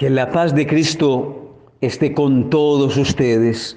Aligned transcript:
Que 0.00 0.08
la 0.08 0.30
paz 0.30 0.54
de 0.54 0.66
Cristo 0.66 1.58
esté 1.82 2.14
con 2.14 2.48
todos 2.48 2.96
ustedes. 2.96 3.76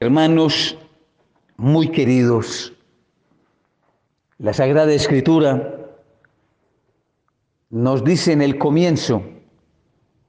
Hermanos 0.00 0.76
muy 1.56 1.92
queridos, 1.92 2.72
la 4.38 4.52
Sagrada 4.52 4.92
Escritura 4.92 5.72
nos 7.70 8.02
dice 8.02 8.32
en 8.32 8.42
el 8.42 8.58
comienzo 8.58 9.22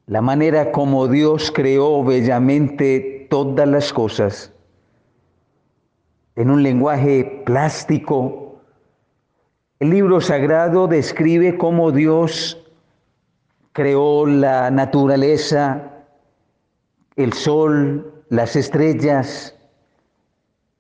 la 0.06 0.22
manera 0.22 0.72
como 0.72 1.08
Dios 1.08 1.52
creó 1.52 2.04
bellamente 2.04 3.26
todas 3.32 3.68
las 3.68 3.92
cosas 3.92 4.54
en 6.36 6.52
un 6.52 6.62
lenguaje 6.62 7.42
plástico. 7.44 8.62
El 9.80 9.90
libro 9.90 10.22
sagrado 10.22 10.86
describe 10.86 11.58
cómo 11.58 11.92
Dios 11.92 12.64
creó 13.78 14.26
la 14.26 14.72
naturaleza, 14.72 15.92
el 17.16 17.32
sol, 17.34 18.24
las 18.30 18.56
estrellas, 18.56 19.56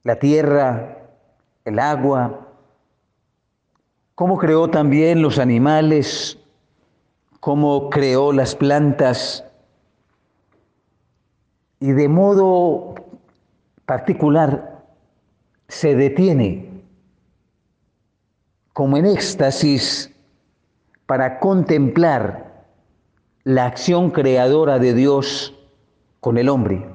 la 0.01 0.15
tierra, 0.15 0.97
el 1.63 1.77
agua, 1.77 2.47
cómo 4.15 4.39
creó 4.39 4.67
también 4.71 5.21
los 5.21 5.37
animales, 5.37 6.39
cómo 7.39 7.91
creó 7.91 8.33
las 8.33 8.55
plantas 8.55 9.45
y 11.79 11.91
de 11.91 12.09
modo 12.09 12.95
particular 13.85 14.83
se 15.67 15.93
detiene 15.93 16.81
como 18.73 18.97
en 18.97 19.05
éxtasis 19.05 20.11
para 21.05 21.39
contemplar 21.39 22.46
la 23.47 23.65
acción 23.65 24.11
creadora 24.11 24.77
de 24.77 24.93
Dios 24.93 25.57
con 26.19 26.37
el 26.37 26.49
hombre. 26.49 26.85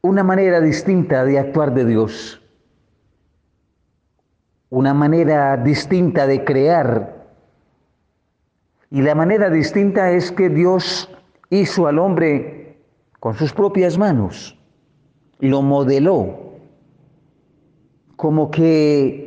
Una 0.00 0.24
manera 0.24 0.62
distinta 0.62 1.26
de 1.26 1.38
actuar 1.38 1.74
de 1.74 1.84
Dios, 1.84 2.40
una 4.70 4.94
manera 4.94 5.58
distinta 5.58 6.26
de 6.26 6.42
crear. 6.42 7.26
Y 8.90 9.02
la 9.02 9.14
manera 9.14 9.50
distinta 9.50 10.10
es 10.12 10.32
que 10.32 10.48
Dios 10.48 11.10
hizo 11.50 11.86
al 11.86 11.98
hombre 11.98 12.78
con 13.20 13.34
sus 13.34 13.52
propias 13.52 13.98
manos, 13.98 14.58
lo 15.38 15.60
modeló, 15.60 16.54
como 18.16 18.50
que 18.50 19.23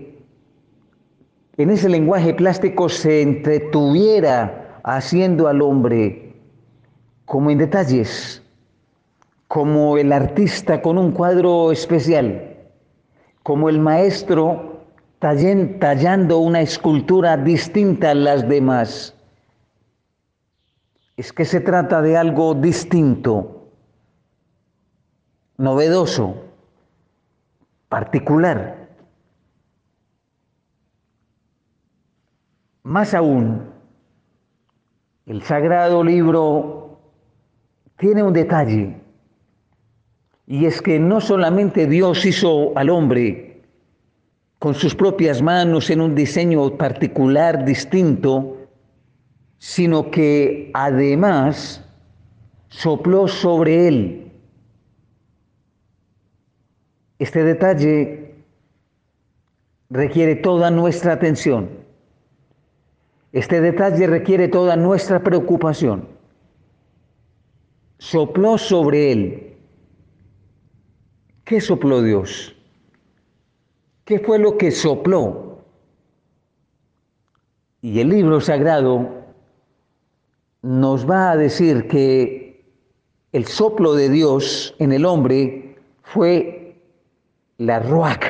en 1.57 1.71
ese 1.71 1.89
lenguaje 1.89 2.33
plástico 2.35 2.87
se 2.87 3.21
entretuviera 3.21 4.79
haciendo 4.83 5.47
al 5.47 5.61
hombre 5.61 6.35
como 7.25 7.49
en 7.49 7.57
detalles, 7.57 8.43
como 9.47 9.97
el 9.97 10.13
artista 10.13 10.81
con 10.81 10.97
un 10.97 11.11
cuadro 11.11 11.71
especial, 11.71 12.57
como 13.43 13.69
el 13.69 13.79
maestro 13.79 14.83
tallando 15.19 16.37
una 16.37 16.61
escultura 16.61 17.35
distinta 17.37 18.11
a 18.11 18.15
las 18.15 18.47
demás. 18.47 19.15
Es 21.17 21.33
que 21.33 21.43
se 21.45 21.59
trata 21.59 22.03
de 22.03 22.15
algo 22.15 22.53
distinto, 22.53 23.71
novedoso, 25.57 26.35
particular. 27.89 28.76
Más 32.87 33.13
aún, 33.13 33.63
el 35.25 35.43
sagrado 35.43 36.05
libro 36.05 37.01
tiene 37.97 38.23
un 38.23 38.31
detalle, 38.31 38.95
y 40.45 40.63
es 40.63 40.81
que 40.81 40.97
no 40.97 41.19
solamente 41.19 41.85
Dios 41.85 42.25
hizo 42.25 42.71
al 42.77 42.89
hombre 42.89 43.61
con 44.57 44.73
sus 44.73 44.95
propias 44.95 45.41
manos 45.41 45.89
en 45.89 45.99
un 45.99 46.15
diseño 46.15 46.77
particular, 46.77 47.65
distinto, 47.65 48.55
sino 49.57 50.09
que 50.09 50.71
además 50.73 51.83
sopló 52.69 53.27
sobre 53.27 53.89
él. 53.89 54.31
Este 57.19 57.43
detalle 57.43 58.33
requiere 59.89 60.35
toda 60.35 60.71
nuestra 60.71 61.11
atención. 61.11 61.85
Este 63.31 63.61
detalle 63.61 64.07
requiere 64.07 64.47
toda 64.47 64.75
nuestra 64.75 65.23
preocupación. 65.23 66.07
Sopló 67.99 68.57
sobre 68.57 69.11
él. 69.11 69.57
¿Qué 71.43 71.61
sopló 71.61 72.01
Dios? 72.01 72.55
¿Qué 74.05 74.19
fue 74.19 74.39
lo 74.39 74.57
que 74.57 74.71
sopló? 74.71 75.65
Y 77.81 77.99
el 77.99 78.09
libro 78.09 78.41
sagrado 78.41 79.25
nos 80.61 81.09
va 81.09 81.31
a 81.31 81.37
decir 81.37 81.87
que 81.87 82.65
el 83.31 83.45
soplo 83.45 83.93
de 83.93 84.09
Dios 84.09 84.75
en 84.79 84.91
el 84.91 85.05
hombre 85.05 85.77
fue 86.03 86.81
la 87.57 87.79
ruach, 87.79 88.25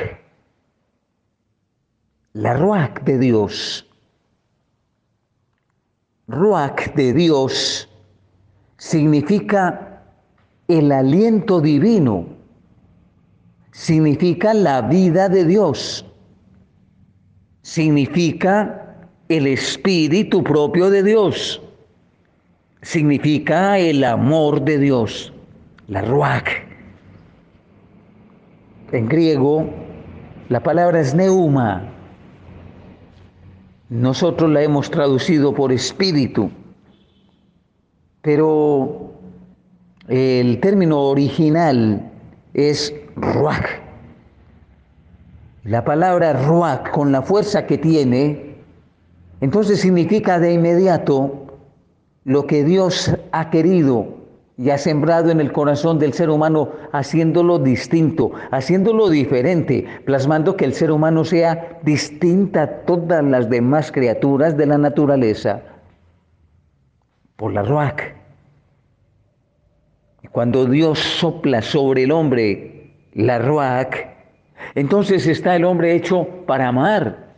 la 2.32 2.54
ruach 2.54 3.02
de 3.02 3.18
Dios. 3.18 3.87
Ruach 6.28 6.94
de 6.94 7.14
Dios 7.14 7.88
significa 8.76 10.02
el 10.68 10.92
aliento 10.92 11.58
divino, 11.58 12.26
significa 13.72 14.52
la 14.52 14.82
vida 14.82 15.30
de 15.30 15.46
Dios, 15.46 16.04
significa 17.62 19.08
el 19.30 19.46
espíritu 19.46 20.44
propio 20.44 20.90
de 20.90 21.02
Dios, 21.02 21.62
significa 22.82 23.78
el 23.78 24.04
amor 24.04 24.60
de 24.62 24.78
Dios, 24.78 25.32
la 25.86 26.02
Ruach. 26.02 26.50
En 28.92 29.08
griego, 29.08 29.66
la 30.50 30.62
palabra 30.62 31.00
es 31.00 31.14
neuma, 31.14 31.90
nosotros 33.90 34.50
la 34.50 34.62
hemos 34.62 34.90
traducido 34.90 35.54
por 35.54 35.72
espíritu, 35.72 36.50
pero 38.20 39.12
el 40.08 40.60
término 40.60 41.00
original 41.00 42.10
es 42.54 42.94
ruach. 43.16 43.66
La 45.64 45.84
palabra 45.84 46.32
ruach, 46.32 46.90
con 46.90 47.12
la 47.12 47.22
fuerza 47.22 47.66
que 47.66 47.78
tiene, 47.78 48.56
entonces 49.40 49.80
significa 49.80 50.38
de 50.38 50.52
inmediato 50.52 51.46
lo 52.24 52.46
que 52.46 52.64
Dios 52.64 53.14
ha 53.32 53.50
querido 53.50 54.17
y 54.58 54.70
ha 54.70 54.78
sembrado 54.78 55.30
en 55.30 55.40
el 55.40 55.52
corazón 55.52 56.00
del 56.00 56.12
ser 56.12 56.30
humano 56.30 56.72
haciéndolo 56.90 57.60
distinto, 57.60 58.32
haciéndolo 58.50 59.08
diferente, 59.08 59.86
plasmando 60.04 60.56
que 60.56 60.64
el 60.64 60.74
ser 60.74 60.90
humano 60.90 61.24
sea 61.24 61.78
distinta 61.84 62.62
a 62.62 62.70
todas 62.80 63.24
las 63.24 63.48
demás 63.48 63.92
criaturas 63.92 64.56
de 64.56 64.66
la 64.66 64.76
naturaleza 64.76 65.62
por 67.36 67.52
la 67.52 67.62
ruach. 67.62 68.02
Cuando 70.32 70.66
Dios 70.66 70.98
sopla 70.98 71.62
sobre 71.62 72.02
el 72.02 72.10
hombre 72.10 72.96
la 73.14 73.38
ruach, 73.38 73.94
entonces 74.74 75.28
está 75.28 75.54
el 75.54 75.64
hombre 75.64 75.94
hecho 75.94 76.26
para 76.46 76.66
amar. 76.66 77.28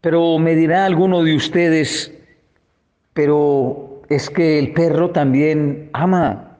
Pero 0.00 0.38
me 0.38 0.54
dirá 0.54 0.86
alguno 0.86 1.22
de 1.22 1.36
ustedes, 1.36 2.14
pero 3.12 3.97
es 4.08 4.30
que 4.30 4.58
el 4.58 4.72
perro 4.72 5.10
también 5.10 5.90
ama 5.92 6.58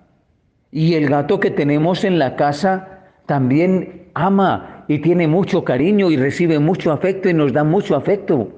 y 0.71 0.95
el 0.95 1.09
gato 1.09 1.41
que 1.41 1.51
tenemos 1.51 2.05
en 2.05 2.19
la 2.19 2.37
casa 2.37 3.07
también 3.27 4.11
ama 4.15 4.85
y 4.89 4.99
tiene 4.99 5.29
mucho 5.29 5.65
cariño 5.65 6.11
y 6.11 6.17
recibe 6.17 6.59
mucho 6.59 6.93
afecto 6.93 7.29
y 7.29 7.35
nos 7.35 7.53
da 7.53 7.65
mucho 7.65 7.97
afecto. 7.97 8.51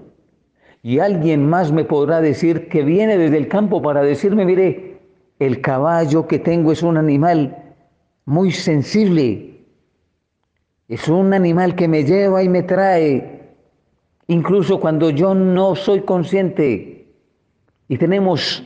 Y 0.82 0.98
alguien 0.98 1.48
más 1.48 1.72
me 1.72 1.84
podrá 1.84 2.20
decir 2.20 2.68
que 2.68 2.82
viene 2.82 3.18
desde 3.18 3.36
el 3.36 3.48
campo 3.48 3.82
para 3.82 4.02
decirme, 4.02 4.44
mire, 4.44 4.98
el 5.38 5.60
caballo 5.60 6.26
que 6.26 6.38
tengo 6.38 6.72
es 6.72 6.82
un 6.82 6.96
animal 6.96 7.74
muy 8.24 8.50
sensible, 8.50 9.64
es 10.88 11.08
un 11.08 11.32
animal 11.32 11.74
que 11.74 11.86
me 11.86 12.04
lleva 12.04 12.42
y 12.42 12.48
me 12.48 12.62
trae, 12.62 13.40
incluso 14.26 14.80
cuando 14.80 15.10
yo 15.10 15.34
no 15.34 15.76
soy 15.76 16.00
consciente. 16.00 17.06
Y 17.88 17.98
tenemos 17.98 18.64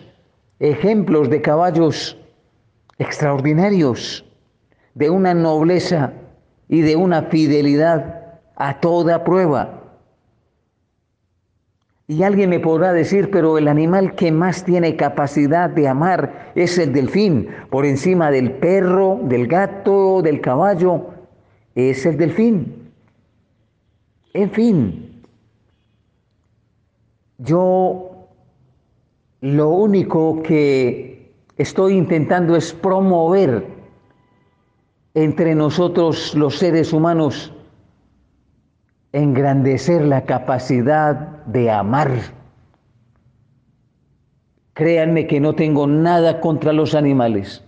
ejemplos 0.58 1.30
de 1.30 1.42
caballos 1.42 2.18
extraordinarios, 2.98 4.24
de 4.94 5.10
una 5.10 5.34
nobleza 5.34 6.12
y 6.68 6.80
de 6.82 6.96
una 6.96 7.22
fidelidad 7.22 8.40
a 8.56 8.80
toda 8.80 9.24
prueba. 9.24 9.80
Y 12.06 12.22
alguien 12.22 12.50
me 12.50 12.60
podrá 12.60 12.92
decir, 12.92 13.30
pero 13.30 13.56
el 13.56 13.66
animal 13.66 14.14
que 14.14 14.30
más 14.30 14.64
tiene 14.64 14.94
capacidad 14.94 15.70
de 15.70 15.88
amar 15.88 16.52
es 16.54 16.76
el 16.76 16.92
delfín, 16.92 17.48
por 17.70 17.86
encima 17.86 18.30
del 18.30 18.52
perro, 18.52 19.20
del 19.22 19.46
gato, 19.46 20.20
del 20.20 20.42
caballo, 20.42 21.06
es 21.74 22.04
el 22.04 22.18
delfín. 22.18 22.92
En 24.34 24.50
fin, 24.50 25.22
yo 27.38 28.03
lo 29.44 29.68
único 29.68 30.42
que 30.42 31.34
estoy 31.58 31.98
intentando 31.98 32.56
es 32.56 32.72
promover 32.72 33.66
entre 35.12 35.54
nosotros 35.54 36.34
los 36.34 36.56
seres 36.56 36.94
humanos 36.94 37.52
engrandecer 39.12 40.02
la 40.06 40.24
capacidad 40.24 41.44
de 41.44 41.70
amar. 41.70 42.12
Créanme 44.72 45.26
que 45.26 45.40
no 45.40 45.54
tengo 45.54 45.86
nada 45.86 46.40
contra 46.40 46.72
los 46.72 46.94
animales. 46.94 47.62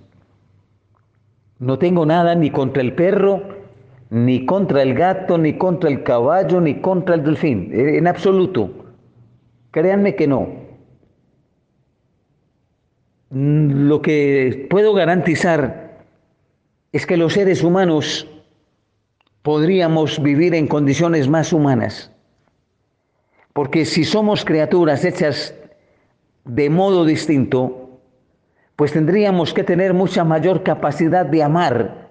No 1.58 1.78
tengo 1.78 2.06
nada 2.06 2.34
ni 2.34 2.50
contra 2.50 2.80
el 2.80 2.94
perro, 2.94 3.42
ni 4.08 4.46
contra 4.46 4.80
el 4.80 4.94
gato, 4.94 5.36
ni 5.36 5.58
contra 5.58 5.90
el 5.90 6.02
caballo, 6.04 6.58
ni 6.58 6.80
contra 6.80 7.16
el 7.16 7.22
delfín, 7.22 7.68
en 7.70 8.06
absoluto. 8.06 8.70
Créanme 9.72 10.16
que 10.16 10.26
no. 10.26 10.65
Lo 13.38 14.00
que 14.00 14.66
puedo 14.70 14.94
garantizar 14.94 16.00
es 16.90 17.04
que 17.04 17.18
los 17.18 17.34
seres 17.34 17.62
humanos 17.62 18.26
podríamos 19.42 20.22
vivir 20.22 20.54
en 20.54 20.66
condiciones 20.66 21.28
más 21.28 21.52
humanas. 21.52 22.10
Porque 23.52 23.84
si 23.84 24.04
somos 24.04 24.42
criaturas 24.42 25.04
hechas 25.04 25.54
de 26.46 26.70
modo 26.70 27.04
distinto, 27.04 28.00
pues 28.74 28.92
tendríamos 28.92 29.52
que 29.52 29.64
tener 29.64 29.92
mucha 29.92 30.24
mayor 30.24 30.62
capacidad 30.62 31.26
de 31.26 31.42
amar, 31.42 32.08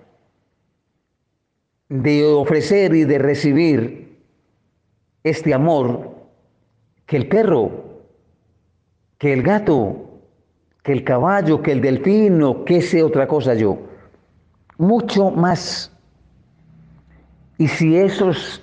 de 1.89 2.24
ofrecer 2.24 2.94
y 2.94 3.04
de 3.04 3.18
recibir 3.18 4.19
este 5.24 5.56
amor 5.56 6.18
que 7.07 7.18
el 7.18 7.27
perro, 7.27 8.04
que 9.18 9.33
el 9.33 9.42
gato, 9.42 10.04
que 10.85 10.91
el 10.91 11.03
caballo, 11.03 11.63
que 11.63 11.71
el 11.71 11.81
delfín 11.81 12.43
o 12.43 12.63
que 12.63 12.79
sea 12.79 13.07
otra 13.07 13.27
cosa 13.27 13.55
yo. 13.55 13.79
Mucho 14.77 15.31
más 15.31 15.91
y 17.57 17.67
si 17.67 17.97
esos 17.97 18.61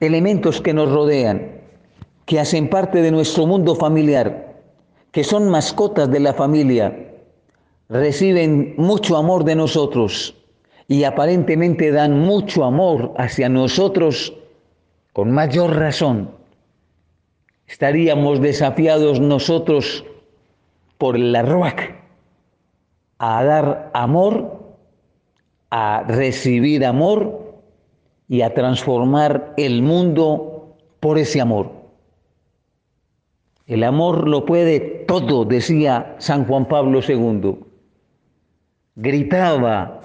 elementos 0.00 0.60
que 0.60 0.74
nos 0.74 0.92
rodean, 0.92 1.52
que 2.26 2.38
hacen 2.38 2.68
parte 2.68 3.00
de 3.00 3.10
nuestro 3.10 3.46
mundo 3.46 3.74
familiar, 3.76 4.60
que 5.10 5.24
son 5.24 5.48
mascotas 5.48 6.10
de 6.10 6.20
la 6.20 6.34
familia, 6.34 7.14
reciben 7.88 8.74
mucho 8.76 9.16
amor 9.16 9.44
de 9.44 9.54
nosotros 9.54 10.36
y 10.86 11.04
aparentemente 11.04 11.92
dan 11.92 12.20
mucho 12.20 12.64
amor 12.64 13.14
hacia 13.16 13.48
nosotros, 13.48 14.34
con 15.14 15.30
mayor 15.30 15.76
razón, 15.76 16.30
estaríamos 17.66 18.42
desafiados 18.42 19.18
nosotros 19.18 20.04
por 21.04 21.18
la 21.18 21.42
RUAC 21.42 21.96
a 23.18 23.44
dar 23.44 23.90
amor, 23.92 24.78
a 25.68 26.02
recibir 26.08 26.82
amor 26.82 27.60
y 28.26 28.40
a 28.40 28.54
transformar 28.54 29.52
el 29.58 29.82
mundo 29.82 30.78
por 31.00 31.18
ese 31.18 31.42
amor. 31.42 31.72
El 33.66 33.84
amor 33.84 34.26
lo 34.26 34.46
puede 34.46 34.80
todo, 34.80 35.44
decía 35.44 36.16
San 36.20 36.46
Juan 36.46 36.68
Pablo 36.68 37.00
II. 37.06 37.54
Gritaba 38.96 40.00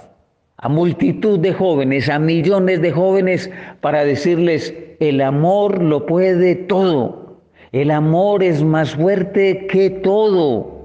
a 0.58 0.68
multitud 0.68 1.38
de 1.38 1.54
jóvenes, 1.54 2.10
a 2.10 2.18
millones 2.18 2.82
de 2.82 2.92
jóvenes, 2.92 3.50
para 3.80 4.04
decirles, 4.04 4.74
el 5.00 5.22
amor 5.22 5.82
lo 5.82 6.04
puede 6.04 6.56
todo. 6.56 7.40
El 7.72 7.90
amor 7.90 8.42
es 8.42 8.62
más 8.62 8.96
fuerte 8.96 9.66
que 9.66 9.88
todo. 9.88 10.79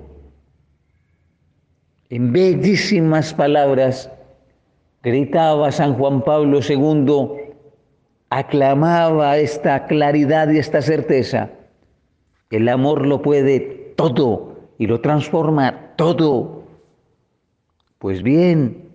En 2.15 2.31
bellísimas 2.31 3.33
palabras, 3.33 4.09
gritaba 5.03 5.69
San 5.73 5.95
Juan 5.95 6.23
Pablo 6.23 6.61
II, 6.61 7.53
aclamaba 8.29 9.37
esta 9.37 9.85
claridad 9.85 10.49
y 10.49 10.59
esta 10.59 10.81
certeza. 10.81 11.49
El 12.51 12.69
amor 12.69 13.05
lo 13.05 13.21
puede 13.21 13.59
todo 13.97 14.69
y 14.77 14.87
lo 14.87 15.01
transforma 15.01 15.91
todo. 15.97 16.63
Pues 17.99 18.23
bien, 18.23 18.93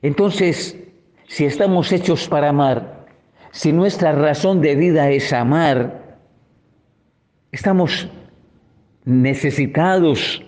entonces, 0.00 0.78
si 1.26 1.46
estamos 1.46 1.90
hechos 1.90 2.28
para 2.28 2.50
amar, 2.50 3.06
si 3.50 3.72
nuestra 3.72 4.12
razón 4.12 4.60
de 4.60 4.76
vida 4.76 5.10
es 5.10 5.32
amar, 5.32 6.16
estamos 7.50 8.08
necesitados 9.04 10.44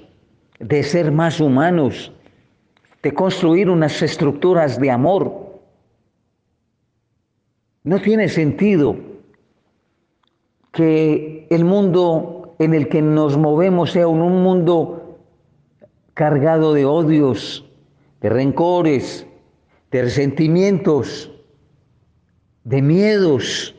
de 0.62 0.82
ser 0.84 1.10
más 1.10 1.40
humanos, 1.40 2.12
de 3.02 3.12
construir 3.12 3.68
unas 3.68 4.00
estructuras 4.00 4.78
de 4.78 4.90
amor. 4.90 5.60
No 7.82 8.00
tiene 8.00 8.28
sentido 8.28 8.96
que 10.72 11.48
el 11.50 11.64
mundo 11.64 12.54
en 12.60 12.74
el 12.74 12.88
que 12.88 13.02
nos 13.02 13.36
movemos 13.36 13.90
sea 13.90 14.06
un 14.06 14.42
mundo 14.42 15.18
cargado 16.14 16.74
de 16.74 16.84
odios, 16.84 17.68
de 18.20 18.28
rencores, 18.28 19.26
de 19.90 20.02
resentimientos, 20.02 21.32
de 22.62 22.82
miedos, 22.82 23.74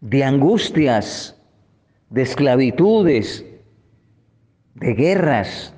de 0.00 0.24
angustias, 0.24 1.40
de 2.10 2.22
esclavitudes, 2.22 3.44
de 4.74 4.94
guerras, 4.94 5.72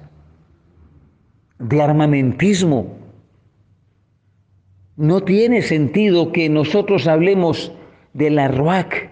de 1.58 1.82
armamentismo. 1.82 2.96
No 4.96 5.22
tiene 5.22 5.62
sentido 5.62 6.32
que 6.32 6.48
nosotros 6.48 7.06
hablemos 7.06 7.72
de 8.14 8.30
la 8.30 8.48
RUAC 8.48 9.10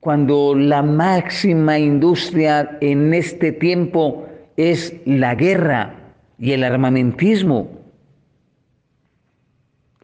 cuando 0.00 0.54
la 0.54 0.82
máxima 0.82 1.78
industria 1.78 2.78
en 2.80 3.12
este 3.12 3.50
tiempo 3.50 4.26
es 4.56 4.94
la 5.04 5.34
guerra 5.34 6.14
y 6.38 6.52
el 6.52 6.62
armamentismo. 6.62 7.70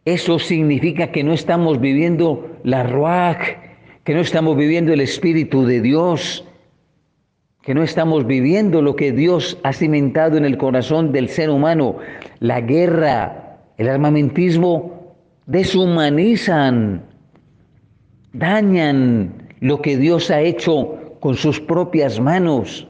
Eso 0.04 0.40
significa 0.40 1.12
que 1.12 1.22
no 1.22 1.32
estamos 1.32 1.80
viviendo 1.80 2.50
la 2.64 2.82
RUAC, 2.82 3.58
que 4.02 4.14
no 4.14 4.20
estamos 4.20 4.56
viviendo 4.56 4.92
el 4.92 5.00
Espíritu 5.00 5.64
de 5.64 5.80
Dios, 5.80 6.44
que 7.62 7.74
no 7.74 7.82
estamos 7.82 8.26
viviendo 8.26 8.82
lo 8.82 8.96
que 8.96 9.12
Dios 9.12 9.58
ha 9.62 9.72
cimentado 9.72 10.36
en 10.36 10.44
el 10.44 10.58
corazón 10.58 11.12
del 11.12 11.28
ser 11.28 11.48
humano. 11.48 11.96
La 12.40 12.60
guerra, 12.60 13.58
el 13.78 13.88
armamentismo 13.88 15.14
deshumanizan, 15.46 17.02
dañan 18.32 19.48
lo 19.60 19.80
que 19.80 19.96
Dios 19.96 20.30
ha 20.30 20.40
hecho 20.40 21.16
con 21.20 21.36
sus 21.36 21.60
propias 21.60 22.18
manos, 22.18 22.88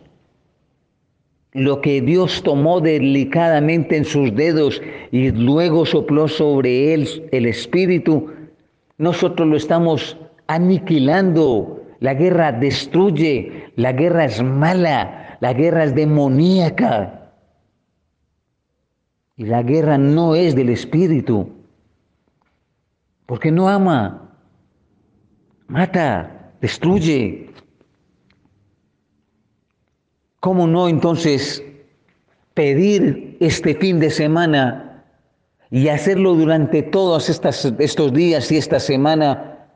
lo 1.53 1.83
que 1.83 2.01
Dios 2.01 2.43
tomó 2.43 2.81
delicadamente 2.81 3.99
en 3.99 4.07
sus 4.07 4.35
dedos 4.35 4.81
y 5.11 5.31
luego 5.33 5.85
sopló 5.85 6.29
sobre 6.29 6.95
él 6.95 7.29
el 7.31 7.45
Espíritu, 7.45 8.31
nosotros 8.97 9.47
lo 9.47 9.57
estamos 9.57 10.17
aniquilando, 10.47 11.83
la 12.01 12.15
guerra 12.15 12.53
destruye, 12.53 13.62
la 13.77 13.93
guerra 13.93 14.25
es 14.25 14.43
mala, 14.43 15.39
la 15.41 15.53
guerra 15.53 15.85
es 15.85 15.95
demoníaca. 15.95 17.33
Y 19.37 19.47
la 19.47 19.63
guerra 19.63 19.99
no 19.99 20.35
es 20.35 20.55
del 20.55 20.69
espíritu, 20.69 21.51
porque 23.27 23.51
no 23.51 23.69
ama, 23.69 24.37
mata, 25.69 26.53
destruye. 26.61 27.51
¿Cómo 30.41 30.67
no 30.67 30.89
entonces 30.89 31.65
pedir 32.53 33.39
este 33.41 33.75
fin 33.75 34.01
de 34.01 34.11
semana 34.11 35.05
y 35.71 35.89
hacerlo 35.89 36.35
durante 36.35 36.83
todos 36.83 37.31
estos 37.31 38.13
días 38.13 38.53
y 38.53 38.59
esta 38.59 38.79
semana? 38.79 39.69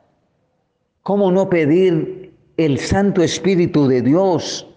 ¿Cómo 1.01 1.31
no 1.31 1.49
pedir 1.49 2.16
el 2.57 2.79
Santo 2.79 3.21
Espíritu 3.21 3.87
de 3.87 4.01
Dios 4.01 4.67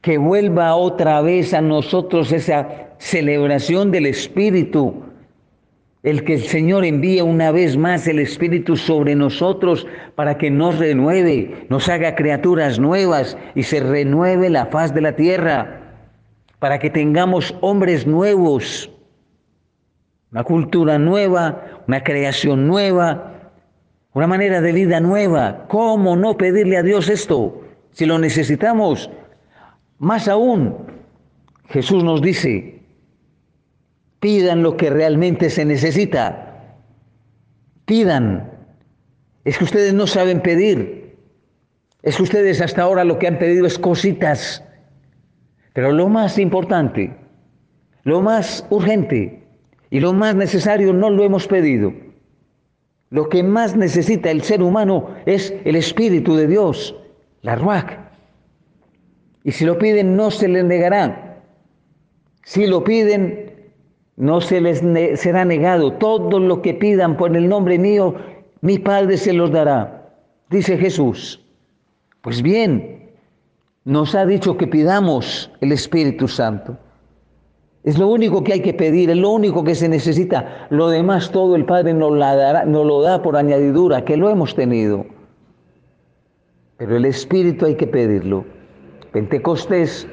que 0.00 0.16
vuelva 0.16 0.74
otra 0.74 1.20
vez 1.20 1.52
a 1.52 1.60
nosotros 1.60 2.32
esa 2.32 2.88
celebración 2.98 3.90
del 3.90 4.06
Espíritu, 4.06 5.02
el 6.02 6.24
que 6.24 6.34
el 6.34 6.42
Señor 6.42 6.84
envíe 6.84 7.20
una 7.20 7.50
vez 7.50 7.76
más 7.76 8.06
el 8.06 8.18
Espíritu 8.18 8.76
sobre 8.76 9.14
nosotros 9.14 9.86
para 10.14 10.38
que 10.38 10.50
nos 10.50 10.78
renueve, 10.78 11.66
nos 11.68 11.88
haga 11.88 12.14
criaturas 12.14 12.78
nuevas 12.78 13.36
y 13.54 13.64
se 13.64 13.80
renueve 13.80 14.48
la 14.48 14.66
faz 14.66 14.94
de 14.94 15.00
la 15.00 15.16
tierra, 15.16 15.82
para 16.58 16.78
que 16.78 16.90
tengamos 16.90 17.54
hombres 17.60 18.06
nuevos, 18.06 18.90
una 20.32 20.44
cultura 20.44 20.98
nueva, 20.98 21.82
una 21.86 22.02
creación 22.02 22.66
nueva, 22.66 23.37
una 24.18 24.26
manera 24.26 24.60
de 24.60 24.72
vida 24.72 24.98
nueva. 24.98 25.68
¿Cómo 25.68 26.16
no 26.16 26.36
pedirle 26.36 26.76
a 26.76 26.82
Dios 26.82 27.08
esto 27.08 27.62
si 27.92 28.04
lo 28.04 28.18
necesitamos? 28.18 29.08
Más 29.98 30.26
aún, 30.26 30.74
Jesús 31.68 32.02
nos 32.02 32.20
dice, 32.20 32.82
pidan 34.18 34.64
lo 34.64 34.76
que 34.76 34.90
realmente 34.90 35.50
se 35.50 35.64
necesita. 35.64 36.74
Pidan. 37.84 38.50
Es 39.44 39.56
que 39.56 39.62
ustedes 39.62 39.94
no 39.94 40.08
saben 40.08 40.40
pedir. 40.40 41.16
Es 42.02 42.16
que 42.16 42.24
ustedes 42.24 42.60
hasta 42.60 42.82
ahora 42.82 43.04
lo 43.04 43.20
que 43.20 43.28
han 43.28 43.38
pedido 43.38 43.66
es 43.66 43.78
cositas. 43.78 44.64
Pero 45.74 45.92
lo 45.92 46.08
más 46.08 46.40
importante, 46.40 47.14
lo 48.02 48.20
más 48.20 48.66
urgente, 48.68 49.46
y 49.90 50.00
lo 50.00 50.12
más 50.12 50.34
necesario 50.34 50.92
no 50.92 51.08
lo 51.08 51.22
hemos 51.22 51.46
pedido. 51.46 52.07
Lo 53.10 53.28
que 53.28 53.42
más 53.42 53.76
necesita 53.76 54.30
el 54.30 54.42
ser 54.42 54.62
humano 54.62 55.08
es 55.24 55.54
el 55.64 55.76
Espíritu 55.76 56.36
de 56.36 56.46
Dios, 56.46 56.94
la 57.42 57.56
Ruach. 57.56 57.92
Y 59.44 59.52
si 59.52 59.64
lo 59.64 59.78
piden, 59.78 60.14
no 60.16 60.30
se 60.30 60.48
les 60.48 60.64
negará. 60.64 61.42
Si 62.44 62.66
lo 62.66 62.84
piden, 62.84 63.52
no 64.16 64.40
se 64.40 64.60
les 64.60 64.82
será 65.18 65.44
negado. 65.44 65.94
Todo 65.94 66.38
lo 66.38 66.60
que 66.60 66.74
pidan 66.74 67.16
por 67.16 67.34
el 67.34 67.48
nombre 67.48 67.78
mío, 67.78 68.14
mi 68.60 68.78
Padre 68.78 69.16
se 69.16 69.32
los 69.32 69.50
dará. 69.52 70.12
Dice 70.50 70.76
Jesús. 70.76 71.42
Pues 72.20 72.42
bien, 72.42 73.10
nos 73.84 74.14
ha 74.14 74.26
dicho 74.26 74.58
que 74.58 74.66
pidamos 74.66 75.50
el 75.60 75.72
Espíritu 75.72 76.28
Santo. 76.28 76.76
Es 77.88 77.96
lo 77.96 78.08
único 78.08 78.44
que 78.44 78.52
hay 78.52 78.60
que 78.60 78.74
pedir, 78.74 79.08
es 79.08 79.16
lo 79.16 79.30
único 79.30 79.64
que 79.64 79.74
se 79.74 79.88
necesita. 79.88 80.66
Lo 80.68 80.90
demás 80.90 81.30
todo 81.30 81.56
el 81.56 81.64
Padre 81.64 81.94
nos, 81.94 82.14
la 82.14 82.36
dará, 82.36 82.66
nos 82.66 82.84
lo 82.84 83.00
da 83.00 83.22
por 83.22 83.34
añadidura, 83.34 84.04
que 84.04 84.18
lo 84.18 84.28
hemos 84.28 84.54
tenido. 84.54 85.06
Pero 86.76 86.98
el 86.98 87.06
Espíritu 87.06 87.64
hay 87.64 87.76
que 87.76 87.86
pedirlo. 87.86 88.44
Pentecostés 89.10 90.06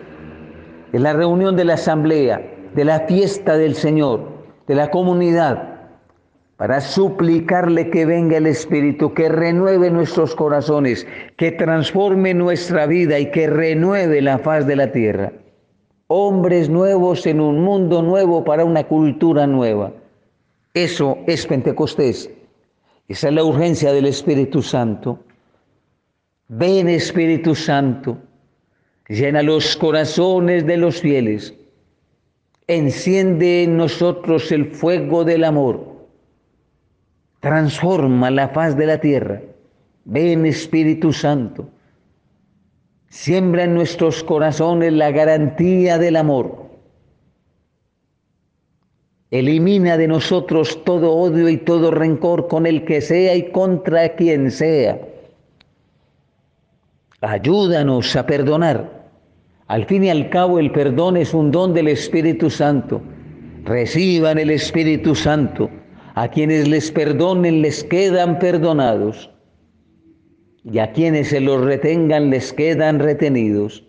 es 0.94 1.02
la 1.02 1.12
reunión 1.12 1.58
de 1.58 1.66
la 1.66 1.74
asamblea, 1.74 2.50
de 2.74 2.86
la 2.86 3.02
fiesta 3.02 3.58
del 3.58 3.76
Señor, 3.76 4.22
de 4.68 4.76
la 4.76 4.90
comunidad, 4.90 5.90
para 6.56 6.80
suplicarle 6.80 7.90
que 7.90 8.06
venga 8.06 8.38
el 8.38 8.48
Espíritu, 8.48 9.14
que 9.14 9.28
renueve 9.28 9.92
nuestros 9.92 10.34
corazones, 10.34 11.06
que 11.36 11.52
transforme 11.52 12.34
nuestra 12.34 12.86
vida 12.86 13.20
y 13.20 13.32
que 13.32 13.48
renueve 13.48 14.22
la 14.22 14.38
faz 14.38 14.66
de 14.66 14.78
la 14.78 14.94
tierra 14.94 15.34
hombres 16.08 16.70
nuevos 16.70 17.26
en 17.26 17.42
un 17.42 17.62
mundo 17.62 18.02
nuevo 18.02 18.44
para 18.44 18.66
una 18.66 18.84
cultura 18.88 19.48
nueva. 19.48 19.92
Eso 20.74 21.18
es 21.28 21.46
Pentecostés. 21.48 22.30
Esa 23.08 23.30
es 23.30 23.34
la 23.34 23.44
urgencia 23.44 23.94
del 23.94 24.06
Espíritu 24.06 24.62
Santo. 24.62 25.20
Ven 26.48 26.88
Espíritu 26.90 27.56
Santo, 27.56 28.18
llena 29.08 29.42
los 29.42 29.76
corazones 29.78 30.66
de 30.68 30.78
los 30.78 31.02
fieles, 31.02 31.56
enciende 32.68 33.64
en 33.64 33.78
nosotros 33.78 34.52
el 34.52 34.72
fuego 34.72 35.24
del 35.24 35.44
amor, 35.44 36.08
transforma 37.40 38.30
la 38.30 38.50
faz 38.50 38.78
de 38.78 38.86
la 38.86 39.00
tierra. 39.00 39.42
Ven 40.04 40.46
Espíritu 40.46 41.12
Santo. 41.12 41.68
Siembra 43.16 43.64
en 43.64 43.74
nuestros 43.74 44.26
corazones 44.26 44.92
la 44.92 45.10
garantía 45.10 45.98
del 45.98 46.18
amor. 46.18 46.66
Elimina 49.32 49.96
de 49.96 50.10
nosotros 50.10 50.84
todo 50.84 51.14
odio 51.14 51.48
y 51.48 51.56
todo 51.56 51.92
rencor 51.92 52.50
con 52.50 52.66
el 52.66 52.84
que 52.84 53.00
sea 53.00 53.34
y 53.34 53.52
contra 53.52 54.10
quien 54.16 54.52
sea. 54.52 55.00
Ayúdanos 57.22 58.14
a 58.18 58.26
perdonar. 58.26 59.08
Al 59.68 59.86
fin 59.86 60.04
y 60.04 60.10
al 60.10 60.30
cabo 60.30 60.60
el 60.60 60.74
perdón 60.74 61.16
es 61.16 61.34
un 61.34 61.52
don 61.52 61.74
del 61.74 61.88
Espíritu 61.88 62.50
Santo. 62.50 63.02
Reciban 63.64 64.38
el 64.38 64.52
Espíritu 64.52 65.16
Santo. 65.16 65.70
A 66.16 66.28
quienes 66.28 66.68
les 66.68 66.92
perdonen 66.92 67.62
les 67.62 67.82
quedan 67.86 68.40
perdonados 68.40 69.30
y 70.72 70.80
a 70.80 70.92
quienes 70.92 71.30
se 71.30 71.40
los 71.40 71.64
retengan 71.64 72.32
les 72.32 72.52
quedan 72.52 73.00
retenidos. 73.00 73.84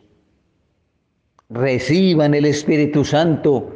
Reciban 1.48 2.34
el 2.34 2.44
Espíritu 2.44 3.04
Santo 3.04 3.72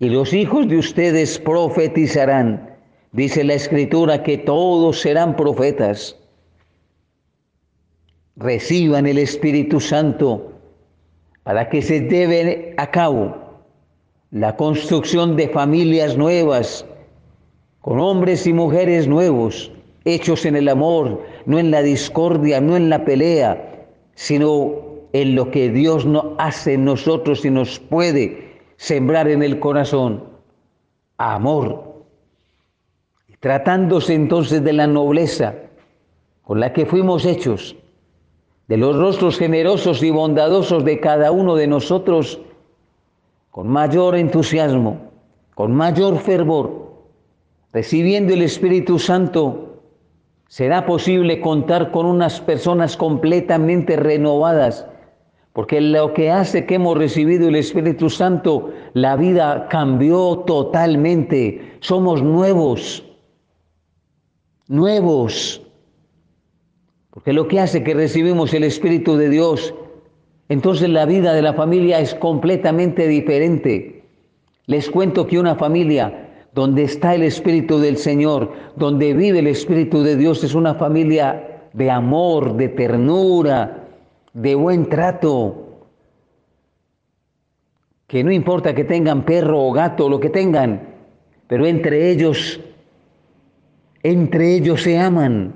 y 0.00 0.08
los 0.08 0.32
hijos 0.32 0.68
de 0.68 0.78
ustedes 0.78 1.38
profetizarán. 1.38 2.76
Dice 3.12 3.44
la 3.44 3.54
Escritura 3.54 4.22
que 4.24 4.38
todos 4.38 5.00
serán 5.00 5.36
profetas. 5.36 6.16
Reciban 8.36 9.06
el 9.06 9.18
Espíritu 9.18 9.78
Santo 9.78 10.52
para 11.44 11.68
que 11.68 11.82
se 11.82 12.00
lleve 12.00 12.74
a 12.78 12.90
cabo 12.90 13.62
la 14.32 14.56
construcción 14.56 15.36
de 15.36 15.48
familias 15.48 16.16
nuevas, 16.16 16.84
con 17.80 18.00
hombres 18.00 18.46
y 18.48 18.52
mujeres 18.52 19.06
nuevos, 19.06 19.70
hechos 20.04 20.44
en 20.44 20.56
el 20.56 20.68
amor, 20.68 21.22
no 21.46 21.58
en 21.58 21.70
la 21.70 21.82
discordia, 21.82 22.60
no 22.60 22.76
en 22.76 22.90
la 22.90 23.04
pelea, 23.04 23.86
sino 24.14 24.72
en 25.12 25.34
lo 25.34 25.50
que 25.50 25.70
Dios 25.70 26.04
no 26.06 26.34
hace 26.38 26.74
en 26.74 26.84
nosotros 26.84 27.44
y 27.44 27.50
nos 27.50 27.78
puede 27.78 28.60
sembrar 28.76 29.28
en 29.28 29.42
el 29.42 29.60
corazón. 29.60 30.24
Amor. 31.16 32.04
Tratándose 33.40 34.14
entonces 34.14 34.64
de 34.64 34.72
la 34.72 34.86
nobleza 34.86 35.54
con 36.42 36.60
la 36.60 36.72
que 36.72 36.84
fuimos 36.84 37.24
hechos, 37.24 37.76
de 38.68 38.76
los 38.76 38.96
rostros 38.96 39.38
generosos 39.38 40.02
y 40.02 40.10
bondadosos 40.10 40.84
de 40.84 41.00
cada 41.00 41.30
uno 41.30 41.54
de 41.54 41.66
nosotros, 41.66 42.40
con 43.50 43.68
mayor 43.68 44.16
entusiasmo, 44.16 45.10
con 45.54 45.72
mayor 45.74 46.18
fervor, 46.18 46.92
recibiendo 47.72 48.34
el 48.34 48.42
Espíritu 48.42 48.98
Santo 48.98 49.63
será 50.48 50.86
posible 50.86 51.40
contar 51.40 51.90
con 51.90 52.06
unas 52.06 52.40
personas 52.40 52.96
completamente 52.96 53.96
renovadas, 53.96 54.86
porque 55.52 55.80
lo 55.80 56.12
que 56.14 56.30
hace 56.30 56.66
que 56.66 56.76
hemos 56.76 56.98
recibido 56.98 57.48
el 57.48 57.56
Espíritu 57.56 58.10
Santo, 58.10 58.72
la 58.92 59.16
vida 59.16 59.68
cambió 59.68 60.38
totalmente, 60.46 61.76
somos 61.80 62.22
nuevos, 62.22 63.04
nuevos, 64.68 65.62
porque 67.10 67.32
lo 67.32 67.46
que 67.46 67.60
hace 67.60 67.84
que 67.84 67.94
recibimos 67.94 68.52
el 68.54 68.64
Espíritu 68.64 69.16
de 69.16 69.30
Dios, 69.30 69.74
entonces 70.48 70.88
la 70.88 71.06
vida 71.06 71.32
de 71.32 71.42
la 71.42 71.54
familia 71.54 72.00
es 72.00 72.14
completamente 72.14 73.06
diferente. 73.06 74.04
Les 74.66 74.90
cuento 74.90 75.26
que 75.26 75.38
una 75.38 75.54
familia 75.54 76.23
donde 76.54 76.84
está 76.84 77.14
el 77.14 77.24
Espíritu 77.24 77.78
del 77.80 77.96
Señor, 77.96 78.52
donde 78.76 79.12
vive 79.12 79.40
el 79.40 79.48
Espíritu 79.48 80.02
de 80.02 80.16
Dios, 80.16 80.44
es 80.44 80.54
una 80.54 80.74
familia 80.76 81.68
de 81.72 81.90
amor, 81.90 82.56
de 82.56 82.68
ternura, 82.68 83.88
de 84.32 84.54
buen 84.54 84.88
trato. 84.88 85.80
Que 88.06 88.22
no 88.22 88.30
importa 88.30 88.74
que 88.74 88.84
tengan 88.84 89.24
perro 89.24 89.64
o 89.64 89.72
gato, 89.72 90.08
lo 90.08 90.20
que 90.20 90.30
tengan, 90.30 90.80
pero 91.48 91.66
entre 91.66 92.10
ellos, 92.10 92.60
entre 94.04 94.54
ellos 94.54 94.82
se 94.82 94.96
aman. 94.96 95.54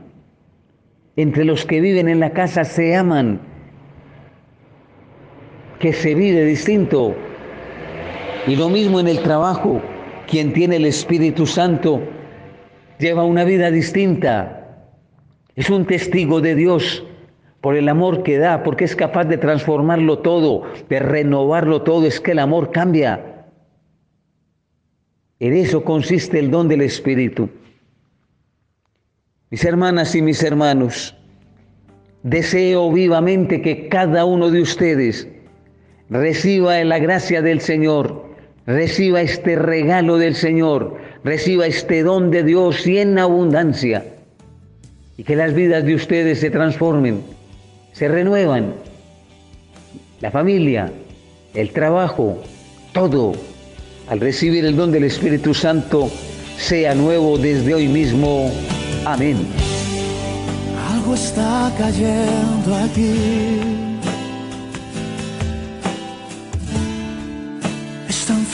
Entre 1.15 1.45
los 1.45 1.65
que 1.65 1.81
viven 1.81 2.09
en 2.09 2.19
la 2.19 2.31
casa 2.31 2.65
se 2.65 2.97
aman. 2.97 3.41
Que 5.79 5.93
se 5.93 6.15
vive 6.17 6.45
distinto. 6.45 7.15
Y 8.49 8.57
lo 8.57 8.69
mismo 8.69 8.99
en 8.99 9.09
el 9.09 9.21
trabajo 9.21 9.81
quien 10.29 10.53
tiene 10.53 10.77
el 10.77 10.85
Espíritu 10.85 11.47
Santo 11.47 12.03
lleva 12.99 13.25
una 13.25 13.45
vida 13.45 13.71
distinta. 13.71 14.85
Es 15.57 15.71
un 15.71 15.87
testigo 15.87 16.41
de 16.41 16.55
Dios 16.55 17.05
por 17.61 17.77
el 17.77 17.89
amor 17.89 18.23
que 18.23 18.39
da, 18.39 18.63
porque 18.63 18.85
es 18.85 18.95
capaz 18.95 19.25
de 19.25 19.39
transformarlo 19.39 20.19
todo, 20.19 20.65
de 20.89 20.99
renovarlo 21.01 21.83
todo. 21.83 22.07
Es 22.07 22.21
que 22.21 22.33
el 22.33 22.39
amor 22.39 22.71
cambia. 22.71 23.47
En 25.41 25.55
eso 25.55 25.83
consiste 25.83 26.39
el 26.39 26.51
don 26.51 26.69
del 26.69 26.83
Espíritu. 26.83 27.49
Mis 29.51 29.65
hermanas 29.65 30.15
y 30.15 30.21
mis 30.21 30.43
hermanos, 30.43 31.17
deseo 32.23 32.93
vivamente 32.93 33.63
que 33.63 33.89
cada 33.89 34.27
uno 34.27 34.51
de 34.51 34.61
ustedes 34.61 35.27
reciba 36.11 36.85
la 36.85 36.99
gracia 36.99 37.41
del 37.41 37.61
Señor 37.61 38.28
reciba 38.69 39.23
este 39.23 39.57
regalo 39.57 40.19
del 40.19 40.35
Señor, 40.35 40.99
reciba 41.25 41.67
este 41.67 42.03
don 42.03 42.31
de 42.31 42.45
Dios 42.45 42.87
y 42.87 42.99
en 42.99 43.19
abundancia. 43.19 44.05
Y 45.17 45.25
que 45.25 45.37
las 45.37 45.55
vidas 45.55 45.85
de 45.85 45.95
ustedes 45.95 46.39
se 46.41 46.51
transformen, 46.51 47.23
se 47.93 48.09
renuevan. 48.09 48.75
La 50.21 50.31
familia, 50.31 50.93
el 51.55 51.71
trabajo, 51.71 52.43
todo, 52.93 53.33
al 54.07 54.21
recibir 54.21 54.67
el 54.67 54.77
don 54.77 54.93
del 54.93 55.05
Espíritu 55.05 55.55
Santo, 55.55 56.11
sea 56.59 56.95
nuevo 56.95 57.39
desde 57.39 57.75
hoy 57.75 57.89
mismo. 57.89 58.53
Amén. 59.07 59.39
Algo 60.93 61.15
está 61.15 61.73
cayendo 61.79 62.75
aquí. 62.85 63.88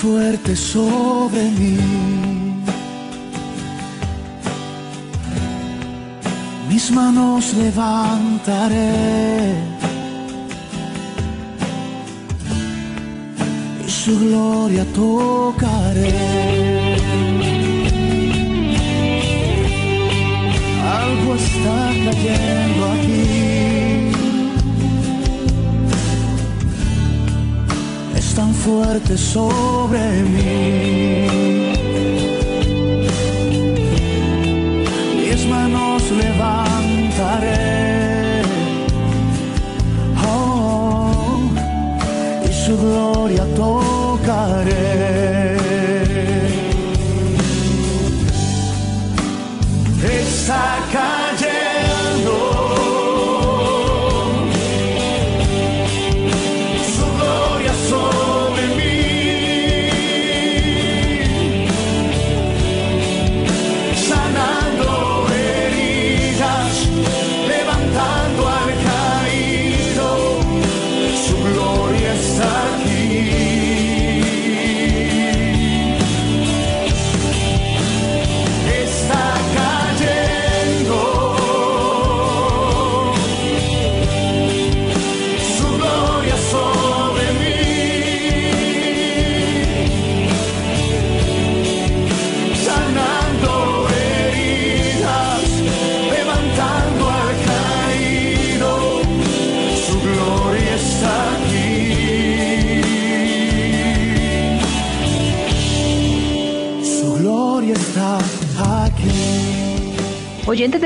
Fuerte 0.02 0.56
sobre 0.56 1.42
mí. 1.58 1.76
Mis 6.68 6.90
manos 6.90 7.54
levantaré. 7.54 8.92
Y 13.86 13.90
su 13.90 14.18
gloria 14.18 14.84
tocaré. 14.92 16.54
algo 21.04 21.34
está 21.34 21.76
cayendo. 22.04 23.03
Fuerte 28.64 29.18
sobre 29.18 30.22
mí. 30.22 31.63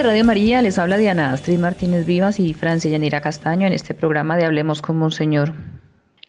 Radio 0.08 0.24
María, 0.24 0.62
les 0.62 0.78
habla 0.78 0.96
Diana 0.96 1.34
Astrid 1.34 1.58
Martínez 1.58 2.06
Vivas 2.06 2.40
y 2.40 2.54
Francia 2.54 2.90
Yanira 2.90 3.20
Castaño 3.20 3.66
en 3.66 3.74
este 3.74 3.92
programa 3.92 4.38
de 4.38 4.46
Hablemos 4.46 4.80
con 4.80 4.96
Monseñor. 4.96 5.52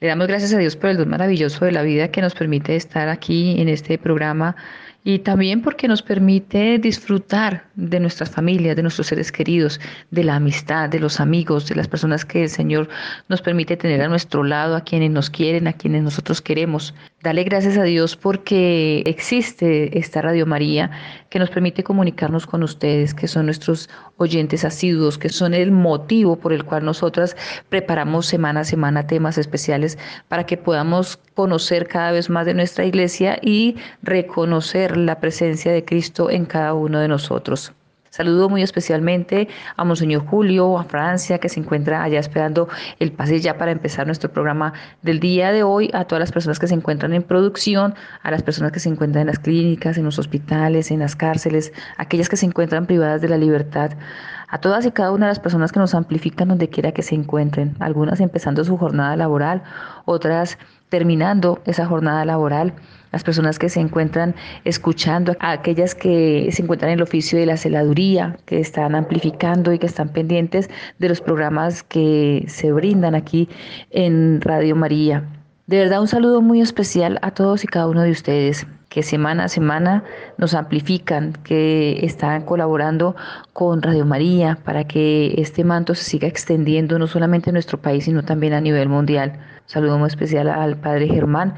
Le 0.02 0.10
damos 0.10 0.28
gracias 0.28 0.54
a 0.54 0.58
Dios 0.58 0.76
por 0.76 0.90
el 0.90 0.98
don 0.98 1.08
maravilloso 1.08 1.64
de 1.64 1.72
la 1.72 1.82
vida 1.82 2.12
que 2.12 2.20
nos 2.20 2.36
permite 2.36 2.76
estar 2.76 3.08
aquí 3.08 3.56
en 3.62 3.70
este 3.70 3.98
programa 3.98 4.58
y 5.04 5.20
también 5.20 5.62
porque 5.62 5.88
nos 5.88 6.02
permite 6.02 6.78
disfrutar 6.78 7.66
de 7.76 8.00
nuestras 8.00 8.30
familias, 8.30 8.76
de 8.76 8.82
nuestros 8.82 9.08
seres 9.08 9.32
queridos, 9.32 9.80
de 10.12 10.24
la 10.26 10.36
amistad, 10.36 10.90
de 10.90 11.00
los 11.00 11.20
amigos, 11.22 11.68
de 11.68 11.76
las 11.76 11.88
personas 11.88 12.26
que 12.26 12.44
el 12.44 12.50
Señor 12.50 12.90
nos 13.30 13.42
permite 13.42 13.78
tener 13.78 14.02
a 14.02 14.10
nuestro 14.10 14.44
lado, 14.44 14.76
a 14.76 14.82
quienes 14.82 15.12
nos 15.12 15.30
quieren, 15.30 15.68
a 15.68 15.74
quienes 15.74 16.04
nosotros 16.04 16.42
queremos. 16.42 16.94
Dale 17.24 17.44
gracias 17.44 17.78
a 17.78 17.84
Dios 17.84 18.18
porque 18.18 19.04
existe 19.06 19.98
esta 19.98 20.22
Radio 20.22 20.46
María 20.46 20.92
que 21.30 21.40
nos 21.40 21.50
permite 21.50 21.84
comunicarnos 21.84 22.46
con 22.46 22.64
ustedes, 22.64 23.14
que 23.14 23.28
son 23.28 23.46
nuestros 23.46 23.90
oyentes 24.20 24.64
asiduos, 24.64 25.18
que 25.18 25.30
son 25.30 25.54
el 25.54 25.72
motivo 25.72 26.36
por 26.36 26.54
el 26.54 26.64
cual 26.64 26.86
nosotras 26.86 27.36
preparamos 27.70 28.28
semana 28.28 28.60
a 28.62 28.66
semana 28.66 29.08
temas 29.08 29.38
especiales 29.38 29.98
para 30.28 30.46
que 30.46 30.58
podamos 30.58 31.18
conocer 31.34 31.88
cada 31.88 32.12
vez 32.12 32.30
más 32.30 32.46
de 32.46 32.54
nuestra 32.54 32.86
iglesia 32.86 33.40
y 33.42 33.78
reconocer 34.04 34.96
la 34.96 35.20
presencia 35.20 35.72
de 35.72 35.84
Cristo 35.84 36.30
en 36.30 36.46
cada 36.46 36.74
uno 36.74 37.00
de 37.00 37.08
nosotros. 37.08 37.74
Saludo 38.10 38.50
muy 38.50 38.64
especialmente 38.64 39.48
a 39.78 39.84
Monseñor 39.84 40.26
Julio, 40.26 40.80
a 40.80 40.84
Francia, 40.84 41.38
que 41.38 41.48
se 41.48 41.60
encuentra 41.60 42.04
allá 42.04 42.20
esperando 42.20 42.68
el 43.00 43.12
pase 43.12 43.40
ya 43.40 43.58
para 43.58 43.72
empezar 43.72 44.08
nuestro 44.08 44.32
programa 44.32 44.74
del 45.02 45.20
día 45.20 45.52
de 45.52 45.64
hoy, 45.64 45.92
a 45.94 46.06
todas 46.06 46.20
las 46.20 46.32
personas 46.32 46.58
que 46.58 46.68
se 46.68 46.74
encuentran 46.74 47.14
en 47.14 47.24
producción, 47.24 47.94
a 48.24 48.32
las 48.32 48.42
personas 48.42 48.72
que 48.72 48.80
se 48.80 48.90
encuentran 48.90 49.22
en 49.22 49.28
las 49.28 49.40
clínicas, 49.40 49.98
en 49.98 50.06
los 50.06 50.18
hospitales, 50.18 50.90
en 50.90 51.00
las 51.00 51.16
cárceles, 51.16 51.72
aquellas 51.98 52.30
que 52.30 52.38
se 52.38 52.46
encuentran 52.46 52.88
privadas 52.88 53.22
de 53.22 53.30
la 53.30 53.38
libertad, 53.38 53.92
a 54.48 54.58
todas 54.58 54.86
y 54.86 54.92
cada 54.92 55.12
una 55.12 55.28
de 55.28 55.32
las 55.32 55.40
personas 55.40 55.72
que 55.72 55.80
nos 55.80 55.94
amplifican 55.94 56.48
donde 56.48 56.70
quiera 56.70 56.92
que 56.92 57.04
se 57.04 57.14
encuentren, 57.14 57.76
algunas 57.80 58.20
empezando 58.20 58.64
su 58.64 58.78
jornada 58.78 59.16
laboral, 59.16 59.62
otras 60.06 60.58
terminando 60.90 61.62
esa 61.66 61.86
jornada 61.86 62.26
laboral, 62.26 62.74
las 63.12 63.24
personas 63.24 63.58
que 63.58 63.70
se 63.70 63.80
encuentran 63.80 64.36
escuchando, 64.66 65.36
a 65.40 65.52
aquellas 65.52 65.96
que 65.96 66.50
se 66.52 66.62
encuentran 66.62 66.92
en 66.92 66.98
el 66.98 67.04
oficio 67.04 67.40
de 67.40 67.46
la 67.46 67.58
celaduría, 67.58 68.38
que 68.46 68.60
están 68.60 68.96
amplificando 68.96 69.74
y 69.74 69.80
que 69.80 69.88
están 69.88 70.10
pendientes 70.10 70.70
de 71.00 71.10
los 71.10 71.22
programas 71.22 71.84
que 71.84 72.46
se 72.48 72.72
brindan 72.72 73.16
aquí 73.16 73.50
en 73.92 74.42
Radio 74.42 74.76
María. 74.76 75.24
De 75.68 75.78
verdad 75.78 76.02
un 76.02 76.08
saludo 76.08 76.42
muy 76.42 76.62
especial 76.62 77.20
a 77.22 77.32
todos 77.32 77.64
y 77.64 77.68
cada 77.68 77.88
uno 77.88 78.02
de 78.02 78.12
ustedes 78.12 78.66
que 78.90 79.04
semana 79.04 79.46
a 79.46 79.50
semana 79.50 80.04
nos 80.38 80.56
amplifican, 80.56 81.34
que 81.44 82.04
están 82.04 82.44
colaborando 82.44 83.16
con 83.54 83.84
Radio 83.84 84.04
María 84.06 84.58
para 84.66 84.86
que 84.86 85.36
este 85.38 85.64
manto 85.64 85.94
se 85.94 86.04
siga 86.04 86.28
extendiendo 86.28 86.98
no 86.98 87.06
solamente 87.06 87.52
en 87.52 87.54
nuestro 87.54 87.80
país, 87.80 88.06
sino 88.06 88.24
también 88.24 88.54
a 88.54 88.62
nivel 88.62 88.90
mundial. 88.90 89.40
Saludo 89.70 90.00
muy 90.00 90.08
especial 90.08 90.50
al 90.50 90.78
Padre 90.78 91.08
Germán 91.08 91.54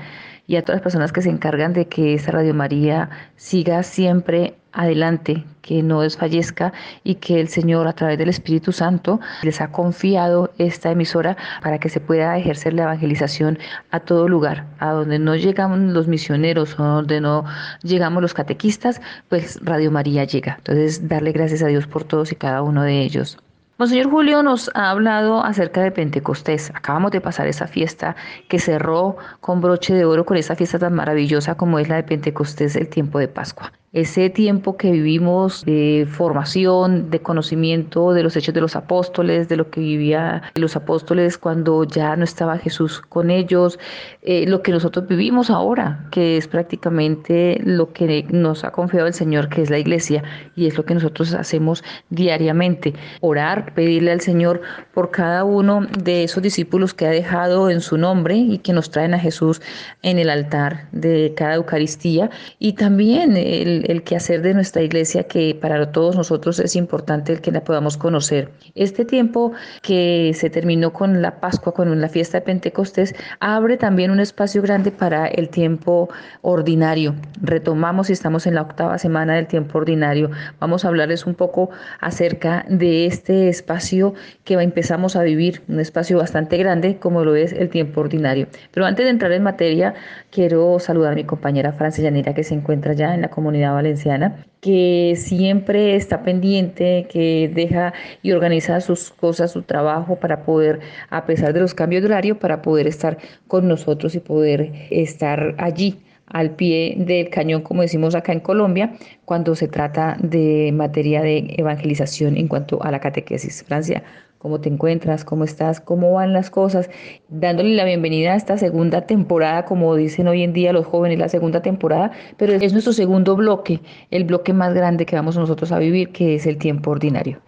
y 0.45 0.57
a 0.57 0.63
todas 0.63 0.79
las 0.79 0.83
personas 0.83 1.13
que 1.13 1.21
se 1.21 1.29
encargan 1.29 1.71
de 1.71 1.87
que 1.87 2.13
esta 2.13 2.33
Radio 2.33 2.53
María 2.53 3.09
siga 3.37 3.83
siempre 3.83 4.55
adelante, 4.73 5.45
que 5.61 5.81
no 5.81 6.01
desfallezca 6.01 6.73
y 7.05 7.15
que 7.15 7.39
el 7.39 7.47
Señor 7.47 7.87
a 7.87 7.93
través 7.93 8.17
del 8.17 8.27
Espíritu 8.27 8.73
Santo 8.73 9.21
les 9.43 9.61
ha 9.61 9.71
confiado 9.71 10.51
esta 10.57 10.91
emisora 10.91 11.37
para 11.63 11.79
que 11.79 11.87
se 11.87 12.01
pueda 12.01 12.37
ejercer 12.37 12.73
la 12.73 12.83
evangelización 12.83 13.57
a 13.91 14.01
todo 14.01 14.27
lugar, 14.27 14.65
a 14.79 14.91
donde 14.91 15.17
no 15.17 15.37
llegan 15.37 15.93
los 15.93 16.09
misioneros 16.09 16.77
o 16.77 16.83
donde 16.83 17.21
no 17.21 17.45
llegamos 17.81 18.21
los 18.21 18.33
catequistas, 18.33 18.99
pues 19.29 19.57
Radio 19.63 19.89
María 19.89 20.25
llega. 20.25 20.55
Entonces, 20.57 21.07
darle 21.07 21.31
gracias 21.31 21.63
a 21.63 21.67
Dios 21.67 21.87
por 21.87 22.03
todos 22.03 22.33
y 22.33 22.35
cada 22.35 22.61
uno 22.61 22.83
de 22.83 23.03
ellos. 23.03 23.37
Monseñor 23.81 24.11
Julio 24.11 24.43
nos 24.43 24.69
ha 24.75 24.91
hablado 24.91 25.43
acerca 25.43 25.81
de 25.81 25.89
Pentecostés. 25.89 26.69
Acabamos 26.75 27.09
de 27.09 27.19
pasar 27.19 27.47
esa 27.47 27.65
fiesta 27.65 28.15
que 28.47 28.59
cerró 28.59 29.17
con 29.39 29.59
broche 29.59 29.95
de 29.95 30.05
oro 30.05 30.23
con 30.23 30.37
esa 30.37 30.55
fiesta 30.55 30.77
tan 30.77 30.93
maravillosa 30.93 31.55
como 31.55 31.79
es 31.79 31.89
la 31.89 31.95
de 31.95 32.03
Pentecostés, 32.03 32.75
el 32.75 32.89
tiempo 32.89 33.17
de 33.17 33.27
Pascua. 33.27 33.71
Ese 33.93 34.29
tiempo 34.29 34.77
que 34.77 34.89
vivimos 34.89 35.65
de 35.65 36.07
formación, 36.09 37.09
de 37.09 37.19
conocimiento 37.19 38.13
de 38.13 38.23
los 38.23 38.37
hechos 38.37 38.53
de 38.53 38.61
los 38.61 38.77
apóstoles, 38.77 39.49
de 39.49 39.57
lo 39.57 39.69
que 39.69 39.81
vivían 39.81 40.43
los 40.55 40.77
apóstoles 40.77 41.37
cuando 41.37 41.83
ya 41.83 42.15
no 42.15 42.23
estaba 42.23 42.57
Jesús 42.57 43.01
con 43.01 43.29
ellos, 43.29 43.79
eh, 44.21 44.45
lo 44.47 44.61
que 44.61 44.71
nosotros 44.71 45.09
vivimos 45.09 45.49
ahora, 45.49 46.07
que 46.09 46.37
es 46.37 46.47
prácticamente 46.47 47.59
lo 47.65 47.91
que 47.91 48.23
nos 48.29 48.63
ha 48.63 48.71
confiado 48.71 49.07
el 49.07 49.13
Señor, 49.13 49.49
que 49.49 49.61
es 49.61 49.69
la 49.69 49.79
iglesia, 49.79 50.23
y 50.55 50.67
es 50.67 50.77
lo 50.77 50.85
que 50.85 50.93
nosotros 50.93 51.33
hacemos 51.33 51.83
diariamente. 52.09 52.93
Orar, 53.19 53.73
pedirle 53.73 54.13
al 54.13 54.21
Señor 54.21 54.61
por 54.93 55.11
cada 55.11 55.43
uno 55.43 55.85
de 56.01 56.23
esos 56.23 56.41
discípulos 56.41 56.93
que 56.93 57.07
ha 57.07 57.11
dejado 57.11 57.69
en 57.69 57.81
su 57.81 57.97
nombre 57.97 58.37
y 58.37 58.59
que 58.59 58.71
nos 58.71 58.89
traen 58.89 59.13
a 59.15 59.19
Jesús 59.19 59.61
en 60.01 60.17
el 60.17 60.29
altar 60.29 60.87
de 60.93 61.33
cada 61.35 61.55
Eucaristía, 61.55 62.29
y 62.57 62.71
también 62.71 63.35
el 63.35 63.80
el, 63.81 63.91
el 63.91 64.03
quehacer 64.03 64.41
de 64.41 64.53
nuestra 64.53 64.81
iglesia 64.81 65.23
que 65.23 65.55
para 65.59 65.91
todos 65.91 66.15
nosotros 66.15 66.59
es 66.59 66.75
importante 66.75 67.33
el 67.33 67.41
que 67.41 67.51
la 67.51 67.63
podamos 67.63 67.97
conocer. 67.97 68.51
Este 68.75 69.05
tiempo 69.05 69.53
que 69.81 70.31
se 70.35 70.49
terminó 70.49 70.93
con 70.93 71.21
la 71.21 71.39
Pascua, 71.39 71.73
con 71.73 71.99
la 71.99 72.09
fiesta 72.09 72.39
de 72.39 72.45
Pentecostés, 72.45 73.15
abre 73.39 73.77
también 73.77 74.11
un 74.11 74.19
espacio 74.19 74.61
grande 74.61 74.91
para 74.91 75.27
el 75.27 75.49
tiempo 75.49 76.09
ordinario. 76.41 77.15
Retomamos 77.41 78.09
y 78.09 78.13
estamos 78.13 78.47
en 78.47 78.55
la 78.55 78.61
octava 78.61 78.97
semana 78.97 79.35
del 79.35 79.47
tiempo 79.47 79.77
ordinario. 79.77 80.29
Vamos 80.59 80.85
a 80.85 80.89
hablarles 80.89 81.25
un 81.25 81.35
poco 81.35 81.69
acerca 81.99 82.65
de 82.69 83.05
este 83.05 83.49
espacio 83.49 84.13
que 84.43 84.53
empezamos 84.53 85.15
a 85.15 85.23
vivir, 85.23 85.61
un 85.67 85.79
espacio 85.79 86.17
bastante 86.17 86.57
grande 86.57 86.97
como 86.97 87.23
lo 87.23 87.35
es 87.35 87.53
el 87.53 87.69
tiempo 87.69 88.01
ordinario. 88.01 88.47
Pero 88.71 88.85
antes 88.85 89.05
de 89.05 89.11
entrar 89.11 89.31
en 89.31 89.43
materia, 89.43 89.93
quiero 90.29 90.79
saludar 90.79 91.13
a 91.13 91.15
mi 91.15 91.23
compañera 91.23 91.73
Francia 91.73 92.03
Llanera 92.03 92.33
que 92.33 92.43
se 92.43 92.53
encuentra 92.53 92.93
ya 92.93 93.13
en 93.13 93.21
la 93.21 93.29
comunidad 93.29 93.70
valenciana 93.73 94.45
que 94.61 95.15
siempre 95.17 95.95
está 95.95 96.23
pendiente, 96.23 97.07
que 97.09 97.51
deja 97.53 97.93
y 98.21 98.31
organiza 98.31 98.79
sus 98.79 99.09
cosas, 99.11 99.51
su 99.51 99.63
trabajo 99.63 100.17
para 100.17 100.43
poder, 100.43 100.79
a 101.09 101.25
pesar 101.25 101.53
de 101.53 101.59
los 101.59 101.73
cambios 101.73 102.03
de 102.03 102.09
horario, 102.09 102.39
para 102.39 102.61
poder 102.61 102.87
estar 102.87 103.17
con 103.47 103.67
nosotros 103.67 104.15
y 104.15 104.19
poder 104.19 104.71
estar 104.91 105.55
allí 105.57 105.99
al 106.27 106.51
pie 106.51 106.95
del 106.97 107.29
cañón, 107.29 107.61
como 107.61 107.81
decimos 107.81 108.15
acá 108.15 108.31
en 108.31 108.39
Colombia, 108.39 108.93
cuando 109.25 109.55
se 109.55 109.67
trata 109.67 110.15
de 110.21 110.71
materia 110.73 111.21
de 111.21 111.55
evangelización 111.57 112.37
en 112.37 112.47
cuanto 112.47 112.81
a 112.83 112.91
la 112.91 112.99
catequesis. 112.99 113.63
Francia, 113.63 114.03
cómo 114.41 114.59
te 114.59 114.69
encuentras, 114.69 115.23
cómo 115.23 115.43
estás, 115.43 115.79
cómo 115.79 116.13
van 116.13 116.33
las 116.33 116.49
cosas, 116.49 116.89
dándole 117.29 117.75
la 117.75 117.85
bienvenida 117.85 118.33
a 118.33 118.35
esta 118.35 118.57
segunda 118.57 119.05
temporada, 119.05 119.65
como 119.65 119.95
dicen 119.95 120.27
hoy 120.27 120.41
en 120.41 120.51
día 120.51 120.73
los 120.73 120.87
jóvenes, 120.87 121.19
la 121.19 121.29
segunda 121.29 121.61
temporada, 121.61 122.11
pero 122.37 122.53
es 122.53 122.73
nuestro 122.73 122.91
segundo 122.91 123.35
bloque, 123.35 123.81
el 124.09 124.23
bloque 124.23 124.53
más 124.53 124.73
grande 124.73 125.05
que 125.05 125.15
vamos 125.15 125.37
nosotros 125.37 125.71
a 125.71 125.77
vivir, 125.77 126.11
que 126.11 126.35
es 126.35 126.47
el 126.47 126.57
tiempo 126.57 126.89
ordinario. 126.89 127.39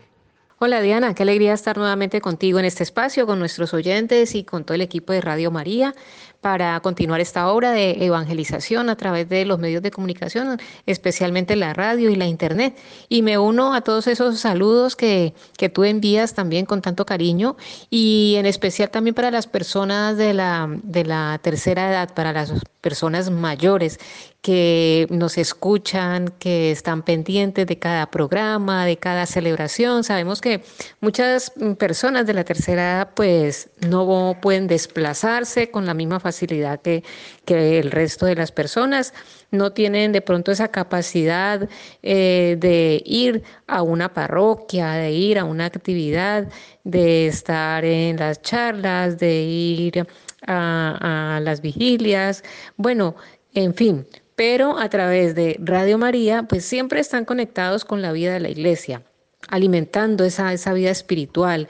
Hola 0.59 0.81
Diana, 0.81 1.15
qué 1.15 1.23
alegría 1.23 1.53
estar 1.53 1.77
nuevamente 1.77 2.21
contigo 2.21 2.59
en 2.59 2.65
este 2.65 2.83
espacio, 2.83 3.25
con 3.25 3.39
nuestros 3.39 3.73
oyentes 3.73 4.35
y 4.35 4.43
con 4.43 4.63
todo 4.63 4.75
el 4.75 4.81
equipo 4.81 5.11
de 5.11 5.19
Radio 5.19 5.51
María 5.51 5.95
para 6.43 6.77
continuar 6.81 7.21
esta 7.21 7.49
obra 7.49 7.71
de 7.71 8.05
evangelización 8.05 8.89
a 8.89 8.97
través 8.97 9.29
de 9.29 9.45
los 9.45 9.59
medios 9.59 9.81
de 9.81 9.91
comunicación, 9.91 10.59
especialmente 10.85 11.55
la 11.55 11.73
radio 11.73 12.09
y 12.09 12.15
la 12.15 12.27
internet. 12.27 12.77
Y 13.07 13.21
me 13.21 13.37
uno 13.37 13.73
a 13.73 13.81
todos 13.81 14.07
esos 14.07 14.39
saludos 14.41 14.97
que, 14.97 15.33
que 15.57 15.69
tú 15.69 15.85
envías 15.85 16.33
también 16.33 16.65
con 16.65 16.81
tanto 16.81 17.05
cariño 17.05 17.55
y 17.89 18.35
en 18.37 18.45
especial 18.45 18.89
también 18.89 19.15
para 19.15 19.31
las 19.31 19.47
personas 19.47 20.17
de 20.17 20.33
la, 20.33 20.67
de 20.83 21.05
la 21.05 21.39
tercera 21.41 21.89
edad, 21.89 22.13
para 22.13 22.33
las 22.33 22.51
personas 22.81 23.31
mayores 23.31 23.97
que 24.41 25.07
nos 25.09 25.37
escuchan, 25.37 26.33
que 26.37 26.71
están 26.71 27.03
pendientes 27.03 27.65
de 27.65 27.79
cada 27.79 28.07
programa, 28.11 28.85
de 28.85 28.97
cada 28.97 29.25
celebración. 29.25 30.03
Sabemos 30.03 30.41
que 30.41 30.52
muchas 30.99 31.51
personas 31.77 32.25
de 32.25 32.33
la 32.33 32.43
tercera 32.43 32.83
edad 32.83 33.09
pues 33.15 33.69
no 33.87 34.37
pueden 34.41 34.67
desplazarse 34.67 35.71
con 35.71 35.85
la 35.85 35.93
misma 35.93 36.19
facilidad 36.19 36.81
que, 36.81 37.03
que 37.45 37.79
el 37.79 37.91
resto 37.91 38.25
de 38.25 38.35
las 38.35 38.51
personas, 38.51 39.13
no 39.53 39.71
tienen 39.71 40.11
de 40.11 40.21
pronto 40.21 40.51
esa 40.51 40.69
capacidad 40.69 41.69
eh, 42.01 42.57
de 42.59 43.01
ir 43.05 43.43
a 43.67 43.83
una 43.83 44.13
parroquia, 44.13 44.93
de 44.93 45.11
ir 45.11 45.37
a 45.37 45.45
una 45.45 45.65
actividad, 45.65 46.49
de 46.83 47.27
estar 47.27 47.85
en 47.85 48.17
las 48.17 48.41
charlas, 48.41 49.19
de 49.19 49.41
ir 49.43 50.07
a, 50.47 51.35
a 51.37 51.39
las 51.39 51.61
vigilias, 51.61 52.43
bueno, 52.77 53.15
en 53.53 53.75
fin, 53.75 54.07
pero 54.35 54.79
a 54.79 54.89
través 54.89 55.35
de 55.35 55.55
Radio 55.59 55.99
María, 55.99 56.43
pues 56.43 56.65
siempre 56.65 56.99
están 56.99 57.23
conectados 57.23 57.85
con 57.85 58.01
la 58.01 58.11
vida 58.11 58.33
de 58.33 58.39
la 58.39 58.49
iglesia 58.49 59.03
alimentando 59.49 60.25
esa, 60.25 60.53
esa 60.53 60.73
vida 60.73 60.91
espiritual, 60.91 61.67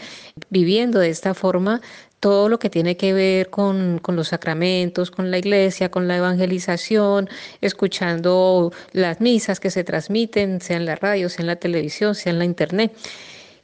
viviendo 0.49 0.99
de 0.99 1.09
esta 1.09 1.33
forma 1.33 1.81
todo 2.19 2.47
lo 2.47 2.57
que 2.57 2.69
tiene 2.69 2.95
que 2.95 3.11
ver 3.13 3.49
con, 3.49 3.99
con, 3.99 4.15
los 4.15 4.29
sacramentos, 4.29 5.11
con 5.11 5.29
la 5.29 5.37
iglesia, 5.37 5.91
con 5.91 6.07
la 6.07 6.15
evangelización, 6.15 7.29
escuchando 7.59 8.71
las 8.93 9.19
misas 9.19 9.59
que 9.59 9.69
se 9.69 9.83
transmiten, 9.83 10.61
sea 10.61 10.77
en 10.77 10.85
la 10.85 10.95
radio, 10.95 11.27
sea 11.27 11.43
en 11.43 11.47
la 11.47 11.57
televisión, 11.57 12.15
sea 12.15 12.31
en 12.31 12.39
la 12.39 12.45
internet. 12.45 12.93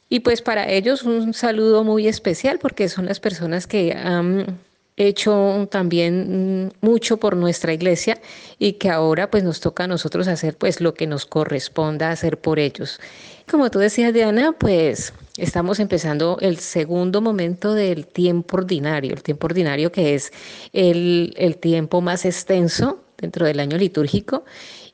Y 0.10 0.22
pues 0.22 0.41
para 0.41 0.67
ellos 0.69 1.04
un 1.04 1.34
saludo 1.34 1.84
muy 1.84 2.08
especial 2.08 2.60
porque 2.60 2.89
son 2.89 3.06
las 3.06 3.19
personas 3.19 3.67
que 3.67 3.93
han 3.93 4.60
hecho 4.98 5.67
también 5.72 6.74
mucho 6.82 7.17
por 7.17 7.38
nuestra 7.38 7.74
iglesia 7.74 8.19
y 8.58 8.74
que 8.74 8.89
ahora 8.89 9.32
pues 9.32 9.43
nos 9.43 9.62
toca 9.62 9.86
a 9.86 9.88
nosotros 9.88 10.28
hacer 10.28 10.58
pues 10.58 10.82
lo 10.82 10.93
que 10.93 11.08
nos 11.08 11.26
corresponda 11.26 12.12
hacer 12.12 12.38
por 12.38 12.60
ellos. 12.60 13.00
Como 13.49 13.71
tú 13.71 13.79
decías 13.79 14.13
Diana, 14.13 14.51
pues 14.51 15.12
estamos 15.38 15.79
empezando 15.79 16.38
el 16.39 16.59
segundo 16.59 17.19
momento 17.19 17.73
del 17.73 18.05
tiempo 18.05 18.57
ordinario, 18.57 19.13
el 19.15 19.23
tiempo 19.23 19.47
ordinario 19.47 19.91
que 19.91 20.13
es 20.13 20.31
el, 20.71 21.33
el 21.35 21.57
tiempo 21.57 21.99
más 21.99 22.25
extenso 22.25 23.03
dentro 23.17 23.47
del 23.47 23.59
año 23.59 23.75
litúrgico 23.75 24.45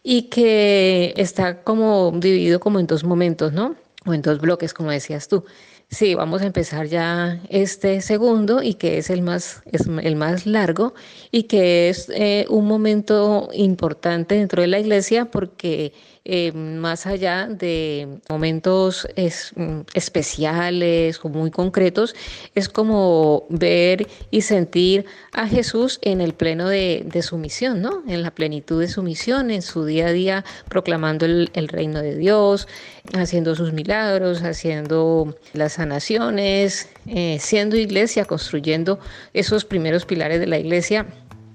y 0.04 0.30
que 0.30 1.14
está 1.18 1.64
como 1.64 2.14
dividido 2.16 2.62
como 2.62 2.80
en 2.80 2.88
dos 2.88 3.04
momentos, 3.04 3.52
¿no? 3.52 3.76
O 4.06 4.14
en 4.14 4.22
dos 4.22 4.40
bloques, 4.40 4.74
como 4.74 4.90
decías 4.90 5.28
tú. 5.28 5.44
Sí, 5.90 6.16
vamos 6.16 6.42
a 6.42 6.46
empezar 6.46 6.88
ya 6.88 7.42
este 7.50 8.02
segundo 8.02 8.64
y 8.64 8.76
que 8.76 8.98
es 8.98 9.10
el 9.10 9.22
más, 9.22 9.62
es 9.72 9.86
el 9.86 10.16
más 10.16 10.46
largo 10.46 10.94
y 11.32 11.44
que 11.44 11.90
es 11.90 12.10
eh, 12.10 12.46
un 12.50 12.68
momento 12.68 13.50
importante 13.54 14.36
dentro 14.36 14.62
de 14.62 14.68
la 14.68 14.80
iglesia 14.80 15.26
porque 15.26 15.94
eh, 16.28 16.52
más 16.54 17.06
allá 17.06 17.46
de 17.48 18.18
momentos 18.30 19.08
mm, 19.16 19.82
especiales 19.94 21.20
o 21.24 21.30
muy 21.30 21.52
concretos, 21.52 22.16
es 22.56 22.68
como 22.68 23.46
ver 23.50 24.08
y 24.32 24.42
sentir 24.42 25.06
a 25.34 25.48
Jesús 25.48 26.00
en 26.02 26.22
el 26.22 26.34
pleno 26.34 26.68
de, 26.68 27.06
su 27.22 27.38
misión, 27.38 27.80
¿no? 27.84 28.02
En 28.08 28.24
la 28.24 28.32
plenitud 28.32 28.82
de 28.82 28.88
su 28.88 29.04
misión, 29.04 29.52
en 29.52 29.62
su 29.62 29.86
día 29.86 30.08
a 30.08 30.12
día, 30.12 30.46
proclamando 30.68 31.28
el, 31.28 31.68
reino 31.68 32.02
de 32.02 32.16
Dios, 32.16 32.68
haciendo 33.14 33.54
sus 33.54 33.72
milagros, 33.72 34.42
haciendo 34.42 35.38
las 35.54 35.74
sanaciones, 35.74 36.90
eh, 37.06 37.38
siendo 37.40 37.76
iglesia, 37.76 38.26
construyendo 38.26 39.00
esos 39.34 39.64
primeros 39.64 40.08
pilares 40.08 40.40
de 40.40 40.48
la 40.48 40.58
iglesia 40.58 41.06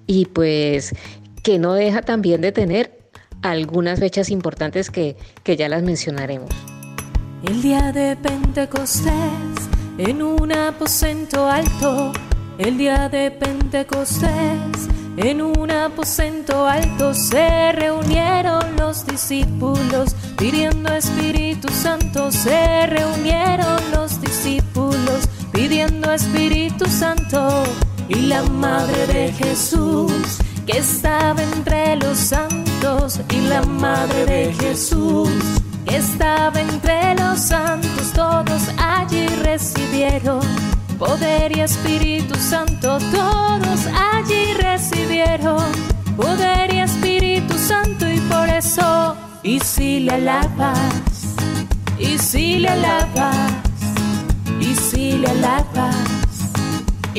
y 0.06 0.26
pues 0.26 0.94
que 1.42 1.58
no 1.58 1.74
deja 1.74 2.02
también 2.02 2.40
de 2.40 2.52
tener 2.52 2.99
algunas 3.42 4.00
fechas 4.00 4.30
importantes 4.30 4.90
que, 4.90 5.16
ya 5.44 5.68
las 5.68 5.82
mencionaremos. 5.82 6.50
El 7.42 7.62
día 7.62 7.92
de 7.92 8.16
Pentecostés, 8.16 9.12
en 9.98 10.22
un 10.22 10.52
aposento 10.52 11.46
alto, 11.46 12.12
el 12.58 12.78
día 12.78 13.08
de 13.08 13.30
Pentecostés, 13.30 14.88
en 15.16 15.42
un 15.42 15.70
aposento 15.70 16.66
alto 16.66 17.12
se 17.14 17.72
reunieron 17.72 18.76
los 18.78 19.06
discípulos 19.06 20.14
pidiendo 20.38 20.94
Espíritu 20.94 21.68
Santo, 21.68 22.30
se 22.30 22.86
reunieron 22.86 23.80
los 23.92 24.20
discípulos 24.20 25.28
pidiendo 25.52 26.12
Espíritu 26.12 26.86
Santo. 26.86 27.64
Y 28.08 28.22
la 28.22 28.42
Madre 28.42 29.06
de 29.06 29.32
Jesús 29.32 30.40
que 30.70 30.78
estaba 30.78 31.42
entre 31.42 31.96
los 31.96 32.16
santos 32.16 33.20
y 33.30 33.40
la 33.48 33.62
Madre 33.62 34.26
de 34.26 34.52
Jesús. 34.52 35.30
Que 35.84 35.96
estaba 35.96 36.60
entre 36.60 37.14
los 37.16 37.40
santos, 37.40 38.12
todos 38.14 38.62
allí 38.78 39.26
recibieron 39.42 40.40
poder 40.98 41.56
y 41.56 41.60
Espíritu 41.60 42.36
Santo, 42.36 42.98
todos 43.10 43.80
allí 44.12 44.52
recibieron 44.54 45.64
poder 46.16 46.72
y 46.72 46.80
Espíritu 46.80 47.58
Santo 47.58 48.08
y 48.08 48.20
por 48.20 48.48
eso, 48.48 49.16
y 49.42 49.58
si 49.58 50.00
le 50.00 50.12
alabas, 50.12 51.34
y 51.98 52.18
si 52.18 52.58
le 52.58 52.68
alabas, 52.68 53.36
y 54.60 54.74
si 54.76 55.12
le 55.18 55.26
alabas 55.28 56.19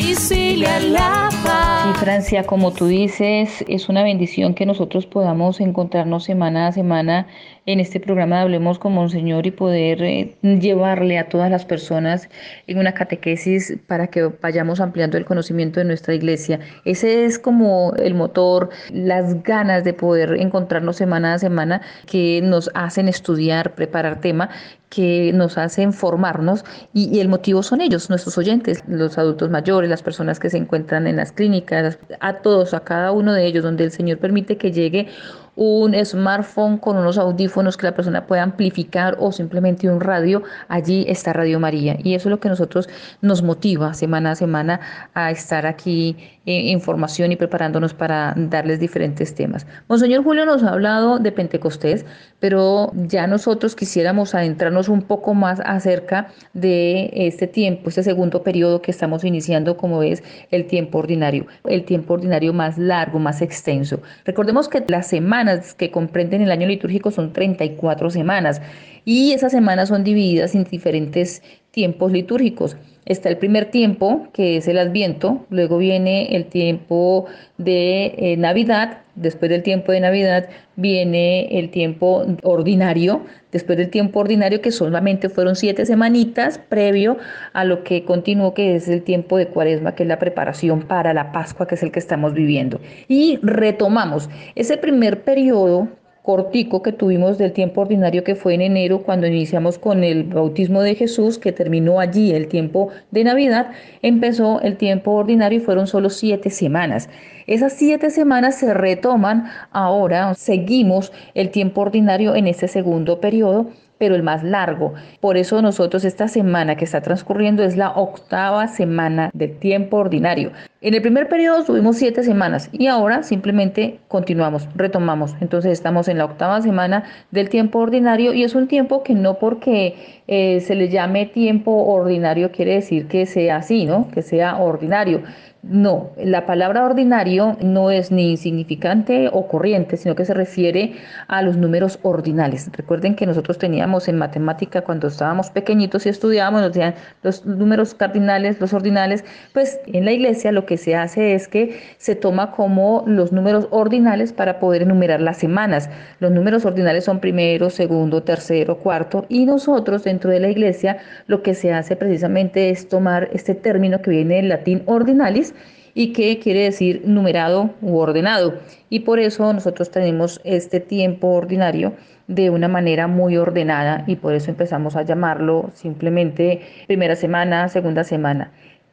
y 0.02 0.16
si 0.16 0.56
le 0.56 0.68
alaba. 0.68 1.84
Sí, 1.84 2.00
Francia, 2.00 2.44
como 2.44 2.72
tú 2.72 2.88
dices, 2.88 3.64
es 3.68 3.90
una 3.90 4.04
bendición 4.04 4.54
que 4.54 4.66
nosotros 4.66 5.06
podamos 5.06 5.60
encontrarnos 5.60 6.24
semana 6.24 6.68
a 6.68 6.72
semana 6.72 7.28
en 7.66 7.80
este 7.80 8.00
programa 8.00 8.42
Hablemos 8.42 8.80
con 8.80 8.94
Monseñor 8.94 9.46
y 9.46 9.52
poder 9.52 10.02
eh, 10.02 10.36
llevarle 10.42 11.20
a 11.20 11.30
todas 11.30 11.52
las 11.52 11.64
personas 11.64 12.28
en 12.66 12.80
una 12.80 12.94
catequesis 12.94 13.78
para 13.88 14.08
que 14.08 14.24
vayamos 14.42 14.80
ampliando 14.80 15.18
el 15.18 15.26
conocimiento 15.26 15.80
de 15.80 15.86
nuestra 15.86 16.16
iglesia. 16.16 16.60
Ese 16.86 17.26
es 17.26 17.38
como 17.38 17.94
el 17.98 18.16
motor, 18.16 18.70
las 18.92 19.44
ganas 19.44 19.84
de 19.84 19.94
poder 19.94 20.36
encontrarnos 20.40 20.96
semana 20.96 21.36
a 21.36 21.40
semana 21.40 21.82
que 22.08 22.42
nos 22.44 22.72
hacen 22.74 23.08
estudiar, 23.08 23.76
preparar 23.76 24.22
tema 24.22 24.50
que 24.92 25.32
nos 25.34 25.58
hacen 25.58 25.94
formarnos 25.94 26.66
y, 26.94 27.22
el 27.22 27.30
motivo 27.30 27.64
son 27.64 27.80
ellos, 27.80 28.10
nuestros 28.10 28.38
oyentes, 28.38 28.84
los 28.88 29.18
adultos 29.18 29.50
mayores, 29.50 29.90
las 29.90 30.04
personas 30.04 30.38
que 30.38 30.50
se 30.50 30.58
encuentran 30.58 31.08
en 31.08 31.16
las 31.16 31.32
clínicas, 31.32 31.98
a 32.20 32.34
todos, 32.34 32.74
a 32.74 32.82
cada 32.82 33.14
uno 33.14 33.34
de 33.34 33.46
ellos, 33.46 33.64
donde 33.64 33.86
el 33.86 33.92
Señor 33.92 34.18
permite 34.18 34.58
que 34.58 34.74
llegue 34.74 35.08
un 35.56 35.94
smartphone 36.06 36.78
con 36.78 36.98
unos 36.98 37.18
audífonos 37.18 37.78
que 37.78 37.86
la 37.86 37.96
persona 37.96 38.26
pueda 38.26 38.44
amplificar 38.44 39.18
o 39.20 39.32
simplemente 39.32 39.90
un 39.90 40.00
radio, 40.00 40.44
allí 40.68 41.06
está 41.08 41.34
Radio 41.34 41.60
María. 41.60 41.98
Y 42.04 42.16
eso 42.16 42.30
es 42.30 42.32
lo 42.32 42.40
que 42.40 42.50
nosotros 42.50 42.90
nos 43.22 43.44
motiva 43.44 43.94
semana 43.94 44.32
a 44.32 44.36
semana 44.36 44.80
a 45.14 45.32
estar 45.32 45.66
aquí 45.66 46.18
en 46.46 46.68
información 46.70 47.32
y 47.32 47.36
preparándonos 47.36 47.94
para 47.94 48.34
darles 48.36 48.80
diferentes 48.80 49.36
temas. 49.36 49.68
Monseñor 49.88 50.24
Julio 50.24 50.46
nos 50.46 50.64
ha 50.64 50.70
hablado 50.70 51.20
de 51.20 51.32
Pentecostés, 51.32 52.06
pero 52.40 52.92
ya 52.96 53.28
nosotros 53.28 53.76
quisiéramos 53.76 54.34
adentrarnos 54.34 54.90
un 54.90 55.04
poco 55.04 55.34
más 55.36 55.62
acerca 55.64 56.30
de 56.54 57.12
este 57.14 57.46
tiempo, 57.46 57.90
este 57.90 58.04
segundo 58.04 58.42
periodo 58.42 58.82
que 58.82 58.92
estamos 58.92 59.24
iniciando, 59.24 59.78
como 59.78 60.02
es 60.02 60.24
el 60.50 60.66
tiempo 60.66 60.98
ordinario, 60.98 61.46
el 61.66 61.86
tiempo 61.86 62.16
ordinario 62.16 62.54
más 62.54 62.78
largo, 62.78 63.20
más 63.20 63.42
extenso. 63.42 64.02
Recordemos 64.26 64.68
que 64.68 64.84
las 64.88 65.08
semanas 65.08 65.76
que 65.76 65.92
comprenden 65.92 66.42
el 66.42 66.52
año 66.52 66.68
litúrgico 66.68 67.12
son 67.12 67.34
34 67.34 68.10
semanas 68.10 68.62
y 69.06 69.34
esas 69.34 69.52
semanas 69.52 69.90
son 69.90 70.04
divididas 70.04 70.56
en 70.56 70.64
diferentes 70.64 71.44
tiempos 71.72 72.12
litúrgicos. 72.12 72.78
Está 73.06 73.30
el 73.30 73.38
primer 73.38 73.72
tiempo, 73.72 74.28
que 74.32 74.58
es 74.58 74.68
el 74.68 74.78
Adviento, 74.78 75.46
luego 75.50 75.80
viene 75.80 76.36
el 76.36 76.46
tiempo 76.46 77.26
de 77.58 78.14
eh, 78.18 78.38
Navidad, 78.38 79.00
después 79.16 79.50
del 79.50 79.64
tiempo 79.64 79.92
de 79.92 80.00
Navidad 80.02 80.50
viene 80.76 81.60
el 81.60 81.72
tiempo 81.72 82.26
ordinario, 82.44 83.26
después 83.52 83.78
del 83.80 83.90
tiempo 83.90 84.20
ordinario 84.20 84.62
que 84.62 84.72
solamente 84.72 85.30
fueron 85.30 85.56
siete 85.56 85.86
semanitas 85.86 86.60
previo 86.60 87.18
a 87.54 87.66
lo 87.66 87.84
que 87.84 88.06
continuó, 88.06 88.54
que 88.54 88.76
es 88.76 88.88
el 88.88 89.02
tiempo 89.02 89.38
de 89.38 89.48
Cuaresma, 89.48 89.96
que 89.96 90.04
es 90.04 90.10
la 90.10 90.20
preparación 90.20 90.84
para 90.84 91.14
la 91.14 91.32
Pascua, 91.32 91.68
que 91.68 91.76
es 91.76 91.84
el 91.84 91.92
que 91.92 92.00
estamos 92.00 92.34
viviendo. 92.34 92.80
Y 93.08 93.40
retomamos 93.42 94.30
ese 94.56 94.78
primer 94.78 95.24
periodo 95.24 95.90
cortico 96.22 96.84
que 96.84 96.92
tuvimos 96.92 97.38
del 97.38 97.52
tiempo 97.52 97.82
ordinario 97.82 98.24
que 98.24 98.36
fue 98.36 98.54
en 98.54 98.62
enero 98.62 99.00
cuando 99.04 99.28
iniciamos 99.28 99.80
con 99.80 100.04
el 100.04 100.24
bautismo 100.24 100.82
de 100.82 100.96
Jesús, 100.96 101.38
que 101.38 101.52
terminó 101.52 102.00
allí 102.00 102.32
el 102.32 102.48
tiempo 102.48 102.90
de 103.12 103.24
Navidad, 103.24 103.72
empezó 104.02 104.62
el 104.62 104.78
tiempo 104.78 105.12
ordinario 105.12 105.60
y 105.60 105.62
fueron 105.62 105.88
solo 105.88 106.10
siete 106.10 106.50
semanas. 106.50 107.10
Esas 107.48 107.74
siete 107.74 108.12
semanas 108.12 108.56
se 108.56 108.74
retoman 108.74 109.46
ahora, 109.72 110.34
seguimos 110.36 111.12
el 111.34 111.50
tiempo 111.50 111.82
ordinario 111.82 112.36
en 112.36 112.48
este 112.48 112.68
segundo 112.68 113.20
periodo 113.20 113.68
pero 113.98 114.16
el 114.16 114.24
más 114.24 114.42
largo. 114.44 114.96
Por 115.20 115.38
eso 115.38 115.62
nosotros 115.62 116.06
esta 116.06 116.28
semana 116.28 116.76
que 116.76 116.86
está 116.86 117.02
transcurriendo 117.02 117.62
es 117.62 117.78
la 117.78 117.92
octava 117.92 118.68
semana 118.68 119.30
del 119.32 119.60
tiempo 119.60 119.98
ordinario. 119.98 120.54
En 120.84 120.96
el 120.96 121.02
primer 121.04 121.30
periodo 121.30 121.64
tuvimos 121.64 121.98
siete 121.98 122.24
semanas 122.24 122.68
y 122.72 122.88
ahora 122.88 123.22
simplemente 123.22 124.00
continuamos, 124.08 124.68
retomamos. 124.74 125.36
Entonces 125.40 125.74
estamos 125.74 126.08
en 126.08 126.18
la 126.18 126.26
octava 126.26 126.60
semana 126.60 127.04
del 127.30 127.50
tiempo 127.50 127.78
ordinario 127.78 128.34
y 128.34 128.44
es 128.44 128.56
un 128.56 128.68
tiempo 128.68 129.04
que 129.04 129.14
no 129.14 129.38
porque 129.38 130.24
eh, 130.26 130.60
se 130.62 130.74
le 130.74 130.90
llame 130.90 131.28
tiempo 131.28 131.72
ordinario 131.72 132.52
quiere 132.52 132.74
decir 132.74 133.08
que 133.08 133.28
sea 133.28 133.58
así, 133.58 133.86
¿no? 133.86 134.08
Que 134.10 134.24
sea 134.24 134.58
ordinario 134.58 135.22
no, 135.64 136.10
la 136.18 136.48
palabra 136.48 136.84
ordinario 136.84 137.56
no 137.62 137.92
es 137.92 138.12
ni 138.12 138.32
insignificante 138.32 139.30
o 139.32 139.48
corriente, 139.48 139.96
sino 139.96 140.16
que 140.16 140.26
se 140.26 140.34
refiere 140.34 140.94
a 141.28 141.44
los 141.44 141.56
números 141.56 142.00
ordinales. 142.02 142.68
Recuerden 142.74 143.16
que 143.16 143.28
nosotros 143.28 143.60
teníamos 143.60 144.08
en 144.08 144.18
matemática 144.18 144.82
cuando 144.82 145.08
estábamos 145.08 145.52
pequeñitos 145.52 146.08
y 146.08 146.10
estudiábamos, 146.10 146.62
nos 146.62 146.74
decían 146.74 146.96
los 147.22 147.46
números 147.46 147.94
cardinales, 147.94 148.60
los 148.60 148.74
ordinales, 148.74 149.24
pues 149.54 149.80
en 149.86 150.06
la 150.06 150.14
iglesia 150.14 150.52
lo 150.52 150.66
que 150.66 150.71
se 150.78 150.96
hace 150.96 151.34
es 151.34 151.48
que 151.48 151.80
se 151.98 152.16
toma 152.16 152.52
como 152.52 153.04
los 153.08 153.32
números 153.32 153.68
ordinales 153.72 154.34
para 154.34 154.60
poder 154.60 154.84
enumerar 154.84 155.22
las 155.22 155.38
semanas. 155.38 155.90
Los 156.20 156.32
números 156.32 156.66
ordinales 156.66 157.06
son 157.06 157.20
primero, 157.20 157.70
segundo, 157.70 158.24
tercero, 158.24 158.78
cuarto 158.78 159.26
y 159.30 159.46
nosotros 159.46 160.04
dentro 160.04 160.32
de 160.32 160.40
la 160.40 160.50
iglesia 160.50 160.98
lo 161.28 161.44
que 161.44 161.54
se 161.54 161.74
hace 161.74 161.96
precisamente 161.96 162.70
es 162.70 162.90
tomar 162.90 163.30
este 163.34 163.56
término 163.56 164.02
que 164.02 164.12
viene 164.12 164.36
del 164.36 164.50
latín 164.50 164.84
ordinalis, 164.86 165.54
y 165.94 166.14
que 166.14 166.40
quiere 166.40 166.64
decir 166.64 167.02
numerado 167.06 167.72
u 167.82 167.98
ordenado. 167.98 168.56
Y 168.90 169.02
por 169.02 169.20
eso 169.20 169.52
nosotros 169.54 169.92
tenemos 169.92 170.42
este 170.44 170.80
tiempo 170.80 171.28
ordinario 171.28 171.94
de 172.28 172.50
una 172.50 172.68
manera 172.68 173.08
muy 173.08 173.38
ordenada 173.38 174.04
y 174.08 174.16
por 174.16 174.34
eso 174.34 174.52
empezamos 174.52 174.96
a 174.96 175.04
llamarlo 175.04 175.72
simplemente 175.74 176.62
primera 176.88 177.16
semana, 177.16 177.68
segunda 177.68 178.04
semana. 178.04 178.52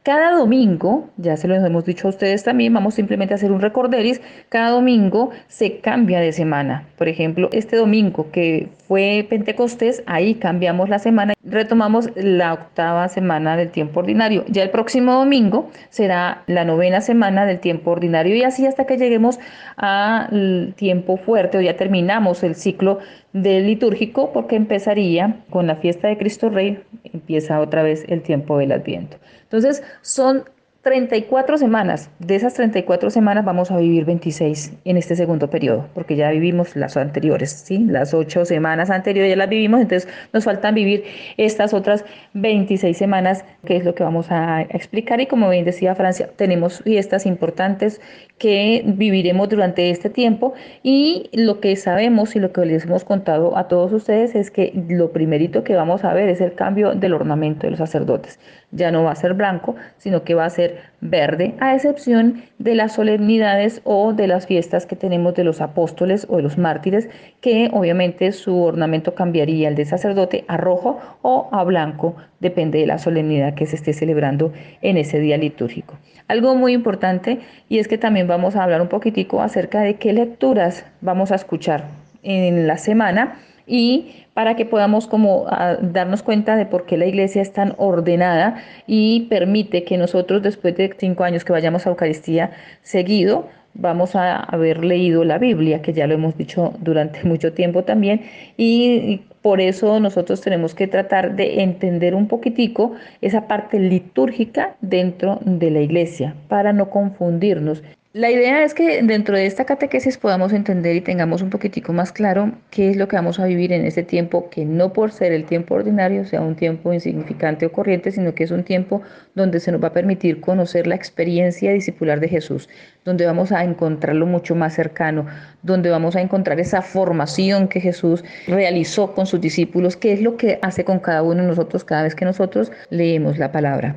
Cada 0.09 0.31
domingo, 0.31 1.11
ya 1.19 1.37
se 1.37 1.47
lo 1.49 1.55
hemos 1.55 1.85
dicho 1.85 2.07
a 2.07 2.11
ustedes 2.11 2.43
también, 2.43 2.73
vamos 2.73 2.95
simplemente 2.95 3.35
a 3.35 3.37
hacer 3.37 3.53
un 3.53 3.61
recorderis, 3.61 4.23
cada 4.49 4.71
domingo 4.71 5.33
se 5.49 5.81
cambia 5.81 6.19
de 6.19 6.33
semana. 6.33 6.89
Por 6.97 7.09
ejemplo, 7.09 7.51
este 7.53 7.77
domingo 7.77 8.31
que 8.33 8.71
fue 8.87 9.27
Pentecostés, 9.29 10.03
ahí 10.07 10.37
cambiamos 10.37 10.89
la 10.89 10.99
semana, 10.99 11.35
retomamos 11.45 12.09
la 12.17 12.55
octava 12.55 13.07
semana 13.11 13.59
del 13.59 13.71
tiempo 13.71 14.01
ordinario. 14.01 14.47
Ya 14.49 14.63
el 14.63 14.71
próximo 14.71 15.13
domingo 15.13 15.71
será 15.91 16.43
la 16.47 16.65
novena 16.65 17.03
semana 17.03 17.45
del 17.45 17.61
tiempo 17.61 17.91
ordinario 17.91 18.35
y 18.35 18.45
así 18.45 18.65
hasta 18.65 18.87
que 18.87 18.97
lleguemos 18.97 19.39
al 19.77 20.73
tiempo 20.75 21.19
fuerte 21.19 21.59
o 21.59 21.61
ya 21.61 21.77
terminamos 21.77 22.43
el 22.45 22.55
ciclo 22.55 23.01
del 23.43 23.67
litúrgico 23.67 24.33
porque 24.33 24.57
empezaría 24.57 25.45
con 25.51 25.67
la 25.67 25.77
fiesta 25.77 26.09
de 26.09 26.19
Cristo 26.19 26.51
Rey, 26.51 26.83
empieza 27.05 27.61
otra 27.61 27.83
vez 27.83 28.05
el 28.09 28.23
tiempo 28.23 28.59
del 28.59 28.73
Adviento. 28.73 29.17
Entonces, 29.43 29.83
son 30.03 30.45
34 30.83 31.59
semanas. 31.59 32.09
De 32.21 32.37
esas 32.37 32.55
34 32.55 33.11
semanas 33.11 33.45
vamos 33.45 33.73
a 33.73 33.77
vivir 33.77 34.05
26 34.05 34.75
en 34.85 34.97
este 34.97 35.17
segundo 35.17 35.51
periodo, 35.51 35.89
porque 35.93 36.15
ya 36.15 36.31
vivimos 36.31 36.77
las 36.77 36.97
anteriores, 36.97 37.51
¿sí? 37.51 37.79
Las 37.79 38.15
ocho 38.15 38.45
semanas 38.45 38.89
anteriores 38.89 39.31
ya 39.31 39.37
las 39.37 39.49
vivimos, 39.49 39.81
entonces 39.81 40.09
nos 40.33 40.45
faltan 40.45 40.77
vivir 40.77 41.03
estas 41.37 41.75
otras 41.75 42.05
26 42.35 42.97
semanas, 42.97 43.45
que 43.67 43.77
es 43.77 43.85
lo 43.85 43.97
que 43.97 44.05
vamos 44.05 44.31
a 44.31 44.63
explicar. 44.63 45.21
Y 45.21 45.27
como 45.27 45.51
bien 45.51 45.65
decía 45.65 45.97
Francia, 45.97 46.31
tenemos 46.37 46.81
fiestas 46.83 47.27
importantes 47.27 48.01
que 48.39 48.83
viviremos 48.87 49.49
durante 49.49 49.91
este 49.91 50.11
tiempo 50.11 50.55
y 50.85 51.29
lo 51.33 51.61
que 51.61 51.75
sabemos 51.75 52.37
y 52.37 52.39
lo 52.39 52.53
que 52.53 52.65
les 52.65 52.85
hemos 52.85 53.05
contado 53.05 53.59
a 53.59 53.67
todos 53.67 53.93
ustedes 53.93 54.37
es 54.37 54.53
que 54.53 54.73
lo 54.89 55.11
primerito 55.11 55.65
que 55.65 55.75
vamos 55.75 56.05
a 56.05 56.15
ver 56.15 56.29
es 56.29 56.41
el 56.41 56.55
cambio 56.55 56.95
del 56.95 57.15
ornamento 57.15 57.67
de 57.67 57.73
los 57.73 57.79
sacerdotes. 57.79 58.39
Ya 58.71 58.91
no 58.91 59.05
va 59.05 59.13
a 59.13 59.17
ser 59.17 59.35
blanco, 59.35 59.77
sino 59.97 60.25
que 60.25 60.35
va 60.35 60.45
a 60.45 60.51
ser 60.51 60.81
verde, 61.01 61.55
a 61.59 61.75
excepción 61.75 62.43
de 62.59 62.75
las 62.75 62.93
solemnidades 62.93 63.81
o 63.85 64.13
de 64.13 64.27
las 64.27 64.47
fiestas 64.47 64.85
que 64.85 64.97
tenemos 64.97 65.35
de 65.35 65.45
los 65.45 65.61
apóstoles 65.61 66.27
o 66.29 66.37
de 66.37 66.43
los 66.43 66.59
mártires, 66.59 67.09
que 67.41 67.71
obviamente 67.73 68.33
su 68.33 68.63
ornamento 68.63 69.15
cambiaría 69.15 69.69
el 69.69 69.75
de 69.75 69.87
sacerdote 69.87 70.45
a 70.49 70.57
rojo 70.57 70.99
o 71.23 71.49
a 71.53 71.65
blanco, 71.65 72.17
depende 72.41 72.79
de 72.79 72.87
la 72.87 72.99
solemnidad 72.99 73.55
que 73.55 73.67
se 73.67 73.77
esté 73.77 73.93
celebrando 73.93 74.53
en 74.83 74.99
ese 74.99 75.19
día 75.19 75.39
litúrgico. 75.39 75.97
Algo 76.29 76.55
muy 76.55 76.75
importante 76.75 77.41
y 77.71 77.79
es 77.79 77.89
que 77.89 77.97
también 77.97 78.29
vamos 78.29 78.55
a 78.55 78.65
hablar 78.65 78.83
un 78.83 78.89
poquitico 78.89 79.41
acerca 79.41 79.81
de 79.81 79.95
qué 79.95 80.13
lecturas 80.13 80.85
vamos 81.01 81.33
a 81.33 81.37
escuchar 81.37 81.85
en 82.23 82.67
la 82.67 82.77
semana 82.77 83.39
y 83.69 84.25
para 84.35 84.57
que 84.57 84.65
podamos 84.65 85.07
como 85.07 85.47
ah, 85.49 85.77
darnos 85.81 86.23
cuenta 86.23 86.57
de 86.57 86.67
por 86.67 86.87
qué 86.87 86.97
la 86.97 87.07
iglesia 87.07 87.43
es 87.43 87.53
tan 87.53 87.75
ordenada 87.77 88.63
y 88.87 89.27
permite 89.29 89.85
que 89.85 89.99
nosotros 89.99 90.43
después 90.43 90.77
de 90.77 90.95
cinco 90.99 91.25
años 91.25 91.45
que 91.45 91.53
vayamos 91.53 91.87
a 91.87 91.91
Eucaristía 91.91 92.53
seguido, 92.83 93.47
vamos 93.75 94.17
a 94.17 94.37
haber 94.37 94.85
leído 94.85 95.25
la 95.25 95.39
Biblia, 95.39 95.83
que 95.83 95.93
ya 95.93 96.07
lo 96.07 96.15
hemos 96.15 96.37
dicho 96.37 96.73
durante 96.81 97.25
mucho 97.25 97.53
tiempo 97.53 97.85
también, 97.85 98.23
y 98.57 99.23
por 99.43 99.61
eso 99.61 100.01
nosotros 100.01 100.41
tenemos 100.41 100.75
que 100.75 100.89
tratar 100.89 101.37
de 101.37 101.63
entender 101.63 102.15
un 102.15 102.27
poquitico 102.27 102.93
esa 103.21 103.47
parte 103.47 103.79
litúrgica 103.79 104.77
dentro 104.81 105.39
de 105.45 105.71
la 105.71 105.81
iglesia, 105.81 106.35
para 106.49 106.73
no 106.73 106.91
confundirnos 106.91 107.83
la 108.19 108.33
idea 108.33 108.65
es 108.65 108.75
que 108.75 109.01
dentro 109.05 109.37
de 109.37 109.47
esta 109.47 109.65
catequesis 109.65 110.19
podamos 110.19 110.53
entender 110.53 110.97
y 110.97 111.01
tengamos 111.01 111.41
un 111.41 111.51
poquitico 111.51 111.93
más 111.93 112.11
claro 112.11 112.51
qué 112.69 112.91
es 112.91 112.97
lo 112.97 113.07
que 113.07 113.15
vamos 113.15 113.39
a 113.39 113.45
vivir 113.45 113.73
en 113.73 113.87
ese 113.87 114.03
tiempo, 114.03 114.51
que 114.51 114.65
no 114.65 114.93
por 114.93 115.13
ser 115.13 115.31
el 115.31 115.45
tiempo 115.45 115.77
ordinario 115.77 116.25
sea 116.25 116.41
un 116.41 116.57
tiempo 116.57 116.93
insignificante 116.93 117.67
o 117.67 117.71
corriente, 117.71 118.11
sino 118.11 118.35
que 118.35 118.43
es 118.43 118.51
un 118.51 118.65
tiempo 118.65 119.03
donde 119.37 119.61
se 119.61 119.71
nos 119.71 119.81
va 119.81 119.89
a 119.89 119.93
permitir 119.93 120.41
conocer 120.41 120.89
la 120.89 120.97
experiencia 120.97 121.73
discipular 121.73 122.19
de 122.19 122.27
Jesús, 122.27 122.69
donde 123.05 123.25
vamos 123.25 123.53
a 123.53 123.63
encontrarlo 123.63 124.27
mucho 124.27 124.57
más 124.57 124.75
cercano, 124.75 125.27
donde 125.63 125.89
vamos 125.89 126.17
a 126.17 126.21
encontrar 126.21 126.59
esa 126.59 126.83
formación 126.83 127.69
que 127.69 127.81
Jesús 127.81 128.25
realizó 128.49 129.15
con 129.15 129.27
sus 129.27 129.41
discípulos, 129.41 129.97
qué 129.97 130.13
es 130.13 130.23
lo 130.23 130.37
que 130.37 130.59
hace 130.61 130.85
con 130.85 130.99
cada 130.99 131.23
uno 131.23 131.43
de 131.43 131.47
nosotros 131.47 131.85
cada 131.85 132.03
vez 132.03 132.17
que 132.17 132.25
nosotros 132.25 132.73
leemos 132.91 133.39
la 133.39 133.53
palabra. 133.53 133.95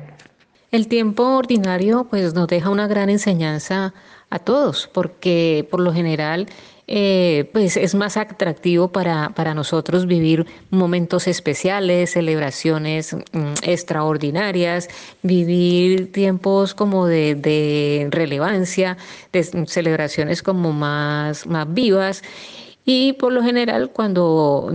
El 0.72 0.88
tiempo 0.88 1.36
ordinario 1.36 2.06
pues 2.08 2.32
nos 2.32 2.48
deja 2.48 2.70
una 2.70 2.86
gran 2.86 3.10
enseñanza 3.10 3.92
a 4.30 4.38
todos, 4.38 4.88
porque 4.90 5.68
por 5.70 5.80
lo 5.80 5.92
general 5.92 6.48
eh, 6.86 7.50
pues 7.52 7.76
es 7.76 7.94
más 7.94 8.16
atractivo 8.16 8.88
para, 8.88 9.28
para, 9.34 9.52
nosotros 9.52 10.06
vivir 10.06 10.46
momentos 10.70 11.28
especiales, 11.28 12.12
celebraciones 12.12 13.12
mm, 13.12 13.52
extraordinarias, 13.64 14.88
vivir 15.22 16.10
tiempos 16.10 16.74
como 16.74 17.06
de, 17.06 17.34
de 17.34 18.08
relevancia, 18.10 18.96
de 19.30 19.44
celebraciones 19.66 20.42
como 20.42 20.72
más, 20.72 21.46
más 21.46 21.72
vivas. 21.72 22.22
Y 22.84 23.12
por 23.14 23.32
lo 23.32 23.42
general, 23.42 23.90
cuando 23.92 24.70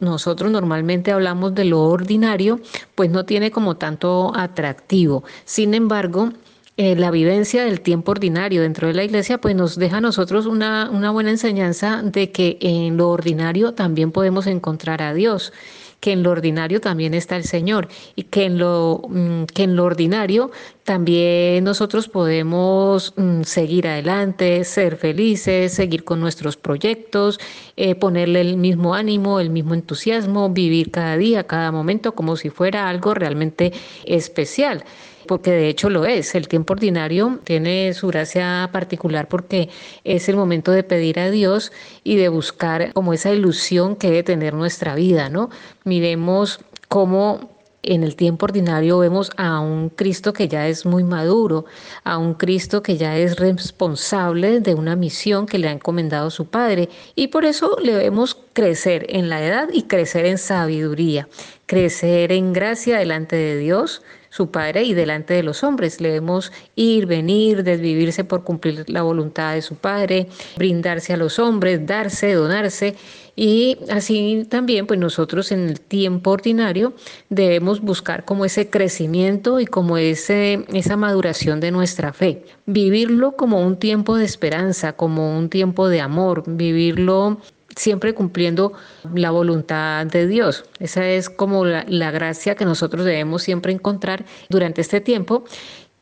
nosotros 0.00 0.50
normalmente 0.50 1.12
hablamos 1.12 1.54
de 1.54 1.64
lo 1.64 1.84
ordinario, 1.84 2.60
pues 2.94 3.10
no 3.10 3.24
tiene 3.24 3.50
como 3.50 3.76
tanto 3.76 4.32
atractivo. 4.36 5.24
Sin 5.44 5.72
embargo, 5.72 6.32
eh, 6.76 6.94
la 6.94 7.10
vivencia 7.10 7.64
del 7.64 7.80
tiempo 7.80 8.10
ordinario 8.10 8.60
dentro 8.60 8.88
de 8.88 8.92
la 8.92 9.04
iglesia, 9.04 9.38
pues 9.38 9.56
nos 9.56 9.76
deja 9.76 9.96
a 9.96 10.00
nosotros 10.02 10.44
una, 10.44 10.90
una 10.90 11.10
buena 11.10 11.30
enseñanza 11.30 12.02
de 12.02 12.30
que 12.30 12.58
en 12.60 12.98
lo 12.98 13.08
ordinario 13.08 13.72
también 13.72 14.12
podemos 14.12 14.46
encontrar 14.46 15.00
a 15.00 15.14
Dios 15.14 15.54
que 16.00 16.12
en 16.12 16.22
lo 16.22 16.30
ordinario 16.30 16.80
también 16.80 17.14
está 17.14 17.36
el 17.36 17.44
Señor 17.44 17.88
y 18.14 18.24
que 18.24 18.44
en 18.44 18.58
lo, 18.58 19.02
mm, 19.08 19.44
que 19.44 19.64
en 19.64 19.76
lo 19.76 19.84
ordinario 19.84 20.50
también 20.84 21.64
nosotros 21.64 22.08
podemos 22.08 23.12
mm, 23.16 23.42
seguir 23.42 23.88
adelante, 23.88 24.64
ser 24.64 24.96
felices, 24.96 25.72
seguir 25.72 26.04
con 26.04 26.20
nuestros 26.20 26.56
proyectos, 26.56 27.40
eh, 27.76 27.94
ponerle 27.94 28.40
el 28.40 28.56
mismo 28.56 28.94
ánimo, 28.94 29.40
el 29.40 29.50
mismo 29.50 29.74
entusiasmo, 29.74 30.50
vivir 30.50 30.90
cada 30.90 31.16
día, 31.16 31.44
cada 31.44 31.72
momento 31.72 32.14
como 32.14 32.36
si 32.36 32.50
fuera 32.50 32.88
algo 32.88 33.14
realmente 33.14 33.72
especial 34.04 34.84
porque 35.26 35.50
de 35.50 35.68
hecho 35.68 35.90
lo 35.90 36.06
es. 36.06 36.34
El 36.34 36.48
tiempo 36.48 36.74
ordinario 36.74 37.40
tiene 37.44 37.92
su 37.94 38.08
gracia 38.08 38.68
particular 38.72 39.28
porque 39.28 39.68
es 40.04 40.28
el 40.28 40.36
momento 40.36 40.72
de 40.72 40.82
pedir 40.82 41.18
a 41.18 41.30
Dios 41.30 41.72
y 42.04 42.16
de 42.16 42.28
buscar 42.28 42.92
como 42.92 43.12
esa 43.12 43.32
ilusión 43.32 43.96
que 43.96 44.08
debe 44.08 44.22
tener 44.22 44.54
nuestra 44.54 44.94
vida, 44.94 45.28
¿no? 45.28 45.50
Miremos 45.84 46.60
cómo 46.88 47.56
en 47.86 48.02
el 48.02 48.16
tiempo 48.16 48.46
ordinario 48.46 48.98
vemos 48.98 49.30
a 49.36 49.60
un 49.60 49.88
Cristo 49.88 50.32
que 50.32 50.48
ya 50.48 50.68
es 50.68 50.84
muy 50.84 51.04
maduro, 51.04 51.64
a 52.04 52.18
un 52.18 52.34
Cristo 52.34 52.82
que 52.82 52.96
ya 52.96 53.16
es 53.16 53.36
responsable 53.36 54.60
de 54.60 54.74
una 54.74 54.96
misión 54.96 55.46
que 55.46 55.58
le 55.58 55.68
ha 55.68 55.72
encomendado 55.72 56.30
su 56.30 56.46
Padre. 56.46 56.88
Y 57.14 57.28
por 57.28 57.44
eso 57.44 57.76
le 57.82 57.94
vemos 57.94 58.36
crecer 58.52 59.06
en 59.08 59.28
la 59.28 59.42
edad 59.44 59.68
y 59.72 59.84
crecer 59.84 60.26
en 60.26 60.38
sabiduría, 60.38 61.28
crecer 61.66 62.32
en 62.32 62.52
gracia 62.52 62.98
delante 62.98 63.36
de 63.36 63.56
Dios, 63.56 64.02
su 64.36 64.50
Padre 64.50 64.84
y 64.84 64.92
delante 64.92 65.34
de 65.34 65.42
los 65.42 65.64
hombres. 65.64 66.00
Le 66.00 66.10
vemos 66.10 66.52
ir, 66.74 67.06
venir, 67.06 67.62
desvivirse 67.62 68.22
por 68.24 68.44
cumplir 68.44 68.84
la 68.88 69.02
voluntad 69.02 69.54
de 69.54 69.62
su 69.62 69.76
Padre, 69.76 70.28
brindarse 70.56 71.14
a 71.14 71.16
los 71.16 71.38
hombres, 71.38 71.86
darse, 71.86 72.34
donarse. 72.34 72.96
Y 73.34 73.78
así 73.90 74.46
también, 74.48 74.86
pues 74.86 75.00
nosotros 75.00 75.52
en 75.52 75.68
el 75.68 75.80
tiempo 75.80 76.30
ordinario 76.30 76.94
debemos 77.28 77.80
buscar 77.80 78.24
como 78.24 78.44
ese 78.44 78.68
crecimiento 78.68 79.60
y 79.60 79.66
como 79.66 79.96
ese, 79.98 80.64
esa 80.72 80.96
maduración 80.96 81.60
de 81.60 81.70
nuestra 81.70 82.12
fe. 82.12 82.44
Vivirlo 82.66 83.32
como 83.32 83.60
un 83.60 83.78
tiempo 83.78 84.16
de 84.16 84.24
esperanza, 84.24 84.94
como 84.94 85.36
un 85.36 85.48
tiempo 85.48 85.88
de 85.88 86.00
amor, 86.00 86.44
vivirlo 86.46 87.38
siempre 87.76 88.14
cumpliendo 88.14 88.72
la 89.14 89.30
voluntad 89.30 90.06
de 90.06 90.26
Dios. 90.26 90.64
Esa 90.80 91.06
es 91.06 91.30
como 91.30 91.64
la, 91.64 92.10
gracia 92.10 92.54
que 92.54 92.64
nosotros 92.64 93.04
debemos 93.04 93.42
siempre 93.42 93.72
encontrar 93.72 94.24
durante 94.48 94.80
este 94.80 95.00
tiempo, 95.00 95.44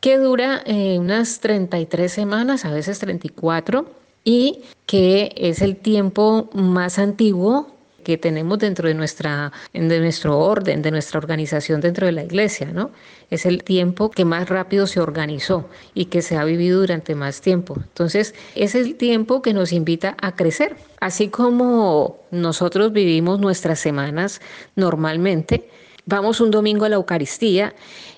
que 0.00 0.18
dura 0.18 0.62
eh, 0.64 0.98
unas 0.98 1.40
33 1.40 2.10
semanas, 2.10 2.64
a 2.64 2.70
veces 2.70 2.98
34, 3.00 3.86
y 4.22 4.62
que 4.86 5.34
es 5.36 5.60
el 5.60 5.76
tiempo 5.76 6.48
más 6.54 6.98
antiguo 6.98 7.73
que 8.04 8.16
tenemos 8.16 8.60
dentro 8.60 8.86
de, 8.86 8.94
nuestra, 8.94 9.50
de 9.72 9.98
nuestro 9.98 10.38
orden, 10.38 10.82
de 10.82 10.92
nuestra 10.92 11.18
organización 11.18 11.80
dentro 11.80 12.06
de 12.06 12.12
la 12.12 12.22
iglesia, 12.22 12.70
¿no? 12.72 12.92
Es 13.30 13.46
el 13.46 13.64
tiempo 13.64 14.10
que 14.10 14.24
más 14.24 14.48
rápido 14.48 14.86
se 14.86 15.00
organizó 15.00 15.68
y 15.94 16.04
que 16.04 16.22
se 16.22 16.36
ha 16.36 16.44
vivido 16.44 16.80
durante 16.80 17.16
más 17.16 17.40
tiempo. 17.40 17.74
Entonces, 17.76 18.34
es 18.54 18.76
el 18.76 18.94
tiempo 18.94 19.42
que 19.42 19.52
nos 19.52 19.72
invita 19.72 20.16
a 20.20 20.36
crecer. 20.36 20.76
Así 21.00 21.28
como 21.28 22.18
nosotros 22.30 22.92
vivimos 22.92 23.40
nuestras 23.40 23.80
semanas 23.80 24.40
normalmente, 24.76 25.68
vamos 26.06 26.40
un 26.40 26.50
domingo 26.52 26.84
a 26.84 26.88
la 26.88 26.96
Eucaristía 26.96 27.74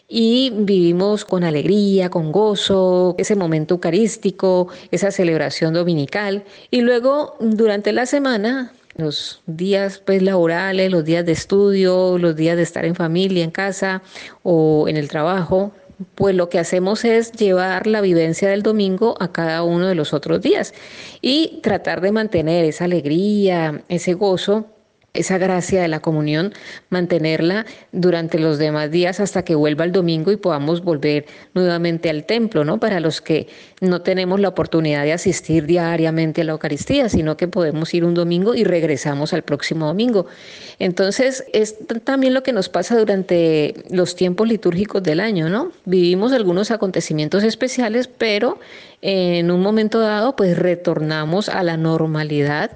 y 0.08 0.52
vivimos 0.54 1.24
con 1.24 1.42
alegría, 1.44 2.10
con 2.10 2.30
gozo, 2.30 3.14
ese 3.18 3.34
momento 3.34 3.74
eucarístico, 3.74 4.68
esa 4.90 5.10
celebración 5.10 5.74
dominical. 5.74 6.44
Y 6.70 6.82
luego, 6.82 7.36
durante 7.40 7.92
la 7.92 8.06
semana, 8.06 8.72
los 8.98 9.42
días 9.46 10.02
pues 10.04 10.22
laborales, 10.22 10.90
los 10.90 11.04
días 11.04 11.24
de 11.26 11.32
estudio, 11.32 12.18
los 12.18 12.36
días 12.36 12.56
de 12.56 12.62
estar 12.62 12.84
en 12.84 12.94
familia, 12.94 13.44
en 13.44 13.50
casa 13.50 14.02
o 14.42 14.88
en 14.88 14.96
el 14.96 15.08
trabajo, 15.08 15.72
pues 16.14 16.34
lo 16.34 16.48
que 16.48 16.58
hacemos 16.58 17.04
es 17.04 17.32
llevar 17.32 17.86
la 17.86 18.00
vivencia 18.00 18.48
del 18.48 18.62
domingo 18.62 19.16
a 19.20 19.32
cada 19.32 19.62
uno 19.62 19.86
de 19.86 19.94
los 19.94 20.12
otros 20.12 20.40
días 20.42 20.74
y 21.20 21.60
tratar 21.62 22.00
de 22.00 22.12
mantener 22.12 22.64
esa 22.64 22.84
alegría, 22.84 23.82
ese 23.88 24.14
gozo 24.14 24.66
esa 25.16 25.38
gracia 25.38 25.82
de 25.82 25.88
la 25.88 26.00
comunión, 26.00 26.52
mantenerla 26.90 27.66
durante 27.92 28.38
los 28.38 28.58
demás 28.58 28.90
días 28.90 29.20
hasta 29.20 29.44
que 29.44 29.54
vuelva 29.54 29.84
el 29.84 29.92
domingo 29.92 30.32
y 30.32 30.36
podamos 30.36 30.82
volver 30.82 31.26
nuevamente 31.54 32.10
al 32.10 32.24
templo, 32.24 32.64
¿no? 32.64 32.78
Para 32.78 33.00
los 33.00 33.20
que 33.20 33.48
no 33.80 34.02
tenemos 34.02 34.40
la 34.40 34.48
oportunidad 34.48 35.04
de 35.04 35.12
asistir 35.12 35.66
diariamente 35.66 36.40
a 36.40 36.44
la 36.44 36.52
Eucaristía, 36.52 37.08
sino 37.08 37.36
que 37.36 37.48
podemos 37.48 37.92
ir 37.94 38.04
un 38.04 38.14
domingo 38.14 38.54
y 38.54 38.64
regresamos 38.64 39.32
al 39.32 39.42
próximo 39.42 39.86
domingo. 39.86 40.26
Entonces, 40.78 41.44
es 41.52 41.76
también 42.04 42.34
lo 42.34 42.42
que 42.42 42.52
nos 42.52 42.68
pasa 42.68 42.98
durante 42.98 43.74
los 43.90 44.16
tiempos 44.16 44.48
litúrgicos 44.48 45.02
del 45.02 45.20
año, 45.20 45.48
¿no? 45.48 45.72
Vivimos 45.84 46.32
algunos 46.32 46.70
acontecimientos 46.70 47.44
especiales, 47.44 48.08
pero 48.08 48.58
en 49.02 49.50
un 49.50 49.60
momento 49.60 50.00
dado, 50.00 50.36
pues 50.36 50.58
retornamos 50.58 51.48
a 51.48 51.62
la 51.62 51.76
normalidad 51.76 52.72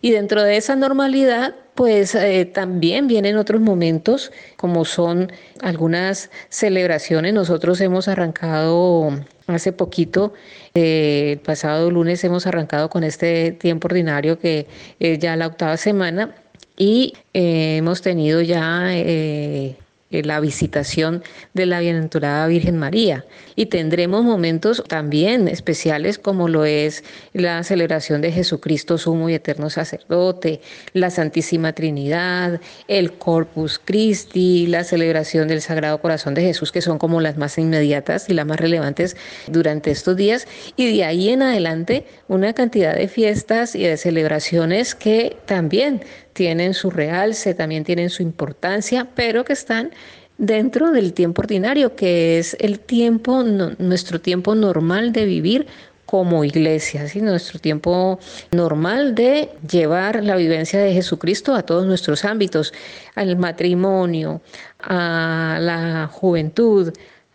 y 0.00 0.10
dentro 0.10 0.42
de 0.42 0.56
esa 0.58 0.76
normalidad, 0.76 1.54
pues 1.74 2.14
eh, 2.14 2.44
también 2.44 3.06
vienen 3.06 3.36
otros 3.36 3.60
momentos, 3.60 4.32
como 4.56 4.84
son 4.84 5.32
algunas 5.60 6.30
celebraciones. 6.48 7.34
Nosotros 7.34 7.80
hemos 7.80 8.08
arrancado 8.08 9.10
hace 9.46 9.72
poquito, 9.72 10.32
eh, 10.74 11.32
el 11.32 11.38
pasado 11.40 11.90
lunes 11.90 12.24
hemos 12.24 12.46
arrancado 12.46 12.88
con 12.88 13.04
este 13.04 13.52
tiempo 13.52 13.88
ordinario 13.88 14.38
que 14.38 14.66
es 14.98 15.18
ya 15.18 15.36
la 15.36 15.46
octava 15.46 15.76
semana 15.76 16.34
y 16.76 17.14
eh, 17.34 17.76
hemos 17.76 18.02
tenido 18.02 18.40
ya 18.40 18.88
eh, 18.94 19.76
la 20.22 20.40
visitación 20.40 21.22
de 21.54 21.66
la 21.66 21.80
bienaventurada 21.80 22.46
Virgen 22.46 22.78
María. 22.78 23.24
Y 23.56 23.66
tendremos 23.66 24.24
momentos 24.24 24.82
también 24.88 25.48
especiales 25.48 26.18
como 26.18 26.48
lo 26.48 26.64
es 26.64 27.04
la 27.32 27.62
celebración 27.64 28.20
de 28.20 28.32
Jesucristo 28.32 28.98
sumo 28.98 29.28
y 29.28 29.34
eterno 29.34 29.70
sacerdote, 29.70 30.60
la 30.92 31.10
Santísima 31.10 31.72
Trinidad, 31.72 32.60
el 32.88 33.12
Corpus 33.12 33.80
Christi, 33.84 34.66
la 34.66 34.84
celebración 34.84 35.48
del 35.48 35.60
Sagrado 35.60 36.00
Corazón 36.00 36.34
de 36.34 36.42
Jesús, 36.42 36.72
que 36.72 36.82
son 36.82 36.98
como 36.98 37.20
las 37.20 37.36
más 37.36 37.58
inmediatas 37.58 38.28
y 38.28 38.34
las 38.34 38.46
más 38.46 38.60
relevantes 38.60 39.16
durante 39.46 39.90
estos 39.90 40.16
días. 40.16 40.46
Y 40.76 40.96
de 40.96 41.04
ahí 41.04 41.30
en 41.30 41.42
adelante 41.42 42.06
una 42.28 42.52
cantidad 42.52 42.94
de 42.94 43.08
fiestas 43.08 43.74
y 43.74 43.82
de 43.84 43.96
celebraciones 43.96 44.94
que 44.94 45.36
también 45.46 46.02
tienen 46.34 46.74
su 46.74 46.90
realce, 46.90 47.54
también 47.54 47.84
tienen 47.84 48.10
su 48.10 48.22
importancia, 48.22 49.08
pero 49.14 49.44
que 49.44 49.54
están 49.54 49.90
dentro 50.36 50.90
del 50.90 51.14
tiempo 51.14 51.42
ordinario, 51.42 51.96
que 51.96 52.38
es 52.38 52.56
el 52.60 52.80
tiempo, 52.80 53.42
nuestro 53.42 54.20
tiempo 54.20 54.54
normal 54.54 55.12
de 55.12 55.24
vivir 55.24 55.66
como 56.04 56.44
iglesia, 56.44 57.08
¿sí? 57.08 57.22
nuestro 57.22 57.58
tiempo 57.58 58.18
normal 58.52 59.14
de 59.14 59.48
llevar 59.68 60.22
la 60.22 60.36
vivencia 60.36 60.78
de 60.78 60.92
Jesucristo 60.92 61.54
a 61.54 61.62
todos 61.62 61.86
nuestros 61.86 62.24
ámbitos, 62.24 62.72
al 63.14 63.36
matrimonio, 63.36 64.42
a 64.80 65.58
la 65.60 66.08
juventud, 66.12 66.92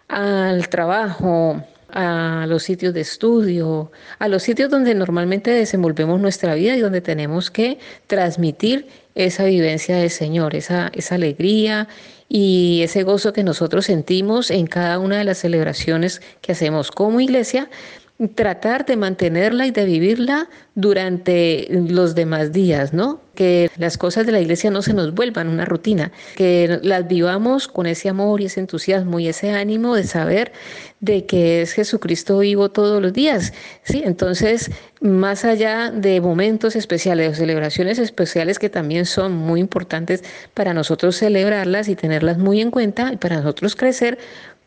al 0.08 0.70
trabajo, 0.70 1.64
a 1.92 2.46
los 2.48 2.64
sitios 2.64 2.94
de 2.94 3.02
estudio, 3.02 3.92
a 4.20 4.28
los 4.28 4.44
sitios 4.44 4.70
donde 4.70 4.96
normalmente 4.96 5.52
desenvolvemos 5.52 6.20
nuestra 6.20 6.56
vida 6.56 6.76
y 6.76 6.80
donde 6.80 7.02
tenemos 7.02 7.52
que 7.52 7.80
transmitir 8.08 8.88
esa 9.16 9.46
vivencia 9.46 9.98
del 9.98 10.10
Señor, 10.10 10.56
esa, 10.56 10.92
esa 10.94 11.16
alegría 11.16 11.88
y 12.30 12.82
ese 12.84 13.04
gozo 13.04 13.34
que 13.34 13.44
nosotros 13.44 13.86
sentimos 13.86 14.52
en 14.52 14.68
cada 14.68 15.00
una 15.00 15.18
de 15.18 15.24
las 15.24 15.40
celebraciones 15.40 16.22
que 16.42 16.52
hacemos 16.52 16.92
como 16.92 17.20
iglesia 17.20 17.70
tratar 18.28 18.86
de 18.86 18.98
mantenerla 18.98 19.66
y 19.66 19.72
de 19.72 19.86
vivirla 19.86 20.50
durante 20.76 21.68
los 21.70 22.16
demás 22.16 22.52
días, 22.52 22.94
¿no? 22.94 23.22
Que 23.34 23.72
las 23.78 23.98
cosas 23.98 24.26
de 24.26 24.34
la 24.34 24.42
iglesia 24.42 24.70
no 24.72 24.82
se 24.82 24.94
nos 24.94 25.14
vuelvan 25.14 25.48
una 25.48 25.64
rutina, 25.64 26.12
que 26.36 26.80
las 26.84 27.08
vivamos 27.08 27.70
con 27.70 27.86
ese 27.86 28.10
amor 28.10 28.42
y 28.42 28.46
ese 28.46 28.60
entusiasmo 28.60 29.22
y 29.22 29.30
ese 29.30 29.52
ánimo 29.52 29.96
de 29.96 30.04
saber 30.04 30.52
de 31.00 31.26
que 31.26 31.62
es 31.62 31.72
Jesucristo 31.72 32.40
vivo 32.40 32.70
todos 32.70 33.02
los 33.02 33.14
días, 33.14 33.54
¿sí? 33.84 34.02
Entonces, 34.06 34.70
más 35.00 35.46
allá 35.46 35.90
de 35.90 36.20
momentos 36.20 36.76
especiales 36.76 37.32
o 37.32 37.36
celebraciones 37.36 38.00
especiales 38.00 38.60
que 38.60 38.70
también 38.70 39.06
son 39.06 39.34
muy 39.34 39.62
importantes 39.62 40.26
para 40.54 40.74
nosotros 40.74 41.16
celebrarlas 41.16 41.88
y 41.88 41.96
tenerlas 41.96 42.38
muy 42.38 42.60
en 42.60 42.70
cuenta 42.70 43.14
y 43.14 43.18
para 43.18 43.38
nosotros 43.38 43.78
crecer, 43.78 44.18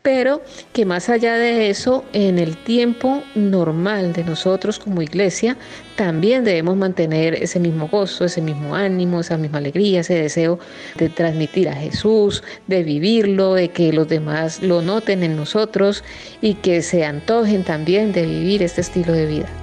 pero 0.03 0.41
que 0.73 0.85
más 0.85 1.09
allá 1.09 1.35
de 1.35 1.69
eso, 1.69 2.03
en 2.11 2.37
el 2.37 2.57
tiempo 2.57 3.23
normal 3.35 4.11
de 4.11 4.25
nosotros 4.25 4.77
como 4.77 5.01
iglesia, 5.01 5.57
también 5.95 6.43
debemos 6.43 6.75
mantener 6.75 7.35
ese 7.35 7.59
mismo 7.59 7.87
gozo, 7.87 8.25
ese 8.25 8.41
mismo 8.41 8.75
ánimo, 8.75 9.21
esa 9.21 9.37
misma 9.37 9.59
alegría, 9.59 10.01
ese 10.01 10.15
deseo 10.15 10.59
de 10.95 11.07
transmitir 11.09 11.69
a 11.69 11.75
Jesús, 11.75 12.43
de 12.67 12.83
vivirlo, 12.83 13.53
de 13.53 13.69
que 13.69 13.93
los 13.93 14.09
demás 14.09 14.61
lo 14.61 14.81
noten 14.81 15.23
en 15.23 15.37
nosotros 15.37 16.03
y 16.41 16.55
que 16.55 16.81
se 16.81 17.05
antojen 17.05 17.63
también 17.63 18.11
de 18.11 18.25
vivir 18.25 18.61
este 18.61 18.81
estilo 18.81 19.13
de 19.13 19.25
vida. 19.25 19.62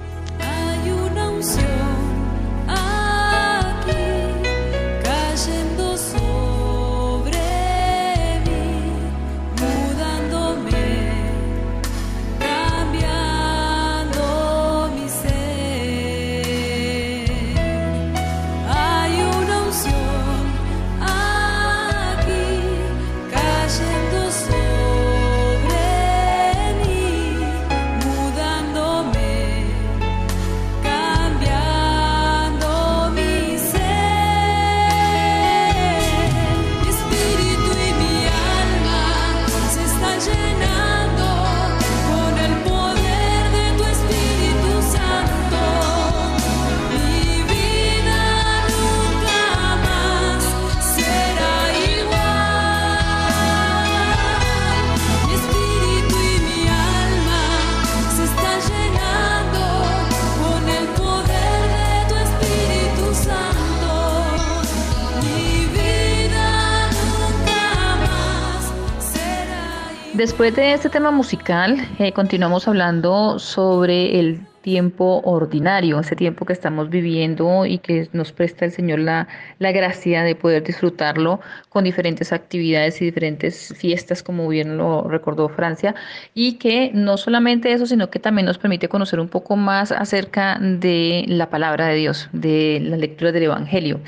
Después 70.21 70.55
de 70.55 70.73
este 70.73 70.87
tema 70.87 71.09
musical, 71.09 71.77
eh, 71.97 72.11
continuamos 72.11 72.67
hablando 72.67 73.39
sobre 73.39 74.19
el 74.19 74.45
tiempo 74.61 75.19
ordinario, 75.25 75.99
ese 75.99 76.15
tiempo 76.15 76.45
que 76.45 76.53
estamos 76.53 76.91
viviendo 76.91 77.65
y 77.65 77.79
que 77.79 78.07
nos 78.13 78.31
presta 78.31 78.65
el 78.65 78.71
Señor 78.71 78.99
la, 78.99 79.27
la, 79.57 79.71
gracia 79.71 80.21
de 80.21 80.35
poder 80.35 80.61
disfrutarlo 80.61 81.39
con 81.69 81.85
diferentes 81.85 82.31
actividades 82.33 83.01
y 83.01 83.05
diferentes 83.05 83.73
fiestas, 83.75 84.21
como 84.21 84.47
bien 84.47 84.77
lo 84.77 85.07
recordó 85.07 85.49
Francia, 85.49 85.95
y 86.35 86.59
que 86.59 86.91
no 86.93 87.17
solamente 87.17 87.73
eso, 87.73 87.87
sino 87.87 88.11
que 88.11 88.19
también 88.19 88.45
nos 88.45 88.59
permite 88.59 88.89
conocer 88.89 89.19
un 89.19 89.27
poco 89.27 89.55
más 89.55 89.91
acerca 89.91 90.59
de 90.61 91.25
la 91.29 91.49
palabra 91.49 91.87
de 91.87 91.95
Dios, 91.95 92.29
de 92.31 92.79
la 92.79 92.97
lectura 92.97 93.31
del 93.31 93.41
Evangelio. 93.41 93.99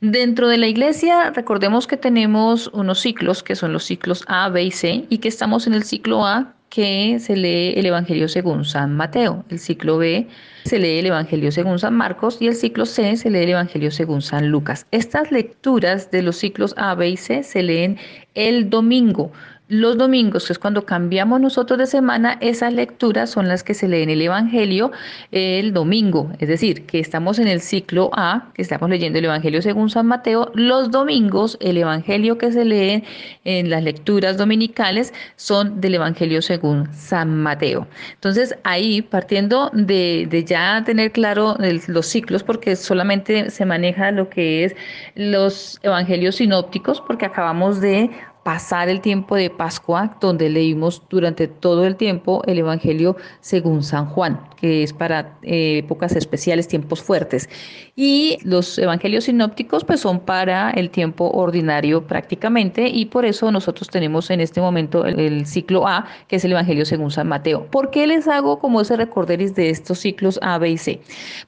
Dentro 0.00 0.48
de 0.48 0.56
la 0.56 0.66
iglesia, 0.66 1.30
recordemos 1.30 1.86
que 1.86 1.98
tenemos 1.98 2.68
unos 2.72 3.00
ciclos, 3.00 3.42
que 3.42 3.54
son 3.54 3.74
los 3.74 3.84
ciclos 3.84 4.24
A, 4.28 4.48
B 4.48 4.64
y 4.64 4.70
C, 4.70 5.04
y 5.10 5.18
que 5.18 5.28
estamos 5.28 5.66
en 5.66 5.74
el 5.74 5.84
ciclo 5.84 6.24
A, 6.24 6.54
que 6.70 7.18
se 7.20 7.36
lee 7.36 7.74
el 7.76 7.84
Evangelio 7.84 8.26
según 8.28 8.64
San 8.64 8.96
Mateo. 8.96 9.44
El 9.50 9.58
ciclo 9.58 9.98
B 9.98 10.26
se 10.64 10.78
lee 10.78 11.00
el 11.00 11.06
Evangelio 11.06 11.52
según 11.52 11.78
San 11.78 11.94
Marcos 11.96 12.38
y 12.40 12.46
el 12.46 12.54
ciclo 12.54 12.86
C 12.86 13.16
se 13.16 13.28
lee 13.28 13.40
el 13.40 13.50
Evangelio 13.50 13.90
según 13.90 14.22
San 14.22 14.48
Lucas. 14.48 14.86
Estas 14.90 15.30
lecturas 15.32 16.10
de 16.10 16.22
los 16.22 16.36
ciclos 16.36 16.72
A, 16.78 16.94
B 16.94 17.10
y 17.10 17.16
C 17.18 17.42
se 17.42 17.62
leen 17.62 17.98
el 18.34 18.70
domingo. 18.70 19.32
Los 19.70 19.96
domingos, 19.96 20.48
que 20.48 20.52
es 20.52 20.58
cuando 20.58 20.84
cambiamos 20.84 21.40
nosotros 21.40 21.78
de 21.78 21.86
semana, 21.86 22.38
esas 22.40 22.72
lecturas 22.72 23.30
son 23.30 23.46
las 23.46 23.62
que 23.62 23.72
se 23.72 23.86
leen 23.86 24.10
el 24.10 24.20
Evangelio 24.20 24.90
el 25.30 25.72
domingo. 25.72 26.32
Es 26.40 26.48
decir, 26.48 26.86
que 26.86 26.98
estamos 26.98 27.38
en 27.38 27.46
el 27.46 27.60
ciclo 27.60 28.10
A, 28.12 28.48
que 28.54 28.62
estamos 28.62 28.90
leyendo 28.90 29.20
el 29.20 29.26
Evangelio 29.26 29.62
según 29.62 29.88
San 29.88 30.06
Mateo. 30.06 30.50
Los 30.54 30.90
domingos, 30.90 31.56
el 31.60 31.76
Evangelio 31.76 32.36
que 32.36 32.50
se 32.50 32.64
lee 32.64 33.04
en 33.44 33.70
las 33.70 33.84
lecturas 33.84 34.36
dominicales 34.36 35.14
son 35.36 35.80
del 35.80 35.94
Evangelio 35.94 36.42
según 36.42 36.92
San 36.92 37.40
Mateo. 37.40 37.86
Entonces, 38.14 38.56
ahí, 38.64 39.02
partiendo 39.02 39.70
de, 39.72 40.44
ya 40.48 40.82
tener 40.84 41.12
claro 41.12 41.56
los 41.86 42.06
ciclos, 42.06 42.42
porque 42.42 42.74
solamente 42.74 43.50
se 43.50 43.64
maneja 43.64 44.10
lo 44.10 44.30
que 44.30 44.64
es 44.64 44.74
los 45.14 45.78
Evangelios 45.84 46.34
sinópticos, 46.34 47.00
porque 47.00 47.26
acabamos 47.26 47.80
de 47.80 48.10
pasar 48.50 48.88
el 48.88 49.00
tiempo 49.00 49.36
de 49.36 49.48
Pascua, 49.48 50.16
donde 50.20 50.48
leímos 50.48 51.04
durante 51.08 51.46
todo 51.46 51.86
el 51.86 51.94
tiempo 51.94 52.42
el 52.48 52.58
Evangelio 52.58 53.16
según 53.40 53.84
San 53.84 54.06
Juan, 54.06 54.40
que 54.56 54.82
es 54.82 54.92
para 54.92 55.38
eh, 55.42 55.78
épocas 55.84 56.16
especiales, 56.16 56.66
tiempos 56.66 57.00
fuertes. 57.00 57.48
Y 57.94 58.38
los 58.42 58.76
Evangelios 58.76 59.24
sinópticos, 59.24 59.84
pues 59.84 60.00
son 60.00 60.18
para 60.18 60.70
el 60.72 60.90
tiempo 60.90 61.30
ordinario 61.30 62.08
prácticamente, 62.08 62.88
y 62.88 63.04
por 63.04 63.24
eso 63.24 63.52
nosotros 63.52 63.88
tenemos 63.88 64.30
en 64.30 64.40
este 64.40 64.60
momento 64.60 65.04
el, 65.04 65.46
ciclo 65.46 65.86
A, 65.86 66.06
que 66.26 66.34
es 66.34 66.44
el 66.44 66.50
Evangelio 66.50 66.84
según 66.84 67.12
San 67.12 67.28
Mateo. 67.28 67.66
¿Por 67.66 67.90
qué 67.90 68.08
les 68.08 68.26
hago 68.26 68.58
como 68.58 68.80
ese 68.80 68.96
recorderis 68.96 69.54
de 69.54 69.70
estos 69.70 70.00
ciclos 70.00 70.40
A, 70.42 70.58
B 70.58 70.70
y 70.70 70.76
C? 70.76 71.00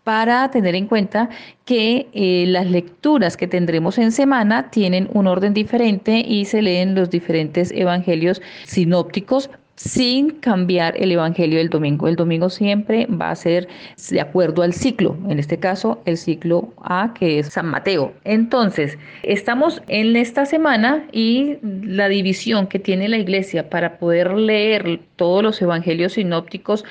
Para 0.04 0.52
tener 0.52 0.76
en 0.76 0.86
cuenta 0.86 1.30
que 1.64 2.08
eh, 2.12 2.44
las 2.48 2.70
lecturas 2.70 3.36
que 3.36 3.46
tendremos 3.46 3.98
en 3.98 4.12
semana 4.12 4.70
tienen 4.70 5.08
un 5.14 5.26
orden 5.26 5.54
diferente 5.54 6.24
y 6.26 6.44
se 6.44 6.60
leen 6.60 6.91
los 6.94 7.10
diferentes 7.10 7.72
evangelios 7.72 8.40
sinópticos 8.64 9.50
sin 9.76 10.30
cambiar 10.30 10.94
el 10.96 11.12
Evangelio 11.12 11.58
del 11.58 11.68
domingo. 11.68 12.06
El 12.06 12.16
domingo 12.16 12.50
siempre 12.50 13.06
va 13.06 13.30
a 13.30 13.36
ser 13.36 13.68
de 14.10 14.20
acuerdo 14.20 14.62
al 14.62 14.72
ciclo, 14.72 15.16
en 15.28 15.38
este 15.38 15.58
caso 15.58 16.00
el 16.04 16.16
ciclo 16.16 16.72
A, 16.84 17.14
que 17.14 17.38
es 17.38 17.48
San 17.48 17.66
Mateo. 17.66 18.12
Entonces, 18.24 18.98
estamos 19.22 19.82
en 19.88 20.14
esta 20.14 20.46
semana 20.46 21.04
y 21.10 21.56
la 21.62 22.08
división 22.08 22.66
que 22.66 22.78
tiene 22.78 23.08
la 23.08 23.18
iglesia 23.18 23.70
para 23.70 23.98
poder 23.98 24.34
leer 24.34 25.00
todos 25.16 25.42
los 25.42 25.60
evangelios 25.60 26.12
sinópticos 26.12 26.84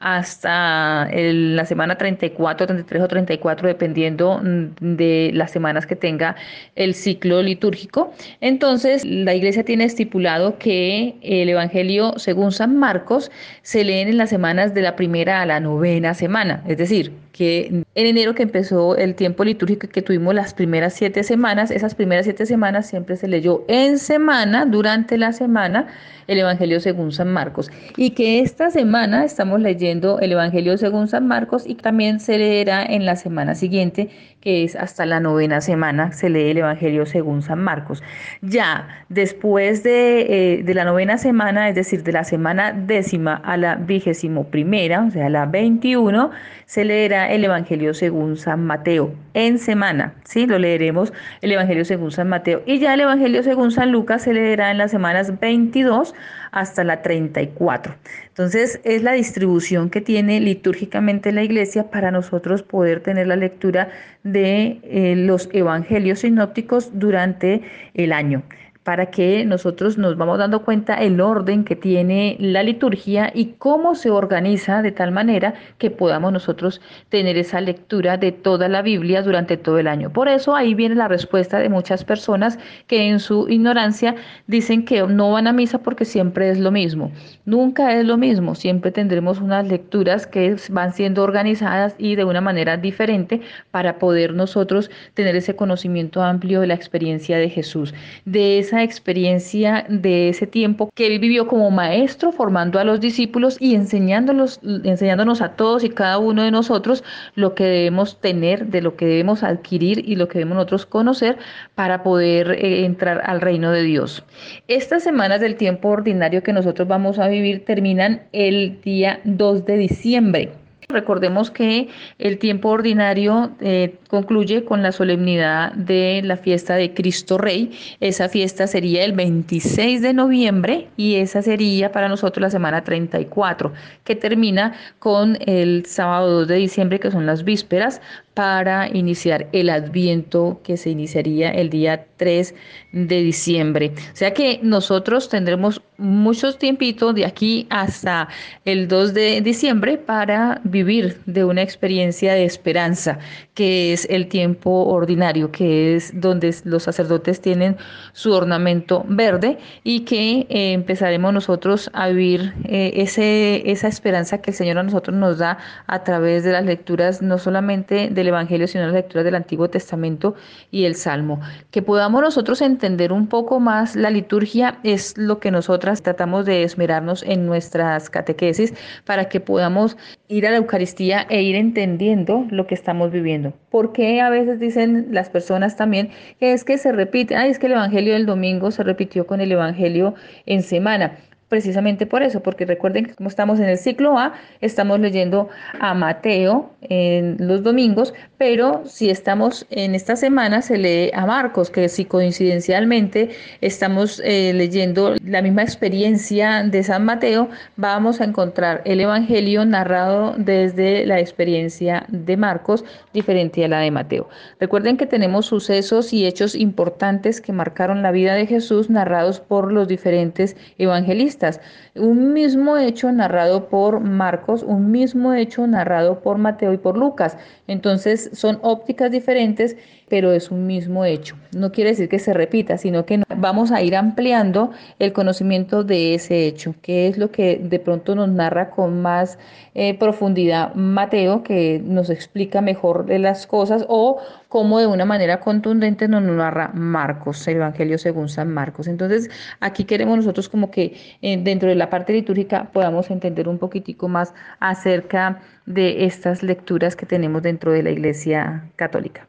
hasta 0.00 1.08
la 1.12 1.64
semana 1.64 1.96
34, 1.96 2.66
33 2.66 3.02
o 3.02 3.08
34, 3.08 3.68
dependiendo 3.68 4.40
mm, 4.42 4.96
de 4.96 5.30
las 5.34 5.50
semanas 5.50 5.86
que 5.86 5.96
tenga 5.96 6.36
el 6.76 6.94
ciclo 6.94 7.42
litúrgico. 7.42 8.12
Entonces, 8.40 9.04
la 9.04 9.34
iglesia 9.34 9.64
tiene 9.64 9.84
estipulado 9.84 10.58
que 10.58 11.16
el 11.22 11.48
Evangelio 11.48 12.14
según 12.16 12.52
San 12.52 12.76
Marcos 12.76 13.30
se 13.62 13.84
leen 13.84 14.08
en 14.08 14.18
las 14.18 14.30
semanas 14.30 14.74
de 14.74 14.82
la 14.82 14.96
primera 14.96 15.42
a 15.42 15.46
la 15.46 15.60
novena 15.60 16.14
semana, 16.14 16.62
es 16.66 16.78
decir, 16.78 17.12
que 17.38 17.66
en 17.68 17.84
enero 17.94 18.34
que 18.34 18.42
empezó 18.42 18.96
el 18.96 19.14
tiempo 19.14 19.44
litúrgico 19.44 19.86
que 19.86 20.02
tuvimos 20.02 20.34
las 20.34 20.54
primeras 20.54 20.94
siete 20.94 21.22
semanas, 21.22 21.70
esas 21.70 21.94
primeras 21.94 22.24
siete 22.24 22.46
semanas 22.46 22.88
siempre 22.88 23.16
se 23.16 23.28
leyó 23.28 23.64
en 23.68 24.00
semana, 24.00 24.66
durante 24.66 25.16
la 25.16 25.32
semana, 25.32 25.86
el 26.26 26.38
Evangelio 26.40 26.80
según 26.80 27.12
San 27.12 27.32
Marcos. 27.32 27.70
Y 27.96 28.10
que 28.10 28.40
esta 28.40 28.72
semana 28.72 29.24
estamos 29.24 29.60
leyendo 29.60 30.18
el 30.18 30.32
Evangelio 30.32 30.76
según 30.78 31.06
San 31.06 31.28
Marcos 31.28 31.62
y 31.64 31.76
también 31.76 32.18
se 32.18 32.38
leerá 32.38 32.84
en 32.84 33.06
la 33.06 33.14
semana 33.14 33.54
siguiente, 33.54 34.10
que 34.48 34.64
es 34.64 34.76
hasta 34.76 35.04
la 35.04 35.20
novena 35.20 35.60
semana, 35.60 36.12
se 36.12 36.30
lee 36.30 36.52
el 36.52 36.56
Evangelio 36.56 37.04
según 37.04 37.42
San 37.42 37.62
Marcos. 37.62 38.02
Ya 38.40 38.88
después 39.10 39.82
de, 39.82 40.20
eh, 40.20 40.62
de 40.62 40.72
la 40.72 40.86
novena 40.86 41.18
semana, 41.18 41.68
es 41.68 41.74
decir, 41.74 42.02
de 42.02 42.12
la 42.12 42.24
semana 42.24 42.72
décima 42.72 43.34
a 43.44 43.58
la 43.58 43.74
vigésimo 43.74 44.44
primera, 44.44 45.04
o 45.04 45.10
sea, 45.10 45.28
la 45.28 45.44
21, 45.44 46.30
se 46.64 46.86
leerá 46.86 47.30
el 47.30 47.44
Evangelio 47.44 47.92
según 47.92 48.38
San 48.38 48.64
Mateo. 48.64 49.12
En 49.38 49.60
semana, 49.60 50.14
¿sí? 50.24 50.48
Lo 50.48 50.58
leeremos 50.58 51.12
el 51.42 51.52
Evangelio 51.52 51.84
según 51.84 52.10
San 52.10 52.28
Mateo. 52.28 52.60
Y 52.66 52.80
ya 52.80 52.94
el 52.94 53.02
Evangelio 53.02 53.44
según 53.44 53.70
San 53.70 53.92
Lucas 53.92 54.22
se 54.22 54.34
leerá 54.34 54.72
en 54.72 54.78
las 54.78 54.90
semanas 54.90 55.38
22 55.38 56.12
hasta 56.50 56.82
la 56.82 57.02
34. 57.02 57.94
Entonces 58.26 58.80
es 58.82 59.04
la 59.04 59.12
distribución 59.12 59.90
que 59.90 60.00
tiene 60.00 60.40
litúrgicamente 60.40 61.30
la 61.30 61.44
iglesia 61.44 61.88
para 61.88 62.10
nosotros 62.10 62.64
poder 62.64 62.98
tener 62.98 63.28
la 63.28 63.36
lectura 63.36 63.90
de 64.24 64.80
eh, 64.82 65.14
los 65.14 65.48
evangelios 65.52 66.18
sinópticos 66.18 66.98
durante 66.98 67.62
el 67.94 68.12
año 68.12 68.42
para 68.88 69.10
que 69.10 69.44
nosotros 69.44 69.98
nos 69.98 70.16
vamos 70.16 70.38
dando 70.38 70.64
cuenta 70.64 70.94
el 70.94 71.20
orden 71.20 71.62
que 71.62 71.76
tiene 71.76 72.38
la 72.40 72.62
liturgia 72.62 73.30
y 73.34 73.52
cómo 73.58 73.94
se 73.94 74.08
organiza 74.10 74.80
de 74.80 74.92
tal 74.92 75.12
manera 75.12 75.52
que 75.76 75.90
podamos 75.90 76.32
nosotros 76.32 76.80
tener 77.10 77.36
esa 77.36 77.60
lectura 77.60 78.16
de 78.16 78.32
toda 78.32 78.66
la 78.66 78.80
Biblia 78.80 79.20
durante 79.20 79.58
todo 79.58 79.78
el 79.78 79.88
año. 79.88 80.10
Por 80.10 80.26
eso 80.26 80.56
ahí 80.56 80.72
viene 80.72 80.94
la 80.94 81.06
respuesta 81.06 81.58
de 81.58 81.68
muchas 81.68 82.02
personas 82.02 82.58
que 82.86 83.10
en 83.10 83.20
su 83.20 83.46
ignorancia 83.50 84.14
dicen 84.46 84.86
que 84.86 85.02
no 85.02 85.32
van 85.32 85.48
a 85.48 85.52
misa 85.52 85.80
porque 85.80 86.06
siempre 86.06 86.48
es 86.48 86.58
lo 86.58 86.70
mismo. 86.70 87.12
Nunca 87.48 87.98
es 87.98 88.04
lo 88.04 88.18
mismo, 88.18 88.54
siempre 88.54 88.90
tendremos 88.90 89.40
unas 89.40 89.66
lecturas 89.66 90.26
que 90.26 90.54
van 90.68 90.92
siendo 90.92 91.22
organizadas 91.22 91.94
y 91.96 92.14
de 92.14 92.24
una 92.24 92.42
manera 92.42 92.76
diferente 92.76 93.40
para 93.70 93.98
poder 93.98 94.34
nosotros 94.34 94.90
tener 95.14 95.34
ese 95.34 95.56
conocimiento 95.56 96.22
amplio 96.22 96.60
de 96.60 96.66
la 96.66 96.74
experiencia 96.74 97.38
de 97.38 97.48
Jesús, 97.48 97.94
de 98.26 98.58
esa 98.58 98.82
experiencia 98.82 99.86
de 99.88 100.28
ese 100.28 100.46
tiempo 100.46 100.90
que 100.94 101.06
él 101.06 101.20
vivió 101.20 101.46
como 101.46 101.70
maestro 101.70 102.32
formando 102.32 102.78
a 102.78 102.84
los 102.84 103.00
discípulos 103.00 103.56
y 103.58 103.74
enseñándolos, 103.74 104.60
enseñándonos 104.84 105.40
a 105.40 105.52
todos 105.52 105.84
y 105.84 105.88
cada 105.88 106.18
uno 106.18 106.42
de 106.42 106.50
nosotros 106.50 107.02
lo 107.34 107.54
que 107.54 107.64
debemos 107.64 108.20
tener, 108.20 108.66
de 108.66 108.82
lo 108.82 108.94
que 108.94 109.06
debemos 109.06 109.42
adquirir 109.42 110.06
y 110.06 110.16
lo 110.16 110.28
que 110.28 110.40
debemos 110.40 110.56
nosotros 110.56 110.84
conocer 110.84 111.38
para 111.74 112.02
poder 112.02 112.50
eh, 112.50 112.84
entrar 112.84 113.22
al 113.24 113.40
reino 113.40 113.72
de 113.72 113.84
Dios. 113.84 114.22
Estas 114.66 115.02
semanas 115.02 115.40
del 115.40 115.56
tiempo 115.56 115.88
ordinario 115.88 116.42
que 116.42 116.52
nosotros 116.52 116.86
vamos 116.86 117.18
a 117.18 117.26
vivir 117.26 117.37
terminan 117.64 118.22
el 118.32 118.80
día 118.82 119.20
2 119.24 119.64
de 119.64 119.76
diciembre. 119.76 120.52
Recordemos 120.90 121.50
que 121.50 121.88
el 122.18 122.38
tiempo 122.38 122.70
ordinario 122.70 123.50
eh, 123.60 123.96
concluye 124.08 124.64
con 124.64 124.82
la 124.82 124.90
solemnidad 124.90 125.72
de 125.74 126.22
la 126.24 126.38
fiesta 126.38 126.76
de 126.76 126.94
Cristo 126.94 127.36
Rey. 127.36 127.78
Esa 128.00 128.30
fiesta 128.30 128.66
sería 128.66 129.04
el 129.04 129.12
26 129.12 130.00
de 130.00 130.14
noviembre 130.14 130.88
y 130.96 131.16
esa 131.16 131.42
sería 131.42 131.92
para 131.92 132.08
nosotros 132.08 132.40
la 132.40 132.48
semana 132.48 132.84
34, 132.84 133.70
que 134.02 134.16
termina 134.16 134.72
con 134.98 135.36
el 135.42 135.84
sábado 135.84 136.38
2 136.38 136.48
de 136.48 136.54
diciembre, 136.54 137.00
que 137.00 137.10
son 137.10 137.26
las 137.26 137.44
vísperas, 137.44 138.00
para 138.38 138.86
iniciar 138.86 139.48
el 139.50 139.68
adviento 139.68 140.60
que 140.62 140.76
se 140.76 140.90
iniciaría 140.90 141.50
el 141.50 141.70
día 141.70 142.06
3 142.18 142.54
de 142.92 143.22
diciembre. 143.22 143.92
O 144.12 144.16
sea 144.16 144.32
que 144.32 144.60
nosotros 144.62 145.28
tendremos 145.28 145.82
muchos 145.96 146.56
tiempitos 146.56 147.12
de 147.16 147.26
aquí 147.26 147.66
hasta 147.68 148.28
el 148.64 148.86
2 148.86 149.12
de 149.12 149.40
diciembre 149.40 149.98
para 149.98 150.60
vivir 150.62 151.20
de 151.26 151.44
una 151.44 151.62
experiencia 151.62 152.34
de 152.34 152.44
esperanza, 152.44 153.18
que 153.54 153.92
es 153.92 154.06
el 154.08 154.28
tiempo 154.28 154.84
ordinario, 154.84 155.50
que 155.50 155.96
es 155.96 156.12
donde 156.20 156.54
los 156.62 156.84
sacerdotes 156.84 157.40
tienen 157.40 157.76
su 158.12 158.32
ornamento 158.32 159.04
verde 159.08 159.58
y 159.82 160.00
que 160.00 160.46
eh, 160.48 160.72
empezaremos 160.74 161.34
nosotros 161.34 161.90
a 161.92 162.06
vivir 162.08 162.54
eh, 162.64 162.92
ese, 162.94 163.68
esa 163.68 163.88
esperanza 163.88 164.40
que 164.40 164.52
el 164.52 164.56
Señor 164.56 164.78
a 164.78 164.84
nosotros 164.84 165.16
nos 165.16 165.38
da 165.38 165.58
a 165.88 166.04
través 166.04 166.44
de 166.44 166.52
las 166.52 166.64
lecturas, 166.64 167.20
no 167.20 167.38
solamente 167.38 168.08
del 168.10 168.27
Evangelio, 168.28 168.66
sino 168.66 168.84
las 168.84 168.94
lecturas 168.94 169.24
del 169.24 169.34
Antiguo 169.34 169.68
Testamento 169.68 170.34
y 170.70 170.84
el 170.84 170.94
Salmo. 170.94 171.40
Que 171.70 171.82
podamos 171.82 172.22
nosotros 172.22 172.62
entender 172.62 173.12
un 173.12 173.26
poco 173.26 173.60
más 173.60 173.96
la 173.96 174.10
liturgia 174.10 174.78
es 174.82 175.16
lo 175.16 175.38
que 175.40 175.50
nosotras 175.50 176.02
tratamos 176.02 176.46
de 176.46 176.62
esmerarnos 176.62 177.22
en 177.22 177.46
nuestras 177.46 178.10
catequesis 178.10 178.74
para 179.04 179.28
que 179.28 179.40
podamos 179.40 179.96
ir 180.28 180.46
a 180.46 180.50
la 180.50 180.58
Eucaristía 180.58 181.26
e 181.28 181.42
ir 181.42 181.56
entendiendo 181.56 182.46
lo 182.50 182.66
que 182.66 182.74
estamos 182.74 183.10
viviendo. 183.10 183.52
Porque 183.70 184.20
a 184.20 184.30
veces 184.30 184.60
dicen 184.60 185.08
las 185.10 185.30
personas 185.30 185.76
también 185.76 186.10
que 186.38 186.52
es 186.52 186.64
que 186.64 186.78
se 186.78 186.92
repite, 186.92 187.36
ay, 187.36 187.50
es 187.50 187.58
que 187.58 187.66
el 187.66 187.72
Evangelio 187.72 188.12
del 188.12 188.26
domingo 188.26 188.70
se 188.70 188.82
repitió 188.82 189.26
con 189.26 189.40
el 189.40 189.52
Evangelio 189.52 190.14
en 190.46 190.62
semana? 190.62 191.16
Precisamente 191.48 192.06
por 192.06 192.22
eso, 192.22 192.42
porque 192.42 192.66
recuerden 192.66 193.06
que 193.06 193.14
como 193.14 193.28
estamos 193.28 193.58
en 193.58 193.68
el 193.68 193.78
ciclo 193.78 194.18
A, 194.18 194.34
estamos 194.60 195.00
leyendo 195.00 195.48
a 195.80 195.94
Mateo 195.94 196.70
en 196.82 197.36
los 197.38 197.62
domingos, 197.62 198.12
pero 198.36 198.82
si 198.84 199.08
estamos 199.08 199.66
en 199.70 199.94
esta 199.94 200.16
semana 200.16 200.60
se 200.62 200.76
lee 200.76 201.10
a 201.14 201.24
Marcos, 201.26 201.70
que 201.70 201.88
si 201.88 202.04
coincidencialmente 202.04 203.30
estamos 203.60 204.20
eh, 204.24 204.52
leyendo 204.54 205.14
la 205.24 205.40
misma 205.40 205.62
experiencia 205.62 206.62
de 206.64 206.82
San 206.82 207.04
Mateo, 207.04 207.48
vamos 207.76 208.20
a 208.20 208.24
encontrar 208.24 208.82
el 208.84 209.00
Evangelio 209.00 209.64
narrado 209.64 210.34
desde 210.36 211.06
la 211.06 211.18
experiencia 211.18 212.04
de 212.08 212.36
Marcos, 212.36 212.84
diferente 213.14 213.64
a 213.64 213.68
la 213.68 213.80
de 213.80 213.90
Mateo. 213.90 214.28
Recuerden 214.60 214.98
que 214.98 215.06
tenemos 215.06 215.46
sucesos 215.46 216.12
y 216.12 216.26
hechos 216.26 216.54
importantes 216.54 217.40
que 217.40 217.52
marcaron 217.52 218.02
la 218.02 218.12
vida 218.12 218.34
de 218.34 218.46
Jesús 218.46 218.90
narrados 218.90 219.40
por 219.40 219.72
los 219.72 219.88
diferentes 219.88 220.56
evangelistas 220.76 221.37
feministas 221.38 221.60
un 221.98 222.32
mismo 222.32 222.76
hecho 222.76 223.10
narrado 223.12 223.68
por 223.68 224.00
Marcos, 224.00 224.62
un 224.62 224.90
mismo 224.90 225.34
hecho 225.34 225.66
narrado 225.66 226.20
por 226.20 226.38
Mateo 226.38 226.72
y 226.72 226.78
por 226.78 226.96
Lucas. 226.96 227.36
Entonces 227.66 228.30
son 228.32 228.58
ópticas 228.62 229.10
diferentes, 229.10 229.76
pero 230.08 230.32
es 230.32 230.50
un 230.50 230.66
mismo 230.66 231.04
hecho. 231.04 231.36
No 231.54 231.70
quiere 231.72 231.90
decir 231.90 232.08
que 232.08 232.18
se 232.18 232.32
repita, 232.32 232.78
sino 232.78 233.04
que 233.04 233.22
vamos 233.36 233.70
a 233.70 233.82
ir 233.82 233.96
ampliando 233.96 234.70
el 234.98 235.12
conocimiento 235.12 235.84
de 235.84 236.14
ese 236.14 236.46
hecho, 236.46 236.74
que 236.82 237.08
es 237.08 237.18
lo 237.18 237.30
que 237.30 237.60
de 237.62 237.78
pronto 237.78 238.14
nos 238.14 238.28
narra 238.28 238.70
con 238.70 239.02
más 239.02 239.38
eh, 239.74 239.98
profundidad 239.98 240.74
Mateo, 240.74 241.42
que 241.42 241.80
nos 241.84 242.10
explica 242.10 242.60
mejor 242.60 243.06
de 243.06 243.18
las 243.18 243.46
cosas, 243.46 243.84
o 243.88 244.18
como 244.48 244.78
de 244.78 244.86
una 244.86 245.04
manera 245.04 245.40
contundente 245.40 246.08
nos 246.08 246.22
narra 246.22 246.70
Marcos, 246.74 247.46
el 247.48 247.56
Evangelio 247.56 247.98
según 247.98 248.28
San 248.28 248.52
Marcos. 248.52 248.88
Entonces, 248.88 249.30
aquí 249.60 249.84
queremos 249.84 250.16
nosotros 250.16 250.48
como 250.48 250.70
que 250.70 250.96
eh, 251.22 251.38
dentro 251.42 251.68
de 251.68 251.74
la 251.74 251.87
parte 251.90 252.12
litúrgica 252.12 252.70
podamos 252.72 253.10
entender 253.10 253.48
un 253.48 253.58
poquitico 253.58 254.08
más 254.08 254.34
acerca 254.60 255.40
de 255.66 256.04
estas 256.04 256.42
lecturas 256.42 256.96
que 256.96 257.06
tenemos 257.06 257.42
dentro 257.42 257.72
de 257.72 257.82
la 257.82 257.90
Iglesia 257.90 258.68
Católica. 258.76 259.26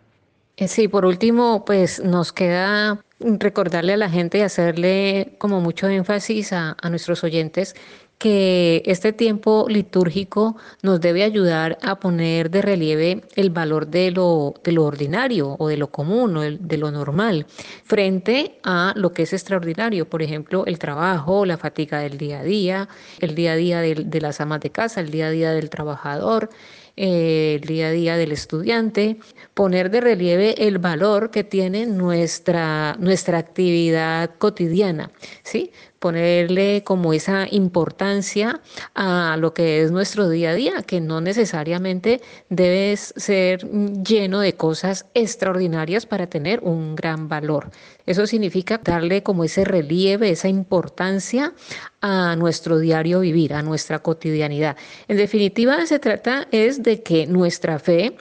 Eh, 0.57 0.67
sí, 0.67 0.87
por 0.87 1.05
último, 1.05 1.63
pues 1.65 2.03
nos 2.03 2.33
queda 2.33 3.01
recordarle 3.19 3.93
a 3.93 3.97
la 3.97 4.09
gente 4.09 4.39
y 4.39 4.41
hacerle 4.41 5.35
como 5.37 5.61
mucho 5.61 5.87
énfasis 5.87 6.53
a, 6.53 6.75
a 6.81 6.89
nuestros 6.89 7.23
oyentes 7.23 7.75
que 8.19 8.83
este 8.85 9.13
tiempo 9.13 9.65
litúrgico 9.69 10.57
nos 10.83 10.99
debe 10.99 11.23
ayudar 11.23 11.77
a 11.81 12.01
poner 12.01 12.51
de 12.51 12.61
relieve 12.61 13.23
el 13.37 13.49
valor 13.49 13.87
de 13.87 14.11
lo, 14.11 14.55
de 14.61 14.73
lo 14.73 14.83
ordinario 14.83 15.55
o 15.57 15.69
de 15.69 15.77
lo 15.77 15.89
común 15.89 16.35
o 16.35 16.41
de 16.41 16.77
lo 16.77 16.91
normal 16.91 17.47
frente 17.85 18.59
a 18.63 18.93
lo 18.97 19.13
que 19.13 19.23
es 19.23 19.31
extraordinario, 19.31 20.09
por 20.09 20.21
ejemplo, 20.21 20.65
el 20.65 20.77
trabajo, 20.79 21.45
la 21.45 21.57
fatiga 21.57 21.99
del 21.99 22.17
día 22.17 22.41
a 22.41 22.43
día, 22.43 22.89
el 23.21 23.35
día 23.35 23.53
a 23.53 23.55
día 23.55 23.79
de, 23.79 24.19
las 24.19 24.41
amas 24.41 24.59
de 24.59 24.69
casa, 24.69 24.99
el 24.99 25.11
día 25.11 25.27
a 25.27 25.31
día 25.31 25.51
del 25.53 25.69
trabajador, 25.69 26.49
el 26.97 27.61
día 27.61 27.87
a 27.87 27.91
día 27.91 28.17
del 28.17 28.33
estudiante, 28.33 29.17
poner 29.53 29.89
de 29.89 30.01
relieve 30.01 30.67
el 30.67 30.77
valor 30.77 31.31
que 31.31 31.45
tiene 31.45 31.85
nuestra, 31.85 32.97
nuestra 32.99 33.37
actividad 33.37 34.31
cotidiana, 34.37 35.09
¿sí? 35.43 35.71
Ponerle 35.99 36.83
como 36.83 37.13
esa 37.13 37.47
importancia 37.51 38.61
a 38.95 39.37
lo 39.37 39.53
que 39.53 39.81
es 39.81 39.91
nuestro 39.91 40.29
día 40.29 40.51
a 40.51 40.55
día, 40.55 40.83
que 40.83 41.01
no 41.01 41.21
necesariamente 41.21 42.21
debe 42.49 42.95
ser 42.97 43.69
lleno 44.03 44.39
de 44.39 44.53
cosas 44.53 45.05
extraordinarias 45.13 46.05
para 46.05 46.27
tener 46.27 46.61
un 46.61 46.95
gran 46.95 47.27
valor. 47.27 47.69
Eso 48.05 48.25
significa 48.25 48.79
darle 48.83 49.21
como 49.23 49.43
ese 49.43 49.65
relieve, 49.65 50.31
esa 50.31 50.47
importancia 50.47 51.53
a 52.01 52.35
nuestro 52.37 52.79
diario 52.79 53.19
vivir, 53.19 53.53
a 53.53 53.61
nuestra 53.61 53.99
cotidianidad. 53.99 54.77
En 55.07 55.17
definitiva, 55.17 55.85
se 55.85 55.99
trata 55.99 56.47
es 56.51 56.81
de 56.81 57.03
que 57.03 57.27
nuestra 57.27 57.77
fe 57.77 58.15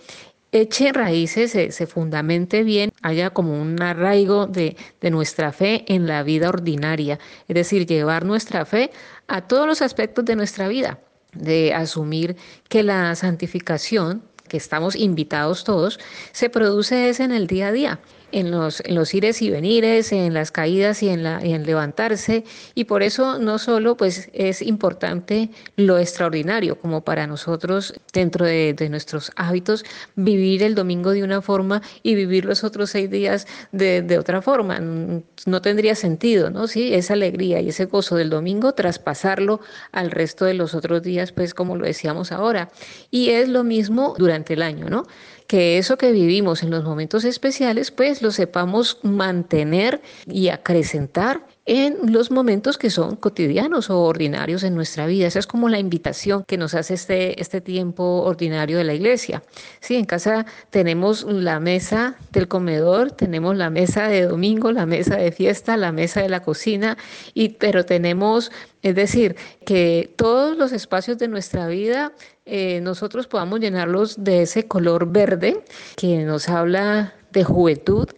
eche 0.52 0.92
raíces, 0.92 1.52
se, 1.52 1.86
fundamente 1.86 2.62
bien, 2.62 2.90
haya 3.02 3.30
como 3.30 3.60
un 3.60 3.80
arraigo 3.82 4.46
de, 4.46 4.76
de 5.00 5.10
nuestra 5.10 5.52
fe 5.52 5.84
en 5.88 6.06
la 6.06 6.22
vida 6.22 6.48
ordinaria, 6.48 7.18
es 7.48 7.54
decir, 7.54 7.86
llevar 7.86 8.24
nuestra 8.24 8.64
fe 8.64 8.90
a 9.26 9.42
todos 9.42 9.66
los 9.66 9.82
aspectos 9.82 10.24
de 10.24 10.36
nuestra 10.36 10.68
vida, 10.68 10.98
de 11.32 11.74
asumir 11.74 12.36
que 12.68 12.82
la 12.82 13.14
santificación 13.14 14.22
que 14.48 14.56
estamos 14.56 14.96
invitados 14.96 15.62
todos, 15.62 16.00
se 16.32 16.48
produce 16.48 17.10
es 17.10 17.20
en 17.20 17.32
el 17.32 17.46
día 17.46 17.68
a 17.68 17.72
día 17.72 18.00
en 18.32 18.50
los, 18.50 18.80
en 18.84 18.94
los 18.94 19.14
ires 19.14 19.42
y 19.42 19.50
venires, 19.50 20.12
en 20.12 20.34
las 20.34 20.50
caídas 20.50 21.02
y 21.02 21.08
en, 21.08 21.22
la, 21.22 21.40
en 21.40 21.64
levantarse. 21.64 22.44
Y 22.74 22.84
por 22.84 23.02
eso 23.02 23.38
no 23.38 23.58
solo 23.58 23.96
pues, 23.96 24.28
es 24.32 24.62
importante 24.62 25.50
lo 25.76 25.98
extraordinario, 25.98 26.78
como 26.78 27.02
para 27.04 27.26
nosotros 27.26 27.94
dentro 28.12 28.46
de, 28.46 28.74
de 28.74 28.88
nuestros 28.88 29.32
hábitos, 29.36 29.84
vivir 30.16 30.62
el 30.62 30.74
domingo 30.74 31.10
de 31.10 31.22
una 31.22 31.42
forma 31.42 31.82
y 32.02 32.14
vivir 32.14 32.44
los 32.44 32.64
otros 32.64 32.90
seis 32.90 33.10
días 33.10 33.46
de, 33.72 34.02
de 34.02 34.18
otra 34.18 34.42
forma. 34.42 34.80
No 34.80 35.62
tendría 35.62 35.94
sentido, 35.94 36.50
¿no? 36.50 36.66
Sí, 36.66 36.94
esa 36.94 37.14
alegría 37.14 37.60
y 37.60 37.70
ese 37.70 37.86
gozo 37.86 38.16
del 38.16 38.30
domingo, 38.30 38.74
traspasarlo 38.74 39.60
al 39.92 40.10
resto 40.10 40.44
de 40.44 40.54
los 40.54 40.74
otros 40.74 41.02
días, 41.02 41.32
pues 41.32 41.54
como 41.54 41.76
lo 41.76 41.84
decíamos 41.84 42.32
ahora. 42.32 42.70
Y 43.10 43.30
es 43.30 43.48
lo 43.48 43.64
mismo 43.64 44.14
durante 44.18 44.54
el 44.54 44.62
año, 44.62 44.88
¿no? 44.88 45.06
Que 45.48 45.78
eso 45.78 45.96
que 45.96 46.12
vivimos 46.12 46.62
en 46.62 46.70
los 46.70 46.84
momentos 46.84 47.24
especiales, 47.24 47.90
pues 47.90 48.22
lo 48.22 48.30
sepamos 48.30 48.98
mantener 49.02 50.02
y 50.26 50.50
acrecentar 50.50 51.47
en 51.70 52.10
los 52.10 52.30
momentos 52.30 52.78
que 52.78 52.88
son 52.88 53.16
cotidianos 53.16 53.90
o 53.90 54.00
ordinarios 54.00 54.62
en 54.62 54.74
nuestra 54.74 55.06
vida. 55.06 55.26
Esa 55.26 55.38
es 55.38 55.46
como 55.46 55.68
la 55.68 55.78
invitación 55.78 56.42
que 56.44 56.56
nos 56.56 56.72
hace 56.72 56.94
este, 56.94 57.38
este 57.42 57.60
tiempo 57.60 58.22
ordinario 58.22 58.78
de 58.78 58.84
la 58.84 58.94
iglesia. 58.94 59.42
Sí, 59.80 59.96
en 59.96 60.06
casa 60.06 60.46
tenemos 60.70 61.24
la 61.24 61.60
mesa 61.60 62.16
del 62.32 62.48
comedor, 62.48 63.12
tenemos 63.12 63.54
la 63.54 63.68
mesa 63.68 64.08
de 64.08 64.22
domingo, 64.22 64.72
la 64.72 64.86
mesa 64.86 65.16
de 65.16 65.30
fiesta, 65.30 65.76
la 65.76 65.92
mesa 65.92 66.22
de 66.22 66.30
la 66.30 66.40
cocina, 66.40 66.96
y, 67.34 67.50
pero 67.50 67.84
tenemos, 67.84 68.50
es 68.80 68.94
decir, 68.94 69.36
que 69.66 70.10
todos 70.16 70.56
los 70.56 70.72
espacios 70.72 71.18
de 71.18 71.28
nuestra 71.28 71.68
vida 71.68 72.12
eh, 72.46 72.80
nosotros 72.80 73.26
podamos 73.26 73.60
llenarlos 73.60 74.24
de 74.24 74.40
ese 74.40 74.66
color 74.66 75.12
verde 75.12 75.62
que 75.96 76.24
nos 76.24 76.48
habla 76.48 77.12
de 77.30 77.44
juventud, 77.44 78.08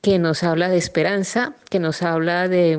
que 0.00 0.18
nos 0.18 0.42
habla 0.42 0.70
de 0.70 0.78
esperanza, 0.78 1.54
que 1.68 1.78
nos 1.78 2.02
habla 2.02 2.48
de, 2.48 2.76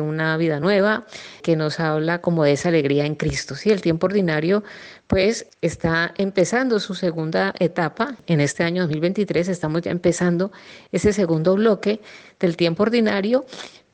una 0.00 0.36
vida 0.36 0.60
nueva, 0.60 1.06
que 1.42 1.56
nos 1.56 1.80
habla 1.80 2.20
como 2.20 2.44
de 2.44 2.52
esa 2.52 2.68
alegría 2.68 3.04
en 3.04 3.16
Cristo. 3.16 3.56
Sí, 3.56 3.70
el 3.70 3.80
tiempo 3.80 4.06
ordinario 4.06 4.62
pues 5.08 5.46
está 5.60 6.14
empezando 6.16 6.78
su 6.78 6.94
segunda 6.94 7.52
etapa. 7.58 8.16
En 8.26 8.40
este 8.40 8.62
año 8.62 8.82
2023 8.82 9.48
estamos 9.48 9.82
ya 9.82 9.90
empezando 9.90 10.52
ese 10.92 11.12
segundo 11.12 11.56
bloque 11.56 12.00
del 12.38 12.56
tiempo 12.56 12.84
ordinario 12.84 13.44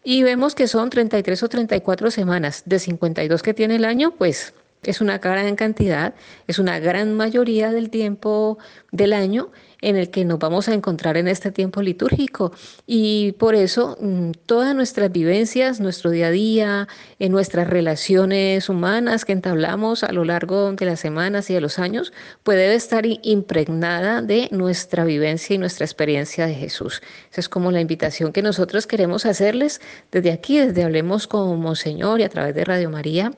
y 0.04 0.22
vemos 0.22 0.54
que 0.54 0.68
son 0.68 0.90
33 0.90 1.42
o 1.42 1.48
34 1.48 2.10
semanas 2.10 2.62
de 2.66 2.78
52 2.78 3.42
que 3.42 3.54
tiene 3.54 3.76
el 3.76 3.84
año, 3.84 4.12
pues 4.16 4.52
es 4.82 5.00
una 5.00 5.18
gran 5.18 5.56
cantidad, 5.56 6.14
es 6.46 6.58
una 6.58 6.78
gran 6.78 7.14
mayoría 7.14 7.72
del 7.72 7.90
tiempo 7.90 8.58
del 8.92 9.12
año 9.12 9.50
en 9.80 9.96
el 9.96 10.10
que 10.10 10.24
nos 10.24 10.38
vamos 10.38 10.68
a 10.68 10.74
encontrar 10.74 11.16
en 11.16 11.28
este 11.28 11.50
tiempo 11.50 11.82
litúrgico. 11.82 12.52
Y 12.86 13.32
por 13.32 13.54
eso 13.54 13.96
mm, 14.00 14.32
todas 14.46 14.74
nuestras 14.74 15.10
vivencias, 15.12 15.80
nuestro 15.80 16.10
día 16.10 16.28
a 16.28 16.30
día, 16.30 16.88
en 17.18 17.32
nuestras 17.32 17.68
relaciones 17.68 18.68
humanas 18.68 19.24
que 19.24 19.32
entablamos 19.32 20.02
a 20.02 20.12
lo 20.12 20.24
largo 20.24 20.72
de 20.72 20.86
las 20.86 21.00
semanas 21.00 21.48
y 21.50 21.54
de 21.54 21.60
los 21.60 21.78
años, 21.78 22.12
puede 22.42 22.74
estar 22.74 23.04
impregnada 23.06 24.22
de 24.22 24.48
nuestra 24.50 25.04
vivencia 25.04 25.54
y 25.54 25.58
nuestra 25.58 25.84
experiencia 25.84 26.46
de 26.46 26.54
Jesús. 26.54 27.02
Esa 27.30 27.40
es 27.40 27.48
como 27.48 27.70
la 27.70 27.80
invitación 27.80 28.32
que 28.32 28.42
nosotros 28.42 28.86
queremos 28.86 29.26
hacerles 29.26 29.80
desde 30.10 30.32
aquí, 30.32 30.58
desde 30.58 30.82
Hablemos 30.82 31.26
como 31.26 31.74
Señor 31.74 32.20
y 32.20 32.24
a 32.24 32.28
través 32.28 32.54
de 32.54 32.64
Radio 32.64 32.90
María, 32.90 33.32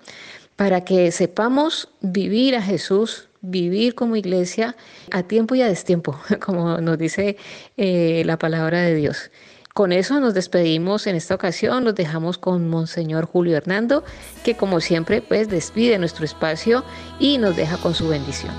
para 0.56 0.84
que 0.84 1.10
sepamos 1.10 1.88
vivir 2.00 2.54
a 2.54 2.62
Jesús 2.62 3.29
vivir 3.42 3.94
como 3.94 4.16
iglesia 4.16 4.76
a 5.10 5.22
tiempo 5.22 5.54
y 5.54 5.62
a 5.62 5.68
destiempo, 5.68 6.18
como 6.40 6.78
nos 6.78 6.98
dice 6.98 7.36
eh, 7.76 8.22
la 8.24 8.38
palabra 8.38 8.82
de 8.82 8.94
Dios. 8.94 9.30
Con 9.72 9.92
eso 9.92 10.18
nos 10.18 10.34
despedimos 10.34 11.06
en 11.06 11.14
esta 11.14 11.34
ocasión, 11.34 11.84
nos 11.84 11.94
dejamos 11.94 12.38
con 12.38 12.68
Monseñor 12.68 13.26
Julio 13.26 13.56
Hernando, 13.56 14.02
que 14.44 14.56
como 14.56 14.80
siempre 14.80 15.22
pues 15.22 15.48
despide 15.48 15.98
nuestro 15.98 16.24
espacio 16.24 16.84
y 17.20 17.38
nos 17.38 17.54
deja 17.54 17.76
con 17.76 17.94
su 17.94 18.08
bendición. 18.08 18.52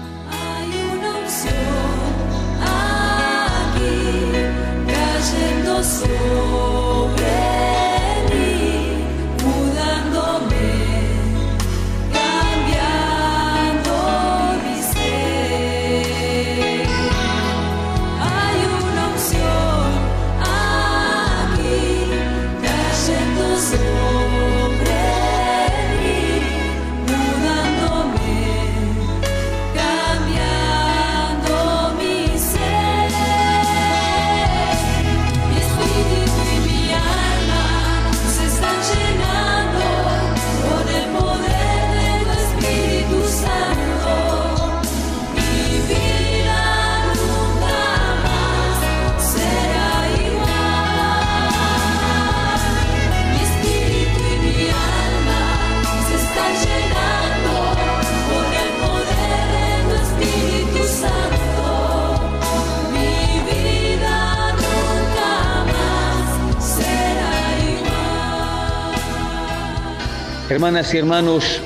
Hermanas 70.72 70.94
y 70.94 70.98
hermanos, 71.00 71.62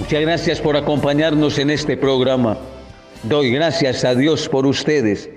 muchas 0.00 0.20
gracias 0.20 0.60
por 0.60 0.76
acompañarnos 0.76 1.60
en 1.60 1.70
este 1.70 1.96
programa. 1.96 2.58
Doy 3.22 3.52
gracias 3.52 4.04
a 4.04 4.16
Dios 4.16 4.48
por 4.48 4.66
ustedes. 4.66 5.30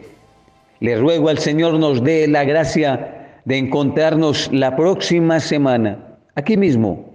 Le 0.80 0.98
ruego 0.98 1.30
al 1.30 1.38
Señor 1.38 1.76
nos 1.76 2.04
dé 2.04 2.28
la 2.28 2.46
gracia 2.46 3.42
de 3.46 3.60
encontrarnos 3.60 4.50
la 4.52 4.76
próxima 4.76 5.40
semana, 5.40 6.18
aquí 6.34 6.58
mismo. 6.58 7.14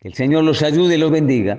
Que 0.00 0.08
el 0.08 0.14
Señor 0.14 0.44
los 0.44 0.62
ayude 0.62 0.94
y 0.94 0.98
los 0.98 1.10
bendiga. 1.10 1.58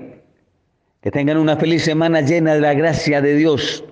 Que 1.00 1.12
tengan 1.12 1.38
una 1.38 1.58
feliz 1.58 1.84
semana 1.84 2.22
llena 2.22 2.56
de 2.56 2.62
la 2.62 2.74
gracia 2.74 3.22
de 3.22 3.36
Dios, 3.36 3.84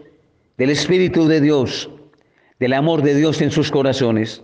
del 0.57 0.72
Espíritu 0.72 1.28
de 1.28 1.39
Dios, 1.39 1.88
del 2.59 2.74
amor 2.74 3.03
de 3.03 3.14
Dios 3.14 3.43
en 3.43 3.51
sus 3.51 3.70
corazones. 3.70 4.41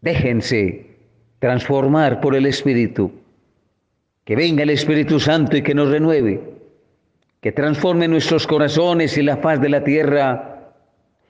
Déjense 0.00 0.96
transformar 1.38 2.20
por 2.20 2.34
el 2.34 2.44
Espíritu. 2.46 3.12
Que 4.28 4.36
venga 4.36 4.62
el 4.62 4.68
Espíritu 4.68 5.18
Santo 5.18 5.56
y 5.56 5.62
que 5.62 5.74
nos 5.74 5.88
renueve, 5.88 6.38
que 7.40 7.50
transforme 7.50 8.08
nuestros 8.08 8.46
corazones 8.46 9.16
y 9.16 9.22
la 9.22 9.40
paz 9.40 9.58
de 9.58 9.70
la 9.70 9.82
tierra 9.82 10.74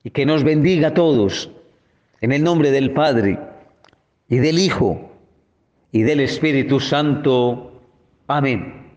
y 0.03 0.11
que 0.11 0.27
nos 0.27 0.43
bendiga 0.43 0.89
a 0.89 0.95
todos 0.95 1.49
en 2.21 2.33
el 2.33 2.43
nombre 2.43 2.73
del 2.73 2.91
Padre 2.91 3.39
y 4.29 4.39
del 4.39 4.59
Hijo 4.59 5.13
y 5.93 6.03
del 6.03 6.19
Espíritu 6.19 6.81
Santo. 6.81 7.81
Amén. 8.27 8.88